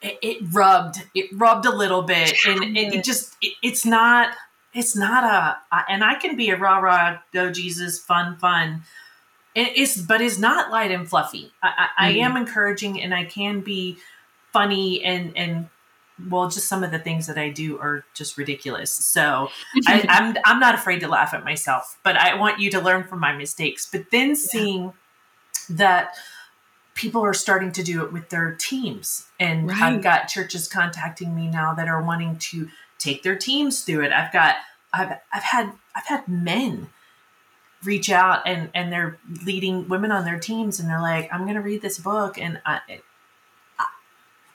it, 0.00 0.18
it, 0.22 0.38
rubbed, 0.52 1.02
it 1.14 1.30
rubbed 1.32 1.66
a 1.66 1.74
little 1.74 2.02
bit 2.02 2.34
and, 2.46 2.62
and 2.62 2.94
it 2.94 3.04
just, 3.04 3.36
it, 3.40 3.54
it's 3.62 3.84
not, 3.84 4.34
it's 4.74 4.96
not 4.96 5.24
a, 5.24 5.58
and 5.88 6.02
I 6.02 6.14
can 6.14 6.36
be 6.36 6.50
a 6.50 6.56
rah 6.56 6.78
rah, 6.78 7.18
go 7.32 7.50
Jesus, 7.50 7.98
fun, 7.98 8.36
fun. 8.36 8.82
It's, 9.54 9.98
but 10.00 10.22
it's 10.22 10.38
not 10.38 10.70
light 10.70 10.90
and 10.90 11.06
fluffy. 11.06 11.52
I, 11.62 11.88
I, 11.98 12.12
mm. 12.12 12.14
I 12.16 12.18
am 12.24 12.36
encouraging 12.36 13.02
and 13.02 13.12
I 13.14 13.24
can 13.24 13.60
be 13.60 13.98
funny 14.52 15.04
and, 15.04 15.36
and 15.36 15.68
well, 16.30 16.48
just 16.48 16.68
some 16.68 16.84
of 16.84 16.90
the 16.90 16.98
things 16.98 17.26
that 17.26 17.38
I 17.38 17.50
do 17.50 17.78
are 17.78 18.04
just 18.14 18.36
ridiculous. 18.36 18.92
So 18.92 19.48
I, 19.86 20.00
am 20.00 20.06
I'm, 20.08 20.36
I'm 20.44 20.60
not 20.60 20.74
afraid 20.74 21.00
to 21.00 21.08
laugh 21.08 21.34
at 21.34 21.44
myself, 21.44 21.98
but 22.02 22.16
I 22.16 22.34
want 22.34 22.60
you 22.60 22.70
to 22.72 22.80
learn 22.80 23.04
from 23.04 23.20
my 23.20 23.32
mistakes. 23.32 23.88
But 23.90 24.10
then 24.10 24.30
yeah. 24.30 24.34
seeing 24.34 24.92
that 25.70 26.14
people 26.94 27.22
are 27.22 27.34
starting 27.34 27.72
to 27.72 27.82
do 27.82 28.04
it 28.04 28.12
with 28.12 28.28
their 28.28 28.54
teams, 28.54 29.26
and 29.40 29.68
right. 29.68 29.82
I've 29.82 30.02
got 30.02 30.28
churches 30.28 30.68
contacting 30.68 31.34
me 31.34 31.48
now 31.48 31.74
that 31.74 31.88
are 31.88 32.02
wanting 32.02 32.36
to 32.38 32.68
take 32.98 33.22
their 33.22 33.36
teams 33.36 33.82
through 33.82 34.04
it. 34.04 34.12
I've 34.12 34.32
got 34.32 34.56
I've 34.92 35.18
I've 35.32 35.42
had 35.42 35.72
I've 35.94 36.06
had 36.06 36.28
men 36.28 36.88
reach 37.84 38.10
out 38.10 38.46
and 38.46 38.70
and 38.74 38.92
they're 38.92 39.18
leading 39.44 39.88
women 39.88 40.12
on 40.12 40.24
their 40.24 40.38
teams 40.38 40.78
and 40.78 40.88
they're 40.88 41.00
like 41.00 41.28
i'm 41.32 41.42
going 41.42 41.54
to 41.54 41.60
read 41.60 41.82
this 41.82 41.98
book 41.98 42.38
and 42.38 42.60
I, 42.64 42.80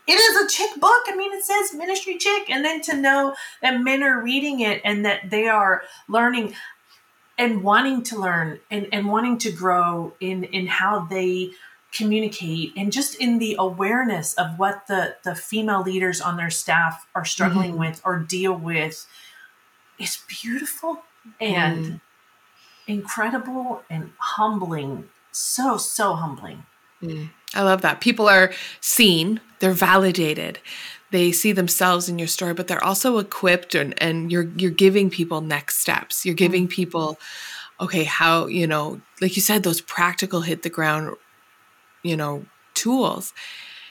it 0.08 0.14
is 0.14 0.36
a 0.38 0.55
chick 0.55 0.80
book. 0.80 1.03
I 1.08 1.16
mean, 1.16 1.34
it 1.34 1.43
says 1.43 1.74
ministry 1.74 2.18
chick. 2.18 2.49
And 2.49 2.64
then 2.64 2.82
to 2.84 2.95
know 2.95 3.36
that 3.62 3.82
men 3.82 4.03
are 4.03 4.22
reading 4.22 4.62
it 4.62 4.82
and 4.84 5.05
that 5.05 5.30
they 5.30 5.47
are 5.47 5.84
learning 6.08 6.53
and 7.38 7.64
wanting 7.64 8.03
to 8.03 8.20
learn 8.20 8.60
and, 8.72 8.88
and 8.91 9.08
wanting 9.08 9.38
to 9.39 9.51
grow 9.51 10.14
in, 10.20 10.45
in 10.45 10.68
how 10.68 11.01
they 11.01 11.51
communicate 11.93 12.74
and 12.76 12.91
just 12.91 13.16
in 13.16 13.38
the 13.38 13.55
awareness 13.58 14.34
of 14.34 14.58
what 14.60 14.88
the, 14.88 15.16
the 15.24 15.36
female 15.36 15.82
leaders 15.82 16.20
on 16.20 16.38
their 16.38 16.49
staff 16.49 17.08
are 17.16 17.26
struggling 17.26 17.72
mm-hmm. 17.72 17.80
with 17.80 18.01
or 18.03 18.20
deal 18.20 18.53
with 18.53 19.08
is 19.99 20.20
beautiful 20.28 21.03
and 21.39 21.86
mm. 21.86 22.01
incredible 22.88 23.84
and 23.89 24.12
humbling. 24.18 25.10
So, 25.32 25.78
so 25.78 26.14
humbling. 26.14 26.64
Mm. 27.01 27.30
I 27.53 27.62
love 27.62 27.82
that. 27.82 28.01
People 28.01 28.28
are 28.28 28.51
seen, 28.82 29.39
they're 29.60 29.72
validated. 29.72 30.60
They 31.12 31.32
see 31.32 31.53
themselves 31.53 32.10
in 32.10 32.20
your 32.20 32.28
story, 32.28 32.53
but 32.53 32.68
they're 32.68 32.84
also 32.84 33.18
equipped 33.18 33.76
and, 33.76 34.01
and 34.01 34.32
you're 34.32 34.49
you're 34.58 34.72
giving 34.72 35.10
people 35.10 35.41
next 35.41 35.78
steps. 35.78 36.26
You're 36.26 36.36
giving 36.36 36.64
mm-hmm. 36.64 36.76
people 36.76 37.20
okay, 37.80 38.03
how, 38.03 38.47
you 38.47 38.68
know, 38.68 39.01
like 39.22 39.36
you 39.36 39.41
said, 39.41 39.64
those 39.64 39.82
practical 39.82 40.41
hit 40.41 40.64
the 40.64 40.70
ground, 40.70 41.16
you 42.03 42.18
know, 42.18 42.45
tools. 42.74 43.34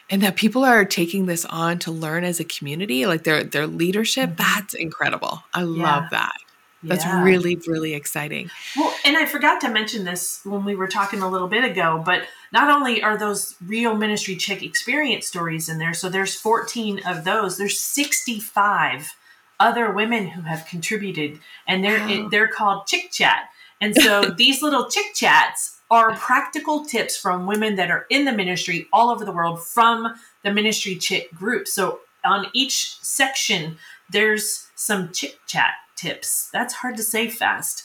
And 0.08 0.22
that 0.22 0.36
people 0.36 0.64
are 0.64 0.84
taking 0.84 1.26
this 1.26 1.44
on 1.46 1.80
to 1.80 1.90
learn 1.90 2.22
as 2.22 2.38
a 2.38 2.44
community, 2.44 3.06
like 3.06 3.24
their 3.24 3.42
their 3.42 3.66
leadership, 3.66 4.30
mm-hmm. 4.30 4.60
that's 4.60 4.74
incredible. 4.74 5.42
I 5.52 5.60
yeah. 5.60 5.66
love 5.66 6.04
that. 6.12 6.36
That's 6.82 7.04
yeah. 7.04 7.22
really, 7.22 7.58
really 7.66 7.94
exciting. 7.94 8.50
Well, 8.76 8.94
and 9.04 9.16
I 9.16 9.26
forgot 9.26 9.60
to 9.62 9.68
mention 9.68 10.04
this 10.04 10.40
when 10.44 10.64
we 10.64 10.76
were 10.76 10.86
talking 10.86 11.22
a 11.22 11.28
little 11.28 11.48
bit 11.48 11.64
ago, 11.64 12.02
but 12.04 12.22
not 12.52 12.70
only 12.70 13.02
are 13.02 13.16
those 13.16 13.56
real 13.64 13.96
ministry 13.96 14.36
chick 14.36 14.62
experience 14.62 15.26
stories 15.26 15.68
in 15.68 15.78
there, 15.78 15.94
so 15.94 16.08
there's 16.08 16.34
14 16.34 17.00
of 17.06 17.24
those, 17.24 17.56
there's 17.56 17.80
65 17.80 19.14
other 19.58 19.90
women 19.90 20.28
who 20.28 20.42
have 20.42 20.66
contributed, 20.66 21.40
and 21.66 21.82
they're 21.82 21.98
wow. 22.00 22.26
it, 22.26 22.30
they're 22.30 22.48
called 22.48 22.86
Chick 22.86 23.10
Chat. 23.10 23.48
And 23.80 23.94
so 23.94 24.22
these 24.36 24.62
little 24.62 24.88
Chick 24.88 25.14
Chats 25.14 25.80
are 25.90 26.14
practical 26.14 26.84
tips 26.84 27.16
from 27.16 27.46
women 27.46 27.76
that 27.76 27.90
are 27.90 28.06
in 28.10 28.24
the 28.24 28.32
ministry 28.32 28.86
all 28.92 29.10
over 29.10 29.24
the 29.24 29.32
world 29.32 29.64
from 29.64 30.14
the 30.42 30.52
ministry 30.52 30.96
chick 30.96 31.32
group. 31.32 31.68
So 31.68 32.00
on 32.24 32.46
each 32.52 32.98
section, 33.02 33.78
there's 34.10 34.68
some 34.74 35.12
Chick 35.12 35.38
Chat 35.46 35.74
tips. 35.97 36.49
That's 36.53 36.74
hard 36.74 36.97
to 36.97 37.03
say 37.03 37.28
fast. 37.28 37.84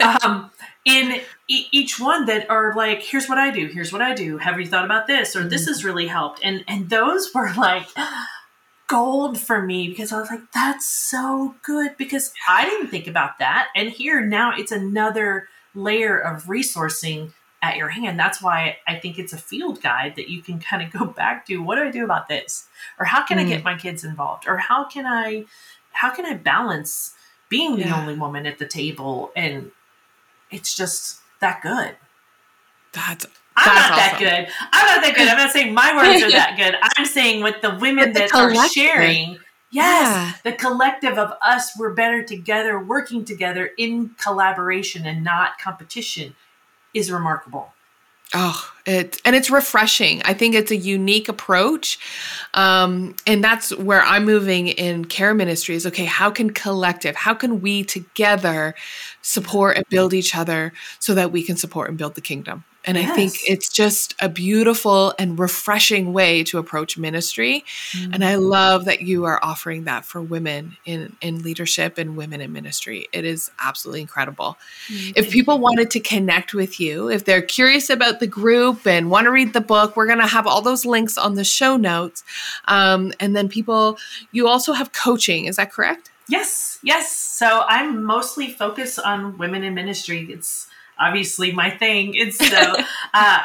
um, 0.22 0.50
in 0.84 1.20
e- 1.48 1.66
each 1.70 2.00
one 2.00 2.26
that 2.26 2.50
are 2.50 2.74
like, 2.74 3.02
here's 3.02 3.28
what 3.28 3.38
I 3.38 3.50
do. 3.50 3.66
Here's 3.66 3.92
what 3.92 4.02
I 4.02 4.14
do. 4.14 4.38
Have 4.38 4.58
you 4.58 4.66
thought 4.66 4.84
about 4.84 5.06
this? 5.06 5.36
Or 5.36 5.40
mm-hmm. 5.40 5.50
this 5.50 5.66
has 5.66 5.84
really 5.84 6.06
helped. 6.06 6.40
And 6.42 6.64
and 6.66 6.90
those 6.90 7.32
were 7.34 7.52
like 7.54 7.86
gold 8.88 9.38
for 9.38 9.62
me 9.62 9.88
because 9.88 10.12
I 10.12 10.18
was 10.18 10.30
like, 10.30 10.50
that's 10.52 10.86
so 10.86 11.54
good 11.62 11.96
because 11.96 12.32
I 12.48 12.64
didn't 12.64 12.88
think 12.88 13.06
about 13.06 13.38
that. 13.38 13.68
And 13.76 13.90
here 13.90 14.20
now 14.20 14.52
it's 14.56 14.72
another 14.72 15.48
layer 15.74 16.18
of 16.18 16.44
resourcing 16.44 17.32
at 17.62 17.76
your 17.76 17.88
hand. 17.88 18.18
That's 18.18 18.42
why 18.42 18.78
I 18.86 18.98
think 18.98 19.18
it's 19.18 19.32
a 19.32 19.38
field 19.38 19.80
guide 19.80 20.16
that 20.16 20.28
you 20.28 20.42
can 20.42 20.58
kind 20.58 20.82
of 20.82 20.90
go 20.90 21.06
back 21.16 21.46
to. 21.46 21.58
What 21.58 21.76
do 21.76 21.82
I 21.82 21.90
do 21.90 22.04
about 22.04 22.28
this? 22.28 22.68
Or 22.98 23.06
how 23.06 23.24
can 23.24 23.38
mm. 23.38 23.42
I 23.42 23.44
get 23.44 23.64
my 23.64 23.78
kids 23.78 24.04
involved? 24.04 24.46
Or 24.46 24.58
how 24.58 24.84
can 24.84 25.06
I 25.06 25.44
how 25.92 26.10
can 26.10 26.26
I 26.26 26.34
balance 26.34 27.14
being 27.52 27.76
the 27.76 27.82
yeah. 27.82 28.00
only 28.00 28.14
woman 28.14 28.46
at 28.46 28.58
the 28.58 28.66
table 28.66 29.30
and 29.36 29.70
it's 30.50 30.74
just 30.74 31.20
that 31.40 31.60
good. 31.60 31.96
That's 32.94 33.26
I'm 33.54 33.66
That's 33.66 33.90
not 33.90 33.98
awesome. 33.98 33.98
that 33.98 34.18
good. 34.18 34.54
I'm 34.72 34.86
not 34.86 35.04
that 35.04 35.14
good. 35.14 35.28
I'm 35.28 35.36
not 35.36 35.52
saying 35.52 35.74
my 35.74 35.94
words 35.96 36.22
are 36.22 36.30
that 36.30 36.56
good. 36.56 36.74
I'm 36.80 37.04
saying 37.04 37.42
with 37.42 37.60
the 37.60 37.76
women 37.78 38.14
that 38.14 38.34
are 38.34 38.54
sharing, 38.68 39.38
yes, 39.70 40.34
yeah. 40.44 40.50
the 40.50 40.56
collective 40.56 41.18
of 41.18 41.34
us, 41.42 41.78
we're 41.78 41.92
better 41.92 42.22
together, 42.22 42.82
working 42.82 43.26
together 43.26 43.70
in 43.76 44.10
collaboration 44.18 45.04
and 45.06 45.22
not 45.22 45.58
competition 45.58 46.34
is 46.94 47.12
remarkable. 47.12 47.74
Oh, 48.34 48.72
it 48.86 49.20
and 49.24 49.36
it's 49.36 49.50
refreshing. 49.50 50.22
I 50.24 50.32
think 50.32 50.54
it's 50.54 50.70
a 50.70 50.76
unique 50.76 51.28
approach, 51.28 51.98
um, 52.54 53.14
and 53.26 53.44
that's 53.44 53.76
where 53.76 54.02
I'm 54.02 54.24
moving 54.24 54.68
in 54.68 55.04
care 55.04 55.34
ministries. 55.34 55.86
Okay, 55.86 56.06
how 56.06 56.30
can 56.30 56.50
collective, 56.50 57.14
how 57.14 57.34
can 57.34 57.60
we 57.60 57.84
together 57.84 58.74
support 59.20 59.76
and 59.76 59.86
build 59.90 60.14
each 60.14 60.34
other 60.34 60.72
so 60.98 61.14
that 61.14 61.30
we 61.30 61.42
can 61.42 61.56
support 61.56 61.90
and 61.90 61.98
build 61.98 62.14
the 62.14 62.22
kingdom? 62.22 62.64
And 62.84 62.96
yes. 62.96 63.10
I 63.10 63.14
think 63.14 63.34
it's 63.46 63.68
just 63.68 64.14
a 64.20 64.28
beautiful 64.28 65.14
and 65.18 65.38
refreshing 65.38 66.12
way 66.12 66.42
to 66.44 66.58
approach 66.58 66.98
ministry. 66.98 67.64
Mm-hmm. 67.92 68.14
And 68.14 68.24
I 68.24 68.34
love 68.34 68.86
that 68.86 69.02
you 69.02 69.24
are 69.24 69.42
offering 69.42 69.84
that 69.84 70.04
for 70.04 70.20
women 70.20 70.76
in, 70.84 71.16
in 71.20 71.42
leadership 71.42 71.96
and 71.96 72.16
women 72.16 72.40
in 72.40 72.52
ministry. 72.52 73.06
It 73.12 73.24
is 73.24 73.50
absolutely 73.60 74.00
incredible. 74.00 74.58
Mm-hmm. 74.88 75.12
If 75.16 75.30
people 75.30 75.58
wanted 75.58 75.90
to 75.92 76.00
connect 76.00 76.54
with 76.54 76.80
you, 76.80 77.08
if 77.08 77.24
they're 77.24 77.42
curious 77.42 77.88
about 77.88 78.18
the 78.18 78.26
group 78.26 78.86
and 78.86 79.10
want 79.10 79.26
to 79.26 79.30
read 79.30 79.52
the 79.52 79.60
book, 79.60 79.96
we're 79.96 80.06
going 80.06 80.18
to 80.18 80.26
have 80.26 80.46
all 80.46 80.60
those 80.60 80.84
links 80.84 81.16
on 81.16 81.34
the 81.34 81.44
show 81.44 81.76
notes. 81.76 82.24
Um, 82.66 83.12
and 83.20 83.36
then 83.36 83.48
people, 83.48 83.98
you 84.32 84.48
also 84.48 84.72
have 84.72 84.92
coaching. 84.92 85.44
Is 85.44 85.56
that 85.56 85.72
correct? 85.72 86.10
Yes, 86.28 86.78
yes. 86.82 87.12
So 87.12 87.64
I'm 87.66 88.02
mostly 88.04 88.48
focused 88.50 88.98
on 88.98 89.38
women 89.38 89.62
in 89.62 89.74
ministry. 89.74 90.26
It's 90.30 90.68
obviously 90.98 91.52
my 91.52 91.70
thing. 91.70 92.18
And 92.18 92.34
so 92.34 92.56
uh, 92.56 92.84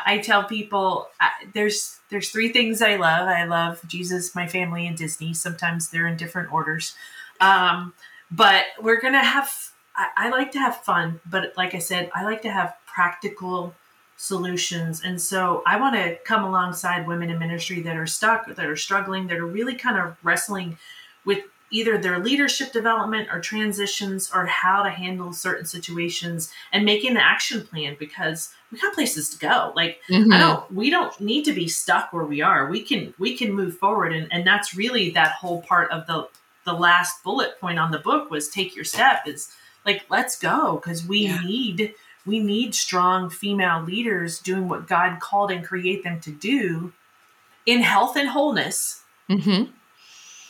I 0.05 0.21
tell 0.23 0.43
people 0.43 1.09
uh, 1.19 1.29
there's 1.53 1.99
there's 2.09 2.29
three 2.29 2.51
things 2.53 2.81
I 2.81 2.95
love. 2.95 3.27
I 3.27 3.43
love 3.45 3.81
Jesus, 3.87 4.33
my 4.33 4.47
family, 4.47 4.87
and 4.87 4.97
Disney. 4.97 5.33
Sometimes 5.33 5.89
they're 5.89 6.07
in 6.07 6.17
different 6.17 6.53
orders, 6.53 6.95
um, 7.41 7.93
but 8.31 8.65
we're 8.81 9.01
gonna 9.01 9.23
have. 9.23 9.51
I, 9.95 10.27
I 10.27 10.29
like 10.29 10.51
to 10.53 10.59
have 10.59 10.77
fun, 10.77 11.19
but 11.25 11.53
like 11.57 11.75
I 11.75 11.79
said, 11.79 12.09
I 12.13 12.23
like 12.23 12.41
to 12.43 12.51
have 12.51 12.75
practical 12.85 13.73
solutions. 14.17 15.01
And 15.03 15.21
so 15.21 15.61
I 15.65 15.79
want 15.79 15.95
to 15.95 16.17
come 16.25 16.43
alongside 16.43 17.07
women 17.07 17.29
in 17.29 17.37
ministry 17.37 17.81
that 17.81 17.95
are 17.95 18.07
stuck, 18.07 18.47
that 18.47 18.65
are 18.65 18.75
struggling, 18.75 19.27
that 19.27 19.37
are 19.37 19.45
really 19.45 19.75
kind 19.75 19.97
of 19.97 20.17
wrestling 20.23 20.77
with 21.23 21.43
either 21.69 21.97
their 21.97 22.19
leadership 22.19 22.71
development 22.71 23.27
or 23.31 23.39
transitions 23.39 24.31
or 24.33 24.45
how 24.45 24.83
to 24.83 24.89
handle 24.89 25.33
certain 25.33 25.65
situations 25.65 26.51
and 26.71 26.85
making 26.85 27.13
the 27.13 27.23
action 27.23 27.65
plan 27.65 27.95
because 27.99 28.53
we 28.71 28.79
got 28.79 28.93
places 28.93 29.29
to 29.29 29.37
go 29.37 29.71
like 29.75 29.99
mm-hmm. 30.09 30.31
i 30.31 30.37
don't 30.37 30.71
we 30.73 30.89
don't 30.89 31.19
need 31.19 31.43
to 31.43 31.53
be 31.53 31.67
stuck 31.67 32.11
where 32.13 32.25
we 32.25 32.41
are 32.41 32.69
we 32.69 32.81
can 32.81 33.13
we 33.19 33.35
can 33.35 33.53
move 33.53 33.77
forward 33.77 34.13
and, 34.13 34.27
and 34.31 34.45
that's 34.45 34.75
really 34.75 35.09
that 35.09 35.33
whole 35.33 35.61
part 35.61 35.89
of 35.91 36.07
the 36.07 36.27
the 36.65 36.73
last 36.73 37.23
bullet 37.23 37.59
point 37.59 37.79
on 37.79 37.91
the 37.91 37.99
book 37.99 38.29
was 38.29 38.49
take 38.49 38.75
your 38.75 38.85
step 38.85 39.21
is 39.25 39.53
like 39.85 40.05
let's 40.09 40.37
go 40.37 40.75
because 40.75 41.05
we 41.05 41.19
yeah. 41.19 41.39
need 41.41 41.93
we 42.25 42.39
need 42.39 42.75
strong 42.75 43.29
female 43.29 43.81
leaders 43.81 44.39
doing 44.39 44.67
what 44.69 44.87
god 44.87 45.19
called 45.19 45.51
and 45.51 45.65
create 45.65 46.03
them 46.03 46.19
to 46.19 46.31
do 46.31 46.93
in 47.65 47.81
health 47.81 48.15
and 48.15 48.29
wholeness 48.29 49.01
mm-hmm 49.29 49.71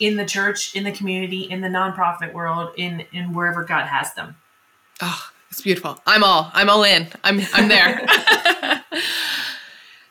in 0.00 0.16
the 0.16 0.24
church, 0.24 0.74
in 0.74 0.84
the 0.84 0.92
community, 0.92 1.42
in 1.42 1.60
the 1.60 1.68
nonprofit 1.68 2.32
world, 2.32 2.72
in 2.76 3.04
in 3.12 3.32
wherever 3.32 3.64
God 3.64 3.86
has 3.86 4.14
them. 4.14 4.36
Oh, 5.00 5.30
it's 5.50 5.60
beautiful. 5.60 6.00
I'm 6.06 6.24
all 6.24 6.50
I'm 6.54 6.70
all 6.70 6.84
in. 6.84 7.08
I'm 7.24 7.40
I'm 7.54 7.68
there. 7.68 8.06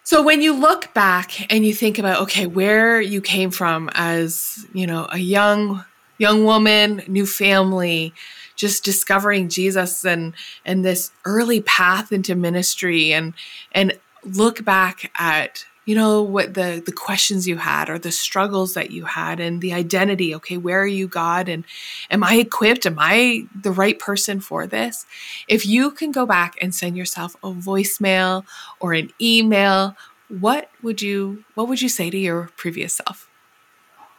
so 0.03 0.21
when 0.21 0.41
you 0.41 0.53
look 0.53 0.93
back 0.93 1.51
and 1.51 1.65
you 1.65 1.73
think 1.73 1.99
about 1.99 2.21
okay, 2.23 2.45
where 2.45 3.01
you 3.01 3.21
came 3.21 3.51
from 3.51 3.89
as, 3.93 4.65
you 4.73 4.87
know, 4.87 5.07
a 5.11 5.19
young 5.19 5.83
young 6.17 6.43
woman, 6.43 7.03
new 7.07 7.25
family, 7.25 8.13
just 8.55 8.83
discovering 8.83 9.49
Jesus 9.49 10.03
and 10.03 10.33
and 10.65 10.83
this 10.83 11.11
early 11.25 11.61
path 11.61 12.11
into 12.11 12.35
ministry 12.35 13.13
and 13.13 13.33
and 13.71 13.97
look 14.23 14.65
back 14.65 15.11
at 15.17 15.65
you 15.87 15.95
know 15.95 16.21
what 16.21 16.53
the 16.53 16.83
the 16.85 16.91
questions 16.91 17.47
you 17.47 17.55
had 17.55 17.89
or 17.89 17.97
the 17.97 18.11
struggles 18.11 18.73
that 18.73 18.91
you 18.91 19.05
had 19.05 19.39
and 19.39 19.61
the 19.61 19.73
identity 19.73 20.35
okay 20.35 20.57
where 20.57 20.81
are 20.81 20.85
you 20.99 21.07
god? 21.07 21.47
And 21.47 21.63
am 22.11 22.23
i 22.23 22.35
equipped? 22.35 22.85
Am 22.85 22.97
i 22.99 23.45
the 23.59 23.71
right 23.71 23.97
person 23.97 24.41
for 24.41 24.67
this? 24.67 25.05
If 25.47 25.65
you 25.65 25.89
can 25.91 26.11
go 26.11 26.25
back 26.25 26.55
and 26.61 26.75
send 26.75 26.97
yourself 26.97 27.35
a 27.37 27.51
voicemail 27.51 28.45
or 28.81 28.93
an 28.93 29.11
email 29.19 29.95
what 30.27 30.69
would 30.83 31.01
you 31.01 31.45
what 31.55 31.69
would 31.69 31.81
you 31.81 31.89
say 31.89 32.09
to 32.09 32.17
your 32.17 32.51
previous 32.57 32.93
self? 32.95 33.29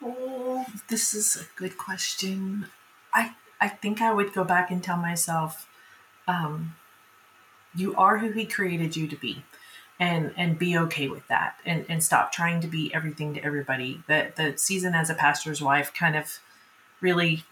Oh 0.03 0.65
this 0.89 1.13
is 1.13 1.37
a 1.37 1.61
good 1.61 1.77
question. 1.77 2.67
I 3.13 3.35
i 3.61 3.69
think 3.69 4.01
i 4.01 4.13
would 4.13 4.33
go 4.33 4.43
back 4.43 4.71
and 4.71 4.83
tell 4.83 4.97
myself 4.97 5.69
um 6.27 6.77
you 7.75 7.95
are 7.97 8.19
who 8.19 8.31
he 8.33 8.47
created 8.47 8.97
you 8.97 9.07
to 9.07 9.17
be 9.17 9.45
and 10.01 10.33
and 10.37 10.59
be 10.59 10.77
okay 10.79 11.09
with 11.09 11.27
that 11.29 11.57
and 11.67 11.85
and 11.89 12.03
stop 12.03 12.33
trying 12.33 12.61
to 12.61 12.69
be 12.69 12.93
everything 12.95 13.35
to 13.35 13.45
everybody. 13.45 14.03
The 14.07 14.33
the 14.37 14.57
season 14.57 14.95
as 14.95 15.11
a 15.11 15.15
pastor's 15.15 15.61
wife 15.61 15.93
kind 15.93 16.17
of 16.17 16.39
really 17.01 17.45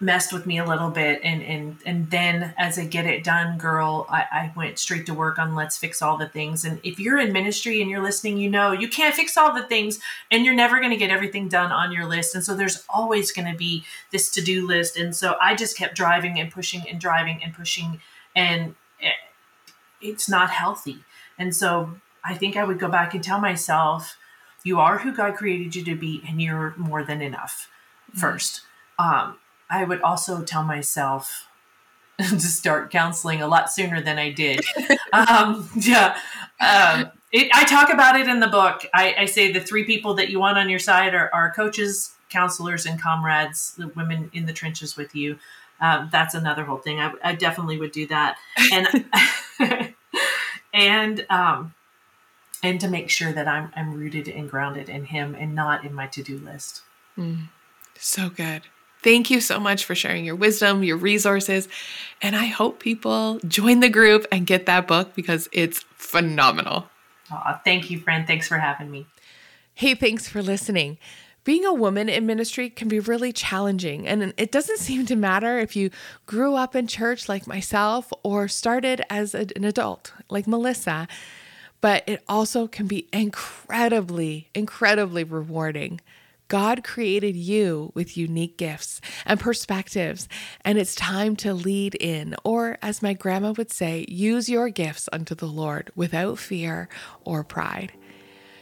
messed 0.00 0.32
with 0.32 0.46
me 0.46 0.58
a 0.58 0.64
little 0.64 0.90
bit 0.90 1.20
and 1.24 1.42
and 1.42 1.76
and 1.84 2.08
then 2.10 2.54
as 2.56 2.78
a 2.78 2.84
get 2.84 3.04
it 3.04 3.24
done 3.24 3.58
girl 3.58 4.06
I, 4.08 4.24
I 4.30 4.52
went 4.54 4.78
straight 4.78 5.06
to 5.06 5.14
work 5.14 5.40
on 5.40 5.56
let's 5.56 5.76
fix 5.76 6.00
all 6.02 6.16
the 6.16 6.28
things. 6.28 6.64
And 6.64 6.78
if 6.84 7.00
you're 7.00 7.18
in 7.18 7.32
ministry 7.32 7.80
and 7.80 7.90
you're 7.90 8.02
listening 8.02 8.38
you 8.38 8.48
know 8.48 8.70
you 8.70 8.88
can't 8.88 9.14
fix 9.14 9.36
all 9.36 9.52
the 9.52 9.66
things 9.66 9.98
and 10.30 10.44
you're 10.44 10.54
never 10.54 10.78
going 10.78 10.90
to 10.90 10.96
get 10.96 11.10
everything 11.10 11.48
done 11.48 11.72
on 11.72 11.90
your 11.90 12.06
list. 12.06 12.34
And 12.34 12.44
so 12.44 12.54
there's 12.54 12.84
always 12.88 13.32
going 13.32 13.50
to 13.50 13.58
be 13.58 13.84
this 14.12 14.30
to-do 14.30 14.66
list. 14.66 14.96
And 14.96 15.14
so 15.14 15.36
i 15.40 15.54
just 15.56 15.76
kept 15.76 15.96
driving 15.96 16.38
and 16.38 16.50
pushing 16.50 16.88
and 16.88 17.00
driving 17.00 17.42
and 17.42 17.52
pushing. 17.52 18.00
And 18.36 18.76
eh, 19.02 19.10
it's 20.00 20.28
not 20.28 20.50
healthy. 20.50 21.04
And 21.38 21.54
so 21.54 21.96
I 22.24 22.34
think 22.34 22.56
I 22.56 22.64
would 22.64 22.78
go 22.78 22.88
back 22.88 23.14
and 23.14 23.22
tell 23.22 23.40
myself, 23.40 24.16
you 24.64 24.80
are 24.80 24.98
who 24.98 25.14
God 25.14 25.36
created 25.36 25.74
you 25.76 25.84
to 25.84 25.94
be, 25.94 26.22
and 26.28 26.42
you're 26.42 26.74
more 26.76 27.04
than 27.04 27.22
enough 27.22 27.68
1st 28.16 28.60
mm-hmm. 28.98 29.04
um, 29.04 29.38
I 29.70 29.84
would 29.84 30.00
also 30.02 30.42
tell 30.42 30.64
myself 30.64 31.48
to 32.18 32.40
start 32.40 32.90
counseling 32.90 33.42
a 33.42 33.46
lot 33.46 33.70
sooner 33.70 34.00
than 34.00 34.18
I 34.18 34.32
did. 34.32 34.64
um, 35.12 35.68
yeah. 35.76 36.18
Um, 36.58 37.10
it, 37.30 37.50
I 37.54 37.64
talk 37.64 37.92
about 37.92 38.18
it 38.18 38.26
in 38.26 38.40
the 38.40 38.48
book. 38.48 38.86
I, 38.92 39.14
I, 39.18 39.24
say 39.26 39.52
the 39.52 39.60
three 39.60 39.84
people 39.84 40.14
that 40.14 40.30
you 40.30 40.40
want 40.40 40.58
on 40.58 40.68
your 40.68 40.78
side 40.78 41.14
are, 41.14 41.30
are 41.32 41.52
coaches, 41.52 42.14
counselors, 42.30 42.86
and 42.86 43.00
comrades, 43.00 43.74
the 43.76 43.88
women 43.88 44.30
in 44.32 44.46
the 44.46 44.52
trenches 44.52 44.96
with 44.96 45.14
you. 45.14 45.38
Um, 45.80 46.08
that's 46.10 46.34
another 46.34 46.64
whole 46.64 46.78
thing. 46.78 46.98
I, 46.98 47.12
I, 47.22 47.34
definitely 47.34 47.78
would 47.78 47.92
do 47.92 48.06
that. 48.08 48.36
And 48.72 48.88
and 50.72 51.26
um, 51.30 51.74
and 52.62 52.80
to 52.80 52.88
make 52.88 53.10
sure 53.10 53.32
that 53.32 53.48
I'm 53.48 53.70
I'm 53.74 53.94
rooted 53.94 54.28
and 54.28 54.50
grounded 54.50 54.88
in 54.88 55.06
Him 55.06 55.34
and 55.38 55.54
not 55.54 55.84
in 55.84 55.94
my 55.94 56.06
to 56.08 56.22
do 56.22 56.38
list. 56.38 56.82
Mm, 57.16 57.48
so 57.98 58.28
good. 58.28 58.62
Thank 59.00 59.30
you 59.30 59.40
so 59.40 59.60
much 59.60 59.84
for 59.84 59.94
sharing 59.94 60.24
your 60.24 60.34
wisdom, 60.34 60.82
your 60.82 60.96
resources, 60.96 61.68
and 62.20 62.34
I 62.34 62.46
hope 62.46 62.80
people 62.80 63.38
join 63.46 63.80
the 63.80 63.88
group 63.88 64.26
and 64.32 64.46
get 64.46 64.66
that 64.66 64.88
book 64.88 65.14
because 65.14 65.48
it's 65.52 65.84
phenomenal. 65.94 66.88
Oh, 67.30 67.60
thank 67.64 67.90
you, 67.90 68.00
friend. 68.00 68.26
Thanks 68.26 68.48
for 68.48 68.58
having 68.58 68.90
me. 68.90 69.06
Hey, 69.74 69.94
thanks 69.94 70.28
for 70.28 70.42
listening. 70.42 70.98
Being 71.48 71.64
a 71.64 71.72
woman 71.72 72.10
in 72.10 72.26
ministry 72.26 72.68
can 72.68 72.88
be 72.88 73.00
really 73.00 73.32
challenging, 73.32 74.06
and 74.06 74.34
it 74.36 74.52
doesn't 74.52 74.78
seem 74.80 75.06
to 75.06 75.16
matter 75.16 75.58
if 75.58 75.74
you 75.74 75.88
grew 76.26 76.54
up 76.54 76.76
in 76.76 76.86
church 76.86 77.26
like 77.26 77.46
myself 77.46 78.12
or 78.22 78.48
started 78.48 79.00
as 79.08 79.34
an 79.34 79.64
adult 79.64 80.12
like 80.28 80.46
Melissa, 80.46 81.08
but 81.80 82.06
it 82.06 82.22
also 82.28 82.66
can 82.66 82.86
be 82.86 83.08
incredibly, 83.14 84.50
incredibly 84.54 85.24
rewarding. 85.24 86.02
God 86.48 86.84
created 86.84 87.34
you 87.34 87.92
with 87.94 88.18
unique 88.18 88.58
gifts 88.58 89.00
and 89.24 89.40
perspectives, 89.40 90.28
and 90.66 90.76
it's 90.76 90.94
time 90.94 91.34
to 91.36 91.54
lead 91.54 91.94
in, 91.94 92.36
or 92.44 92.76
as 92.82 93.00
my 93.00 93.14
grandma 93.14 93.54
would 93.56 93.72
say, 93.72 94.04
use 94.06 94.50
your 94.50 94.68
gifts 94.68 95.08
unto 95.14 95.34
the 95.34 95.46
Lord 95.46 95.92
without 95.96 96.38
fear 96.38 96.90
or 97.24 97.42
pride 97.42 97.92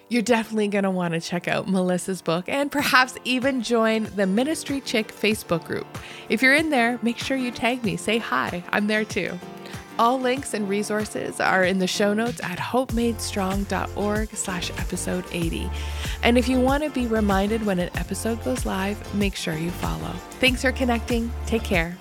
you're 0.09 0.23
definitely 0.23 0.69
going 0.69 0.85
to 0.85 0.91
want 0.91 1.15
to 1.15 1.21
check 1.21 1.49
out 1.49 1.69
Melissa's 1.69 2.23
book 2.23 2.49
and 2.49 2.71
perhaps 2.71 3.17
even 3.25 3.63
join 3.63 4.05
the 4.17 4.27
Ministry 4.27 4.81
Chick 4.81 5.09
Facebook 5.09 5.65
group. 5.65 5.87
If 6.29 6.43
you're 6.43 6.55
in 6.55 6.71
there, 6.71 6.99
make 7.03 7.19
sure 7.19 7.37
you 7.37 7.51
tag 7.51 7.83
me, 7.85 7.97
say 7.97 8.19
hi. 8.19 8.63
I'm 8.71 8.87
there 8.87 9.05
too. 9.05 9.39
All 9.99 10.21
links 10.21 10.53
and 10.53 10.69
resources 10.69 11.41
are 11.41 11.65
in 11.65 11.79
the 11.79 11.87
show 11.87 12.13
notes 12.13 12.41
at 12.43 12.59
hopemadestrong.org 12.59 14.29
slash 14.31 14.71
episode 14.73 15.25
80. 15.33 15.71
And 16.23 16.37
if 16.37 16.49
you 16.49 16.61
want 16.61 16.85
to 16.85 16.91
be 16.91 17.07
reminded 17.07 17.65
when 17.65 17.79
an 17.79 17.91
episode 17.95 18.43
goes 18.45 18.67
live, 18.67 19.15
make 19.15 19.35
sure 19.35 19.55
you 19.55 19.71
follow. 19.71 20.13
Thanks 20.39 20.63
for 20.63 20.73
connecting. 20.73 21.33
Take 21.47 21.65
care. 21.65 21.97